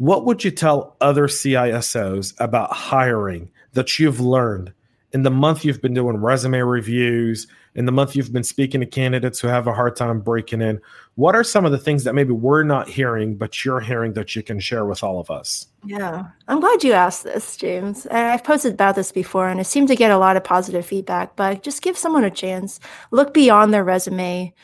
what 0.03 0.25
would 0.25 0.43
you 0.43 0.51
tell 0.51 0.97
other 1.01 1.29
CISOs 1.29 2.35
about 2.41 2.73
hiring 2.73 3.49
that 3.75 4.01
you've 4.01 4.19
learned 4.19 4.73
in 5.13 5.23
the 5.23 5.31
month 5.31 5.65
you've 5.65 5.83
been 5.83 5.95
doing 5.95 6.17
resume 6.17 6.61
reviews, 6.61 7.47
in 7.75 7.87
the 7.87 7.93
month 7.93 8.17
you've 8.17 8.33
been 8.33 8.45
speaking 8.45 8.81
to 8.81 8.87
candidates 8.87 9.41
who 9.41 9.49
have 9.49 9.67
a 9.67 9.73
hard 9.73 9.97
time 9.97 10.21
breaking 10.21 10.63
in? 10.63 10.81
What 11.15 11.35
are 11.35 11.45
some 11.45 11.65
of 11.65 11.73
the 11.73 11.79
things 11.79 12.05
that 12.05 12.15
maybe 12.15 12.33
we're 12.33 12.63
not 12.63 12.89
hearing, 12.89 13.37
but 13.37 13.65
you're 13.65 13.81
hearing 13.81 14.15
that 14.15 14.35
you 14.35 14.43
can 14.43 14.61
share 14.61 14.87
with 14.87 15.03
all 15.03 15.21
of 15.21 15.31
us? 15.31 15.67
Yeah, 15.85 16.27
I'm 16.49 16.61
glad 16.61 16.83
you 16.83 16.93
asked 16.93 17.25
this, 17.25 17.57
James. 17.57 18.07
I've 18.07 18.45
posted 18.45 18.75
about 18.75 18.95
this 18.95 19.13
before 19.13 19.49
and 19.49 19.61
I 19.61 19.65
seem 19.65 19.87
to 19.87 19.97
get 19.97 20.11
a 20.11 20.19
lot 20.19 20.37
of 20.37 20.45
positive 20.45 20.87
feedback, 20.87 21.37
but 21.37 21.63
just 21.63 21.83
give 21.83 21.99
someone 21.99 22.25
a 22.25 22.31
chance. 22.31 22.81
Look 23.11 23.35
beyond 23.35 23.75
their 23.75 23.85
resume. 23.85 24.55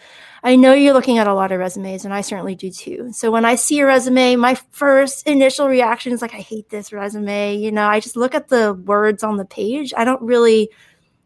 I 0.43 0.57
know 0.57 0.73
you're 0.73 0.95
looking 0.95 1.19
at 1.19 1.27
a 1.27 1.35
lot 1.35 1.53
of 1.53 1.59
resumes, 1.59 2.05
and 2.05 2.15
I 2.15 2.21
certainly 2.21 2.55
do 2.55 2.71
too. 2.71 3.11
So 3.13 3.31
when 3.31 3.45
I 3.45 3.57
see 3.57 3.81
a 3.81 3.87
resume, 3.87 4.37
my 4.37 4.55
first 4.71 5.27
initial 5.27 5.69
reaction 5.69 6.13
is 6.13 6.23
like, 6.23 6.35
I 6.35 6.39
hate 6.41 6.71
this 6.71 6.93
resume. 6.93 7.57
You 7.57 7.73
know, 7.73 7.87
I 7.87 8.01
just 8.01 8.17
look 8.17 8.35
at 8.35 8.49
the 8.49 8.75
words 8.75 9.23
on 9.23 9.37
the 9.37 9.45
page. 9.45 9.93
I 9.97 10.05
don't 10.05 10.23
really 10.23 10.71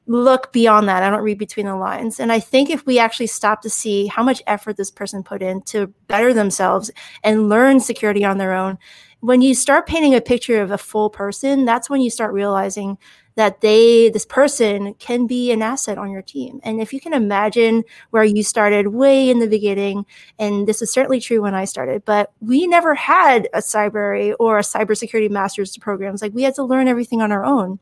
look 0.06 0.52
beyond 0.52 0.88
that. 0.88 1.02
I 1.02 1.10
don't 1.10 1.22
read 1.22 1.38
between 1.38 1.66
the 1.66 1.76
lines. 1.76 2.18
And 2.18 2.32
I 2.32 2.40
think 2.40 2.70
if 2.70 2.84
we 2.86 2.98
actually 2.98 3.28
stop 3.28 3.62
to 3.62 3.70
see 3.70 4.06
how 4.06 4.22
much 4.22 4.42
effort 4.46 4.76
this 4.76 4.90
person 4.90 5.22
put 5.22 5.42
in 5.42 5.62
to 5.62 5.88
better 6.08 6.34
themselves 6.34 6.90
and 7.22 7.48
learn 7.48 7.80
security 7.80 8.24
on 8.24 8.38
their 8.38 8.52
own, 8.52 8.78
when 9.20 9.40
you 9.40 9.54
start 9.54 9.86
painting 9.86 10.14
a 10.14 10.20
picture 10.20 10.60
of 10.60 10.72
a 10.72 10.78
full 10.78 11.08
person, 11.08 11.64
that's 11.64 11.88
when 11.88 12.00
you 12.00 12.10
start 12.10 12.32
realizing 12.32 12.98
that 13.34 13.60
they 13.60 14.10
this 14.10 14.26
person 14.26 14.94
can 14.94 15.26
be 15.26 15.50
an 15.52 15.62
asset 15.62 15.98
on 15.98 16.10
your 16.10 16.22
team. 16.22 16.60
And 16.62 16.80
if 16.80 16.92
you 16.92 17.00
can 17.00 17.14
imagine 17.14 17.84
where 18.10 18.24
you 18.24 18.42
started 18.42 18.88
way 18.88 19.30
in 19.30 19.38
the 19.38 19.46
beginning 19.46 20.06
and 20.38 20.66
this 20.66 20.82
is 20.82 20.92
certainly 20.92 21.20
true 21.20 21.42
when 21.42 21.54
i 21.54 21.64
started 21.64 22.04
but 22.04 22.32
we 22.40 22.66
never 22.66 22.94
had 22.94 23.48
a 23.54 23.58
cyber 23.58 24.34
or 24.38 24.58
a 24.58 24.62
cybersecurity 24.62 25.30
master's 25.30 25.76
programs. 25.78 26.22
Like 26.22 26.34
we 26.34 26.42
had 26.42 26.54
to 26.56 26.64
learn 26.64 26.88
everything 26.88 27.22
on 27.22 27.32
our 27.32 27.44
own. 27.44 27.78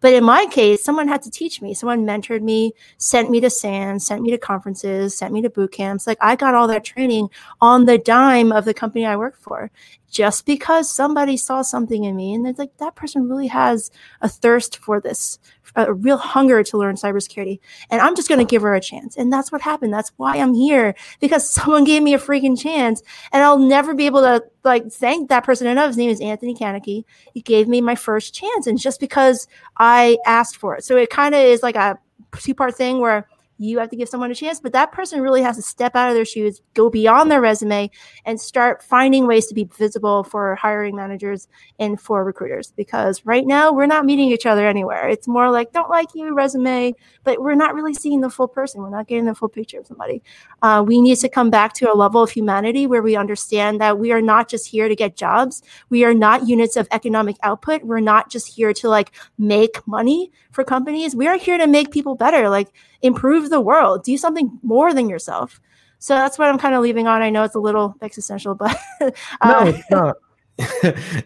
But 0.00 0.12
in 0.12 0.24
my 0.24 0.46
case 0.46 0.84
someone 0.84 1.08
had 1.08 1.22
to 1.22 1.30
teach 1.30 1.60
me. 1.60 1.74
Someone 1.74 2.06
mentored 2.06 2.42
me 2.42 2.72
sent 2.98 3.30
me 3.30 3.40
to 3.40 3.50
SANS 3.50 4.06
sent 4.06 4.22
me 4.22 4.30
to 4.30 4.38
conferences 4.38 5.16
sent 5.16 5.32
me 5.32 5.42
to 5.42 5.50
boot 5.50 5.72
camps. 5.72 6.06
Like 6.06 6.18
i 6.20 6.36
got 6.36 6.54
all 6.54 6.68
that 6.68 6.84
training 6.84 7.28
on 7.60 7.84
the 7.84 7.98
dime 7.98 8.52
of 8.52 8.64
the 8.64 8.74
company 8.74 9.06
i 9.06 9.16
worked 9.16 9.42
for 9.42 9.70
just 10.12 10.44
because 10.44 10.90
somebody 10.90 11.38
saw 11.38 11.62
something 11.62 12.04
in 12.04 12.14
me 12.14 12.34
and 12.34 12.46
it's 12.46 12.58
like 12.58 12.76
that 12.76 12.94
person 12.94 13.28
really 13.28 13.46
has 13.46 13.90
a 14.20 14.28
thirst 14.28 14.76
for 14.76 15.00
this 15.00 15.38
a 15.74 15.92
real 15.94 16.18
hunger 16.18 16.62
to 16.62 16.76
learn 16.76 16.96
cybersecurity 16.96 17.58
and 17.90 18.00
i'm 18.02 18.14
just 18.14 18.28
going 18.28 18.38
to 18.38 18.44
give 18.44 18.60
her 18.60 18.74
a 18.74 18.80
chance. 18.80 19.16
And 19.16 19.32
that's 19.32 19.50
what 19.50 19.62
happened. 19.62 19.92
That's 19.92 20.12
why 20.18 20.36
i'm 20.36 20.54
here 20.54 20.94
because 21.18 21.48
someone 21.54 21.84
gave 21.84 22.02
me 22.02 22.14
a 22.14 22.18
freaking 22.18 22.60
chance 22.60 23.02
and 23.32 23.42
i'll 23.42 23.58
never 23.58 23.94
be 23.94 24.06
able 24.06 24.20
to 24.20 24.44
like 24.62 24.92
thank 24.92 25.30
that 25.30 25.44
person. 25.44 25.66
Enough 25.66 25.88
his 25.88 25.96
name 25.96 26.10
is 26.10 26.20
anthony 26.20 26.54
Kaneki. 26.54 27.04
he 27.32 27.40
gave 27.40 27.66
me 27.66 27.80
my 27.80 27.94
first 27.94 28.34
chance 28.34 28.66
and 28.66 28.78
just 28.78 29.00
because 29.00 29.48
i 29.78 30.18
asked 30.26 30.58
for 30.58 30.76
it. 30.76 30.84
So 30.84 30.96
it 30.96 31.08
kind 31.10 31.34
of 31.34 31.40
is 31.40 31.62
like 31.62 31.76
a 31.76 31.98
two 32.38 32.54
part 32.54 32.76
thing 32.76 33.00
where 33.00 33.26
you 33.58 33.78
have 33.78 33.90
to 33.90 33.96
give 33.96 34.08
someone 34.08 34.30
a 34.30 34.34
chance 34.34 34.60
but 34.60 34.72
that 34.72 34.92
person 34.92 35.20
really 35.20 35.42
has 35.42 35.56
to 35.56 35.62
step 35.62 35.94
out 35.94 36.08
of 36.08 36.14
their 36.14 36.24
shoes 36.24 36.62
go 36.74 36.90
beyond 36.90 37.30
their 37.30 37.40
resume 37.40 37.90
and 38.24 38.40
start 38.40 38.82
finding 38.82 39.26
ways 39.26 39.46
to 39.46 39.54
be 39.54 39.64
visible 39.64 40.24
for 40.24 40.54
hiring 40.54 40.96
managers 40.96 41.48
and 41.78 42.00
for 42.00 42.24
recruiters. 42.24 42.72
Because 42.76 43.24
right 43.24 43.46
now 43.46 43.72
we're 43.72 43.86
not 43.86 44.04
meeting 44.04 44.30
each 44.30 44.46
other 44.46 44.66
anywhere. 44.66 45.08
It's 45.08 45.28
more 45.28 45.50
like 45.50 45.72
don't 45.72 45.90
like 45.90 46.08
you 46.14 46.34
resume 46.34 46.94
but 47.24 47.40
we're 47.40 47.54
not 47.54 47.74
really 47.74 47.94
seeing 47.94 48.20
the 48.20 48.30
full 48.30 48.48
person. 48.48 48.82
We're 48.82 48.90
not 48.90 49.06
getting 49.06 49.24
the 49.24 49.34
full 49.34 49.48
picture 49.48 49.80
of 49.80 49.86
somebody. 49.86 50.22
Uh, 50.62 50.84
we 50.86 51.00
need 51.00 51.16
to 51.18 51.28
come 51.28 51.50
back 51.50 51.72
to 51.74 51.92
a 51.92 51.94
level 51.94 52.22
of 52.22 52.30
humanity 52.30 52.86
where 52.86 53.02
we 53.02 53.16
understand 53.16 53.80
that 53.80 53.98
we 53.98 54.12
are 54.12 54.22
not 54.22 54.48
just 54.48 54.66
here 54.66 54.88
to 54.88 54.96
get 54.96 55.16
jobs. 55.16 55.62
We 55.88 56.04
are 56.04 56.14
not 56.14 56.46
units 56.46 56.76
of 56.76 56.88
economic 56.90 57.36
output. 57.42 57.82
We're 57.82 58.00
not 58.00 58.30
just 58.30 58.48
here 58.48 58.72
to 58.74 58.88
like 58.88 59.12
make 59.38 59.86
money 59.86 60.32
for 60.50 60.64
companies. 60.64 61.14
We 61.14 61.26
are 61.26 61.38
here 61.38 61.58
to 61.58 61.66
make 61.66 61.90
people 61.90 62.14
better. 62.14 62.48
Like 62.48 62.68
improve 63.02 63.50
the 63.50 63.60
world, 63.60 64.04
do 64.04 64.16
something 64.16 64.58
more 64.62 64.94
than 64.94 65.08
yourself. 65.08 65.60
So 65.98 66.14
that's 66.14 66.38
what 66.38 66.48
I'm 66.48 66.58
kind 66.58 66.74
of 66.74 66.82
leaving 66.82 67.06
on. 67.06 67.22
I 67.22 67.30
know 67.30 67.44
it's 67.44 67.54
a 67.54 67.60
little 67.60 67.94
existential, 68.02 68.54
but 68.54 68.76
uh, 69.00 69.10
no, 69.44 69.66
it's 69.66 69.90
not. 69.90 70.16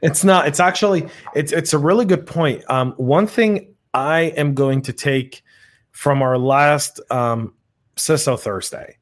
it's 0.02 0.24
not. 0.24 0.46
It's 0.46 0.60
actually 0.60 1.08
it's 1.34 1.52
it's 1.52 1.72
a 1.72 1.78
really 1.78 2.04
good 2.04 2.26
point. 2.26 2.62
Um, 2.68 2.92
one 2.96 3.26
thing 3.26 3.74
I 3.94 4.32
am 4.36 4.54
going 4.54 4.82
to 4.82 4.92
take 4.92 5.42
from 5.92 6.20
our 6.20 6.36
last 6.36 7.00
um, 7.10 7.54
CISO 7.96 8.38
Thursday 8.38 8.98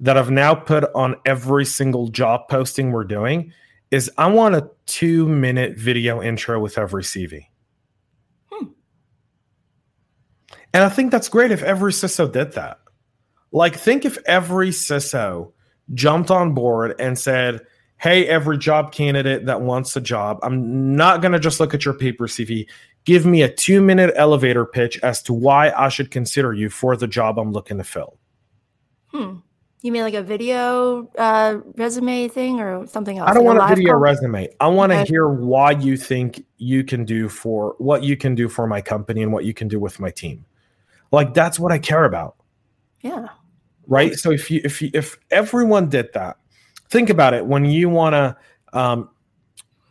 that 0.00 0.16
I've 0.16 0.30
now 0.30 0.54
put 0.54 0.84
on 0.94 1.16
every 1.26 1.66
single 1.66 2.08
job 2.08 2.48
posting 2.48 2.90
we're 2.90 3.04
doing 3.04 3.52
is 3.90 4.10
I 4.16 4.28
want 4.28 4.54
a 4.54 4.70
two 4.86 5.28
minute 5.28 5.76
video 5.76 6.22
intro 6.22 6.58
with 6.58 6.78
every 6.78 7.02
CV. 7.02 7.46
Hmm. 8.50 8.68
And 10.72 10.84
I 10.84 10.88
think 10.88 11.10
that's 11.10 11.28
great 11.28 11.50
if 11.50 11.62
every 11.62 11.92
CISO 11.92 12.30
did 12.30 12.52
that. 12.52 12.78
Like, 13.52 13.76
think 13.76 14.04
if 14.04 14.18
every 14.26 14.70
CISO 14.70 15.52
jumped 15.94 16.30
on 16.30 16.54
board 16.54 16.94
and 17.00 17.18
said, 17.18 17.60
Hey, 17.98 18.26
every 18.26 18.56
job 18.56 18.92
candidate 18.92 19.44
that 19.46 19.60
wants 19.60 19.94
a 19.94 20.00
job, 20.00 20.38
I'm 20.42 20.96
not 20.96 21.20
going 21.20 21.32
to 21.32 21.38
just 21.38 21.60
look 21.60 21.74
at 21.74 21.84
your 21.84 21.92
paper 21.92 22.26
CV. 22.26 22.66
Give 23.04 23.26
me 23.26 23.42
a 23.42 23.52
two 23.52 23.82
minute 23.82 24.14
elevator 24.16 24.64
pitch 24.64 24.98
as 25.02 25.22
to 25.24 25.34
why 25.34 25.70
I 25.70 25.88
should 25.88 26.10
consider 26.10 26.54
you 26.54 26.70
for 26.70 26.96
the 26.96 27.06
job 27.06 27.38
I'm 27.38 27.52
looking 27.52 27.78
to 27.78 27.84
fill. 27.84 28.16
Hmm. 29.08 29.36
You 29.82 29.92
mean 29.92 30.02
like 30.02 30.14
a 30.14 30.22
video 30.22 31.10
uh, 31.16 31.58
resume 31.76 32.28
thing 32.28 32.60
or 32.60 32.86
something 32.86 33.18
else? 33.18 33.30
I 33.30 33.34
don't 33.34 33.46
like 33.46 33.58
want 33.58 33.72
a 33.72 33.74
video 33.74 33.92
call? 33.92 34.00
resume. 34.00 34.48
I 34.60 34.68
want 34.68 34.92
to 34.92 34.98
okay. 35.00 35.08
hear 35.08 35.28
why 35.28 35.70
you 35.72 35.96
think 35.96 36.44
you 36.58 36.84
can 36.84 37.04
do 37.04 37.28
for 37.28 37.74
what 37.78 38.02
you 38.02 38.16
can 38.16 38.34
do 38.34 38.48
for 38.48 38.66
my 38.66 38.82
company 38.82 39.22
and 39.22 39.32
what 39.32 39.46
you 39.46 39.54
can 39.54 39.68
do 39.68 39.80
with 39.80 39.98
my 39.98 40.10
team. 40.10 40.44
Like 41.10 41.34
that's 41.34 41.58
what 41.58 41.72
I 41.72 41.78
care 41.78 42.04
about. 42.04 42.36
Yeah. 43.00 43.28
Right. 43.86 44.14
So 44.14 44.30
if 44.30 44.50
you 44.50 44.60
if 44.64 44.80
you 44.80 44.90
if 44.94 45.18
everyone 45.30 45.88
did 45.88 46.12
that, 46.14 46.36
think 46.88 47.10
about 47.10 47.34
it. 47.34 47.46
When 47.46 47.64
you 47.64 47.88
want 47.88 48.14
to 48.14 48.36
um, 48.72 49.10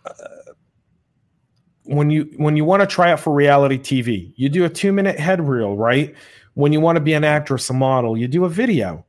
uh, 0.05 0.13
when 1.83 2.09
you 2.09 2.31
when 2.37 2.55
you 2.55 2.63
want 2.63 2.81
to 2.81 2.87
try 2.87 3.11
out 3.11 3.19
for 3.19 3.33
reality 3.33 3.77
TV, 3.77 4.31
you 4.35 4.47
do 4.47 4.63
a 4.63 4.69
two 4.69 4.93
minute 4.93 5.19
head 5.19 5.45
reel, 5.45 5.75
right? 5.75 6.15
When 6.53 6.71
you 6.71 6.79
want 6.79 6.95
to 6.95 7.01
be 7.01 7.13
an 7.13 7.23
actress, 7.23 7.69
a 7.69 7.73
model, 7.73 8.17
you 8.17 8.27
do 8.27 8.45
a 8.45 8.49
video 8.49 9.05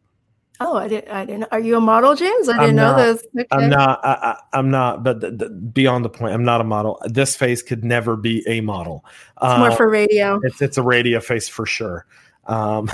Oh, 0.63 0.77
I 0.77 0.89
didn't. 0.89 1.11
I 1.11 1.25
didn't. 1.25 1.49
Are 1.53 1.61
you 1.61 1.79
a 1.79 1.81
model, 1.81 2.15
James? 2.15 2.51
I 2.51 2.59
didn't 2.59 2.77
know 2.77 2.95
this. 2.95 3.27
Okay. 3.35 3.47
I'm 3.51 3.71
not. 3.71 3.99
I, 4.05 4.37
am 4.53 4.71
not. 4.71 5.03
But 5.03 5.21
the, 5.21 5.31
the, 5.31 5.49
beyond 5.49 6.05
the 6.05 6.11
point, 6.11 6.35
I'm 6.35 6.45
not 6.45 6.61
a 6.61 6.65
model. 6.65 7.01
This 7.07 7.35
face 7.35 7.63
could 7.63 7.83
never 7.83 8.15
be 8.15 8.45
a 8.47 8.61
model. 8.61 9.03
It's 9.43 9.59
more 9.59 9.73
for 9.73 9.89
radio. 9.89 10.39
It's 10.43 10.61
it's 10.61 10.77
a 10.77 10.83
radio 10.83 11.19
face 11.21 11.49
for 11.49 11.65
sure. 11.65 12.05
Um, 12.45 12.91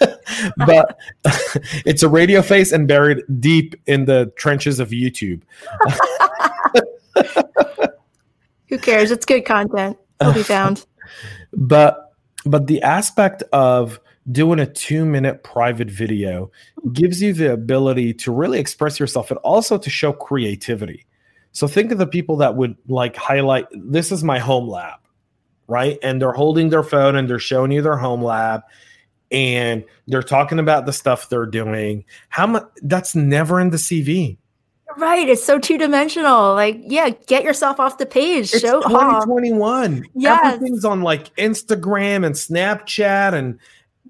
but 0.58 0.98
it's 1.86 2.02
a 2.02 2.08
radio 2.08 2.42
face 2.42 2.70
and 2.70 2.86
buried 2.86 3.22
deep 3.40 3.74
in 3.86 4.04
the 4.04 4.30
trenches 4.36 4.78
of 4.78 4.90
YouTube. 4.90 5.40
Who 8.68 8.78
cares? 8.78 9.10
It's 9.10 9.24
good 9.24 9.46
content. 9.46 9.96
It'll 10.20 10.34
be 10.34 10.42
found. 10.42 10.84
but 11.54 12.12
but 12.44 12.66
the 12.66 12.82
aspect 12.82 13.42
of 13.54 14.00
doing 14.30 14.58
a 14.58 14.66
two 14.66 15.04
minute 15.04 15.42
private 15.42 15.90
video 15.90 16.50
hmm. 16.82 16.92
gives 16.92 17.22
you 17.22 17.32
the 17.32 17.52
ability 17.52 18.14
to 18.14 18.32
really 18.32 18.58
express 18.58 19.00
yourself 19.00 19.30
and 19.30 19.38
also 19.38 19.78
to 19.78 19.90
show 19.90 20.12
creativity. 20.12 21.06
So 21.52 21.66
think 21.66 21.90
of 21.90 21.98
the 21.98 22.06
people 22.06 22.36
that 22.36 22.56
would 22.56 22.76
like 22.88 23.16
highlight 23.16 23.66
this 23.72 24.12
is 24.12 24.22
my 24.22 24.38
home 24.38 24.68
lab, 24.68 25.00
right? 25.66 25.98
And 26.02 26.20
they're 26.20 26.32
holding 26.32 26.70
their 26.70 26.84
phone 26.84 27.16
and 27.16 27.28
they're 27.28 27.38
showing 27.38 27.72
you 27.72 27.82
their 27.82 27.96
home 27.96 28.22
lab 28.22 28.62
and 29.32 29.84
they're 30.06 30.22
talking 30.22 30.58
about 30.58 30.86
the 30.86 30.92
stuff 30.92 31.28
they're 31.28 31.46
doing. 31.46 32.04
How 32.28 32.46
much 32.46 32.64
that's 32.82 33.14
never 33.14 33.60
in 33.60 33.70
the 33.70 33.76
CV. 33.76 34.36
Right. 34.96 35.28
It's 35.28 35.44
so 35.44 35.58
two 35.58 35.78
dimensional. 35.78 36.54
Like, 36.54 36.80
yeah, 36.82 37.10
get 37.10 37.44
yourself 37.44 37.78
off 37.78 37.98
the 37.98 38.06
page. 38.06 38.52
It's 38.52 38.60
Show 38.60 38.80
2021. 38.82 40.04
Yes. 40.14 40.54
Everything's 40.54 40.84
on 40.84 41.02
like 41.02 41.34
Instagram 41.36 42.26
and 42.26 42.34
Snapchat 42.34 43.32
and 43.34 43.58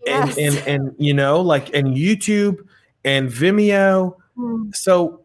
yes. 0.04 0.38
and, 0.38 0.56
and 0.56 0.68
and 0.68 0.94
you 0.98 1.14
know 1.14 1.40
like 1.40 1.74
and 1.74 1.96
YouTube 1.96 2.58
and 3.04 3.30
Vimeo. 3.30 4.16
Mm. 4.36 4.74
So 4.74 5.19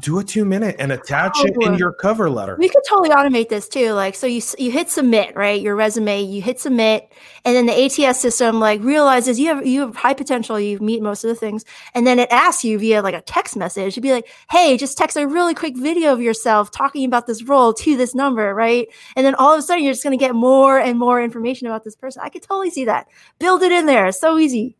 do 0.00 0.18
a 0.18 0.24
two 0.24 0.44
minute 0.44 0.74
and 0.78 0.90
attach 0.90 1.36
oh, 1.38 1.46
it 1.46 1.56
in 1.62 1.74
your 1.74 1.92
cover 1.92 2.28
letter. 2.28 2.56
We 2.58 2.68
could 2.68 2.82
totally 2.88 3.10
automate 3.10 3.48
this 3.48 3.68
too. 3.68 3.92
Like, 3.92 4.14
so 4.14 4.26
you 4.26 4.42
you 4.58 4.72
hit 4.72 4.90
submit, 4.90 5.36
right? 5.36 5.60
Your 5.60 5.76
resume, 5.76 6.22
you 6.22 6.42
hit 6.42 6.58
submit, 6.58 7.12
and 7.44 7.54
then 7.54 7.66
the 7.66 7.84
ATS 7.84 8.20
system 8.20 8.58
like 8.58 8.82
realizes 8.82 9.38
you 9.38 9.48
have 9.48 9.64
you 9.66 9.80
have 9.82 9.94
high 9.94 10.14
potential. 10.14 10.58
You 10.58 10.78
meet 10.80 11.02
most 11.02 11.22
of 11.22 11.28
the 11.28 11.36
things, 11.36 11.64
and 11.94 12.06
then 12.06 12.18
it 12.18 12.28
asks 12.32 12.64
you 12.64 12.78
via 12.78 13.02
like 13.02 13.14
a 13.14 13.20
text 13.20 13.56
message. 13.56 13.94
It'd 13.94 14.02
be 14.02 14.12
like, 14.12 14.28
hey, 14.50 14.76
just 14.76 14.98
text 14.98 15.16
a 15.16 15.26
really 15.26 15.54
quick 15.54 15.76
video 15.76 16.12
of 16.12 16.20
yourself 16.20 16.70
talking 16.72 17.04
about 17.04 17.26
this 17.26 17.44
role 17.44 17.72
to 17.74 17.96
this 17.96 18.14
number, 18.14 18.54
right? 18.54 18.88
And 19.14 19.24
then 19.24 19.36
all 19.36 19.52
of 19.52 19.60
a 19.60 19.62
sudden, 19.62 19.84
you're 19.84 19.92
just 19.92 20.02
going 20.02 20.18
to 20.18 20.22
get 20.22 20.34
more 20.34 20.78
and 20.78 20.98
more 20.98 21.22
information 21.22 21.68
about 21.68 21.84
this 21.84 21.94
person. 21.94 22.22
I 22.24 22.30
could 22.30 22.42
totally 22.42 22.70
see 22.70 22.84
that. 22.86 23.06
Build 23.38 23.62
it 23.62 23.70
in 23.70 23.86
there. 23.86 24.06
It's 24.06 24.20
so 24.20 24.38
easy. 24.38 24.76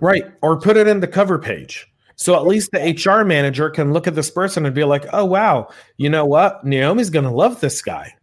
Right, 0.00 0.24
or 0.42 0.60
put 0.60 0.76
it 0.76 0.88
in 0.88 1.00
the 1.00 1.08
cover 1.08 1.38
page. 1.38 1.88
So 2.16 2.34
at 2.34 2.46
least 2.46 2.70
the 2.72 2.78
HR 2.80 3.24
manager 3.24 3.68
can 3.68 3.92
look 3.92 4.06
at 4.06 4.14
this 4.14 4.30
person 4.30 4.64
and 4.66 4.74
be 4.74 4.84
like, 4.84 5.04
"Oh 5.12 5.24
wow, 5.24 5.68
you 5.98 6.08
know 6.08 6.24
what? 6.24 6.64
Naomi's 6.64 7.10
going 7.10 7.26
to 7.26 7.30
love 7.30 7.60
this 7.60 7.82
guy." 7.82 8.14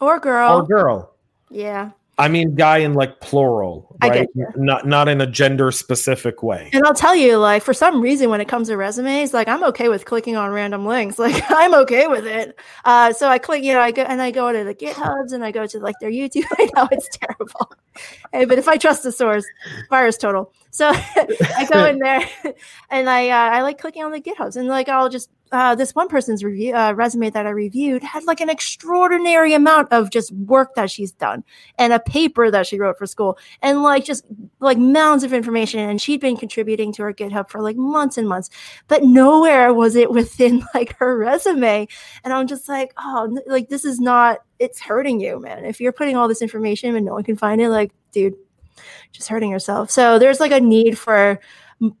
Or 0.00 0.18
girl. 0.20 0.58
Or 0.58 0.66
girl. 0.66 1.16
Yeah. 1.50 1.92
I 2.18 2.28
mean, 2.28 2.54
guy 2.54 2.78
in 2.78 2.94
like 2.94 3.20
plural, 3.20 3.94
right? 4.02 4.26
Not 4.56 4.86
not 4.86 5.06
in 5.06 5.20
a 5.20 5.26
gender 5.26 5.70
specific 5.70 6.42
way. 6.42 6.70
And 6.72 6.82
I'll 6.86 6.94
tell 6.94 7.14
you, 7.14 7.36
like 7.36 7.62
for 7.62 7.74
some 7.74 8.00
reason, 8.00 8.30
when 8.30 8.40
it 8.40 8.48
comes 8.48 8.68
to 8.68 8.76
resumes, 8.78 9.34
like 9.34 9.48
I'm 9.48 9.62
okay 9.64 9.90
with 9.90 10.06
clicking 10.06 10.34
on 10.34 10.50
random 10.50 10.86
links. 10.86 11.18
Like 11.26 11.42
I'm 11.50 11.74
okay 11.74 12.06
with 12.06 12.24
it. 12.24 12.56
Uh, 12.84 13.12
so 13.12 13.26
I 13.28 13.38
click, 13.38 13.64
you 13.64 13.72
know, 13.72 13.80
I 13.80 13.90
go 13.90 14.02
and 14.02 14.22
I 14.22 14.30
go 14.30 14.52
to 14.52 14.62
the 14.62 14.76
GitHubs 14.76 15.32
and 15.32 15.44
I 15.44 15.50
go 15.50 15.66
to 15.66 15.80
like 15.80 15.96
their 16.00 16.10
YouTube. 16.10 16.44
I 16.52 16.70
know 16.74 16.88
it's 16.92 17.08
terrible, 17.18 17.72
hey, 18.32 18.44
but 18.44 18.58
if 18.58 18.68
I 18.68 18.76
trust 18.76 19.02
the 19.02 19.10
source, 19.10 19.44
VirusTotal. 19.90 20.52
So 20.70 20.90
I 20.94 21.66
go 21.68 21.84
in 21.86 21.98
there 21.98 22.22
and 22.90 23.10
I 23.10 23.30
uh, 23.30 23.56
I 23.56 23.62
like 23.62 23.78
clicking 23.78 24.04
on 24.04 24.12
the 24.12 24.20
GitHubs 24.20 24.56
and 24.56 24.68
like 24.68 24.88
I'll 24.88 25.08
just 25.08 25.30
uh, 25.52 25.74
this 25.74 25.94
one 25.94 26.08
person's 26.08 26.42
review 26.42 26.74
uh, 26.74 26.92
resume 26.92 27.30
that 27.30 27.46
I 27.46 27.50
reviewed 27.50 28.02
had 28.02 28.24
like 28.24 28.40
an 28.40 28.50
extraordinary 28.50 29.54
amount 29.54 29.92
of 29.92 30.10
just 30.10 30.32
work 30.32 30.74
that 30.74 30.90
she's 30.90 31.12
done 31.12 31.44
and 31.78 31.92
a 31.92 32.00
paper 32.00 32.50
that 32.50 32.66
she 32.66 32.78
wrote 32.78 32.98
for 32.98 33.06
school 33.06 33.38
and 33.62 33.82
like 33.82 34.04
just 34.04 34.24
like 34.60 34.78
mounds 34.78 35.24
of 35.24 35.32
information 35.32 35.80
and 35.80 36.00
she'd 36.00 36.20
been 36.20 36.36
contributing 36.36 36.92
to 36.92 37.02
her 37.02 37.12
GitHub 37.12 37.48
for 37.48 37.60
like 37.62 37.76
months 37.76 38.18
and 38.18 38.28
months, 38.28 38.50
but 38.88 39.04
nowhere 39.04 39.72
was 39.72 39.96
it 39.96 40.10
within 40.16 40.64
like 40.74 40.96
her 40.98 41.16
resume. 41.16 41.86
And 42.24 42.32
I'm 42.32 42.46
just 42.46 42.68
like, 42.68 42.92
oh, 42.98 43.38
like 43.46 43.68
this 43.68 43.84
is 43.84 44.00
not. 44.00 44.38
It's 44.58 44.80
hurting 44.80 45.20
you, 45.20 45.38
man. 45.38 45.66
If 45.66 45.80
you're 45.80 45.92
putting 45.92 46.16
all 46.16 46.28
this 46.28 46.40
information 46.40 46.96
and 46.96 47.04
no 47.04 47.12
one 47.12 47.24
can 47.24 47.36
find 47.36 47.60
it, 47.60 47.68
like, 47.68 47.92
dude, 48.10 48.36
just 49.12 49.28
hurting 49.28 49.50
yourself. 49.50 49.90
So 49.90 50.18
there's 50.18 50.40
like 50.40 50.52
a 50.52 50.60
need 50.60 50.98
for 50.98 51.38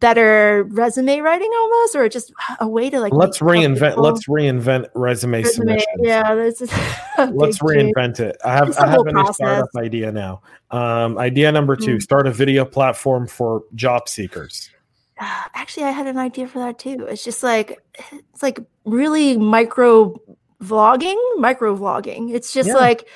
better 0.00 0.64
resume 0.70 1.20
writing 1.20 1.50
almost 1.54 1.96
or 1.96 2.08
just 2.08 2.32
a 2.60 2.68
way 2.68 2.88
to 2.88 2.98
like 2.98 3.12
let's 3.12 3.40
reinvent 3.40 3.98
let's 3.98 4.26
reinvent 4.26 4.88
resume, 4.94 5.42
resume. 5.42 5.78
yeah 5.98 6.32
let's 6.32 7.58
reinvent 7.58 8.20
it. 8.20 8.36
I 8.44 8.54
have 8.54 8.76
i 8.78 8.88
have 8.88 9.06
a 9.06 9.12
new 9.12 9.32
startup 9.32 9.68
idea 9.76 10.10
now. 10.10 10.40
Um, 10.70 11.18
idea 11.18 11.52
number 11.52 11.76
two 11.76 11.96
mm. 11.96 12.02
start 12.02 12.26
a 12.26 12.32
video 12.32 12.64
platform 12.64 13.26
for 13.26 13.64
job 13.74 14.08
seekers. 14.08 14.70
Actually 15.18 15.84
i 15.84 15.90
had 15.90 16.06
an 16.06 16.16
idea 16.16 16.48
for 16.48 16.58
that 16.60 16.78
too. 16.78 17.06
It's 17.08 17.24
just 17.24 17.42
like 17.42 17.78
it's 18.12 18.42
like 18.42 18.58
really 18.86 19.36
micro 19.36 20.18
vlogging, 20.62 21.16
micro 21.38 21.76
vlogging. 21.76 22.32
It's 22.32 22.52
just 22.52 22.68
yeah. 22.68 22.76
like 22.76 23.06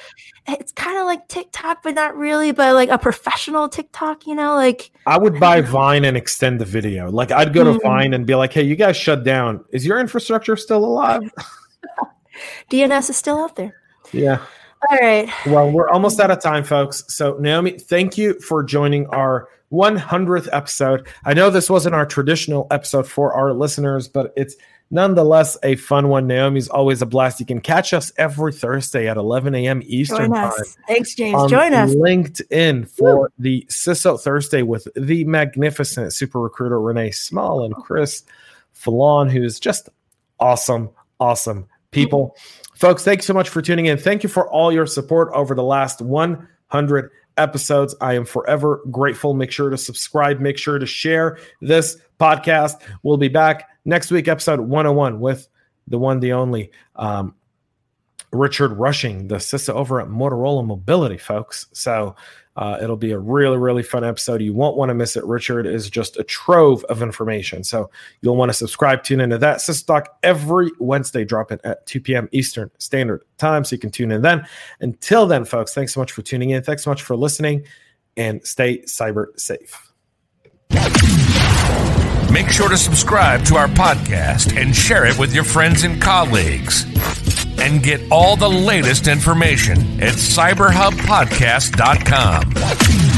it's 0.53 0.73
kind 0.73 0.99
of 0.99 1.07
like 1.07 1.29
TikTok, 1.29 1.83
but 1.83 1.95
not 1.95 2.17
really, 2.17 2.53
but 2.53 2.75
like 2.75 2.89
a 2.89 2.99
professional 2.99 3.69
TikTok, 3.69 4.27
you 4.27 4.35
know, 4.35 4.55
like 4.55 4.91
I 5.07 5.19
would 5.19 5.39
buy 5.39 5.61
Vine 5.61 6.05
and 6.05 6.17
extend 6.17 6.61
the 6.61 6.65
video. 6.65 7.11
Like 7.11 7.31
I'd 7.31 7.53
go 7.53 7.65
to 7.65 7.71
mm-hmm. 7.71 7.87
Vine 7.87 8.15
and 8.15 8.27
be 8.27 8.35
like, 8.35 8.53
"Hey, 8.53 8.63
you 8.63 8.77
guys 8.77 8.97
shut 8.97 9.25
down. 9.25 9.65
Is 9.71 9.87
your 9.87 10.01
infrastructure 10.01 10.57
still 10.57 10.85
alive?" 10.85 11.31
DNS 12.71 13.11
is 13.11 13.17
still 13.17 13.39
out 13.39 13.57
there. 13.57 13.75
Yeah. 14.13 14.41
All 14.91 14.99
right. 14.99 15.29
Well, 15.47 15.71
we're 15.71 15.91
almost 15.91 16.21
out 16.21 16.31
of 16.31 16.41
time, 16.41 16.65
folks. 16.65 17.05
So, 17.09 17.37
Naomi, 17.39 17.73
thank 17.73 18.17
you 18.17 18.41
for 18.41 18.63
joining 18.63 19.07
our 19.09 19.49
100th 19.73 20.49
episode. 20.53 21.07
I 21.25 21.35
know 21.35 21.51
this 21.51 21.69
wasn't 21.69 21.95
our 21.95 22.07
traditional 22.07 22.67
episode 22.71 23.07
for 23.07 23.35
our 23.35 23.53
listeners, 23.53 24.09
but 24.09 24.33
it's 24.37 24.57
nonetheless 24.91 25.57
a 25.63 25.77
fun 25.77 26.09
one. 26.09 26.27
Naomi's 26.27 26.69
always 26.69 27.03
a 27.03 27.07
blast. 27.07 27.41
You 27.41 27.47
can 27.47 27.61
catch 27.61 27.93
us 27.93 28.13
every 28.17 28.53
Thursday 28.53 29.09
at 29.09 29.17
11 29.17 29.55
a.m. 29.55 29.83
Eastern 29.85 30.33
Time. 30.33 30.53
Thanks, 30.89 31.15
James. 31.15 31.51
Join 31.51 31.73
us. 31.73 31.95
LinkedIn 31.95 32.91
for 32.91 33.21
Woo. 33.21 33.29
the 33.39 33.67
CISO 33.69 34.21
Thursday 34.21 34.63
with 34.63 34.89
the 34.97 35.25
magnificent 35.25 36.13
super 36.13 36.41
recruiter 36.41 36.81
Renee 36.81 37.13
Small 37.13 37.65
and 37.65 37.75
Chris 37.75 38.25
Falon, 38.73 39.29
who's 39.29 39.61
just 39.61 39.89
awesome, 40.39 40.91
awesome 41.19 41.67
people. 41.91 42.29
Mm-hmm. 42.29 42.77
Folks, 42.77 43.05
thanks 43.05 43.27
so 43.27 43.35
much 43.35 43.49
for 43.49 43.61
tuning 43.61 43.87
in. 43.87 43.99
Thank 43.99 44.23
you 44.23 44.29
for 44.29 44.49
all 44.51 44.73
your 44.73 44.87
support 44.87 45.31
over 45.35 45.55
the 45.55 45.63
last 45.63 46.01
100 46.01 47.11
episodes. 47.37 47.95
I 48.01 48.15
am 48.15 48.25
forever 48.25 48.81
grateful. 48.91 49.35
Make 49.35 49.51
sure 49.51 49.71
to 49.71 49.79
subscribe, 49.79 50.41
make 50.41 50.59
sure 50.59 50.79
to 50.79 50.87
share 50.87 51.39
this 51.61 51.99
podcast. 52.19 52.81
We'll 53.03 53.17
be 53.17 53.29
back 53.29 53.69
next 53.85 54.11
week, 54.11 54.29
episode 54.29 54.61
101 54.61 55.21
with 55.21 55.49
the 55.89 55.99
one, 55.99 56.21
the 56.21 56.33
only 56.33 56.71
um, 56.97 57.35
Richard 58.33 58.73
Rushing, 58.73 59.29
the 59.29 59.37
CISO 59.37 59.75
over 59.75 60.01
at 60.01 60.09
Motorola 60.09 60.65
Mobility, 60.65 61.19
folks. 61.19 61.67
So 61.73 62.15
uh, 62.57 62.79
it'll 62.81 62.97
be 62.97 63.13
a 63.13 63.19
really, 63.19 63.57
really 63.57 63.83
fun 63.83 64.05
episode. 64.05 64.41
You 64.41 64.53
won't 64.53 64.77
want 64.77 64.91
to 64.91 64.95
miss 64.95 65.17
it. 65.17 65.25
Richard 65.25 65.67
is 65.67 65.89
just 65.91 66.17
a 66.17 66.25
trove 66.25 66.85
of 66.85 67.03
information. 67.03 67.65
So 67.65 67.91
you'll 68.21 68.37
want 68.37 68.51
to 68.51 68.55
subscribe, 68.55 69.03
tune 69.03 69.21
into 69.21 69.39
that. 69.39 69.59
CISO 69.59 69.87
Talk 69.87 70.19
every 70.23 70.71
Wednesday, 70.79 71.25
drop 71.25 71.51
it 71.53 71.61
at 71.65 71.87
2 71.87 72.01
p.m. 72.01 72.29
Eastern 72.33 72.71
Standard 72.79 73.25
Time. 73.39 73.65
So 73.65 73.75
you 73.75 73.81
can 73.81 73.91
tune 73.91 74.13
in 74.13 74.23
then. 74.23 74.47
Until 74.81 75.27
then, 75.27 75.45
folks, 75.45 75.75
thanks 75.75 75.95
so 75.95 76.01
much 76.01 76.13
for 76.13 76.23
tuning 76.23 76.51
in. 76.51 76.63
Thanks 76.63 76.85
so 76.85 76.91
much 76.91 77.03
for 77.03 77.17
listening 77.17 77.65
and 78.17 78.45
stay 78.47 78.83
cyber 78.83 79.39
safe. 79.39 79.91
Make 82.33 82.49
sure 82.49 82.69
to 82.69 82.79
subscribe 82.79 83.45
to 83.47 83.57
our 83.57 83.67
podcast 83.69 84.57
and 84.57 84.75
share 84.75 85.05
it 85.07 85.19
with 85.19 85.35
your 85.35 85.45
friends 85.45 85.83
and 85.83 86.01
colleagues. 86.01 86.85
And 87.59 87.83
get 87.83 88.01
all 88.11 88.37
the 88.37 88.49
latest 88.49 89.09
information 89.09 90.01
at 90.01 90.15
cyberhubpodcast.com. 90.15 93.10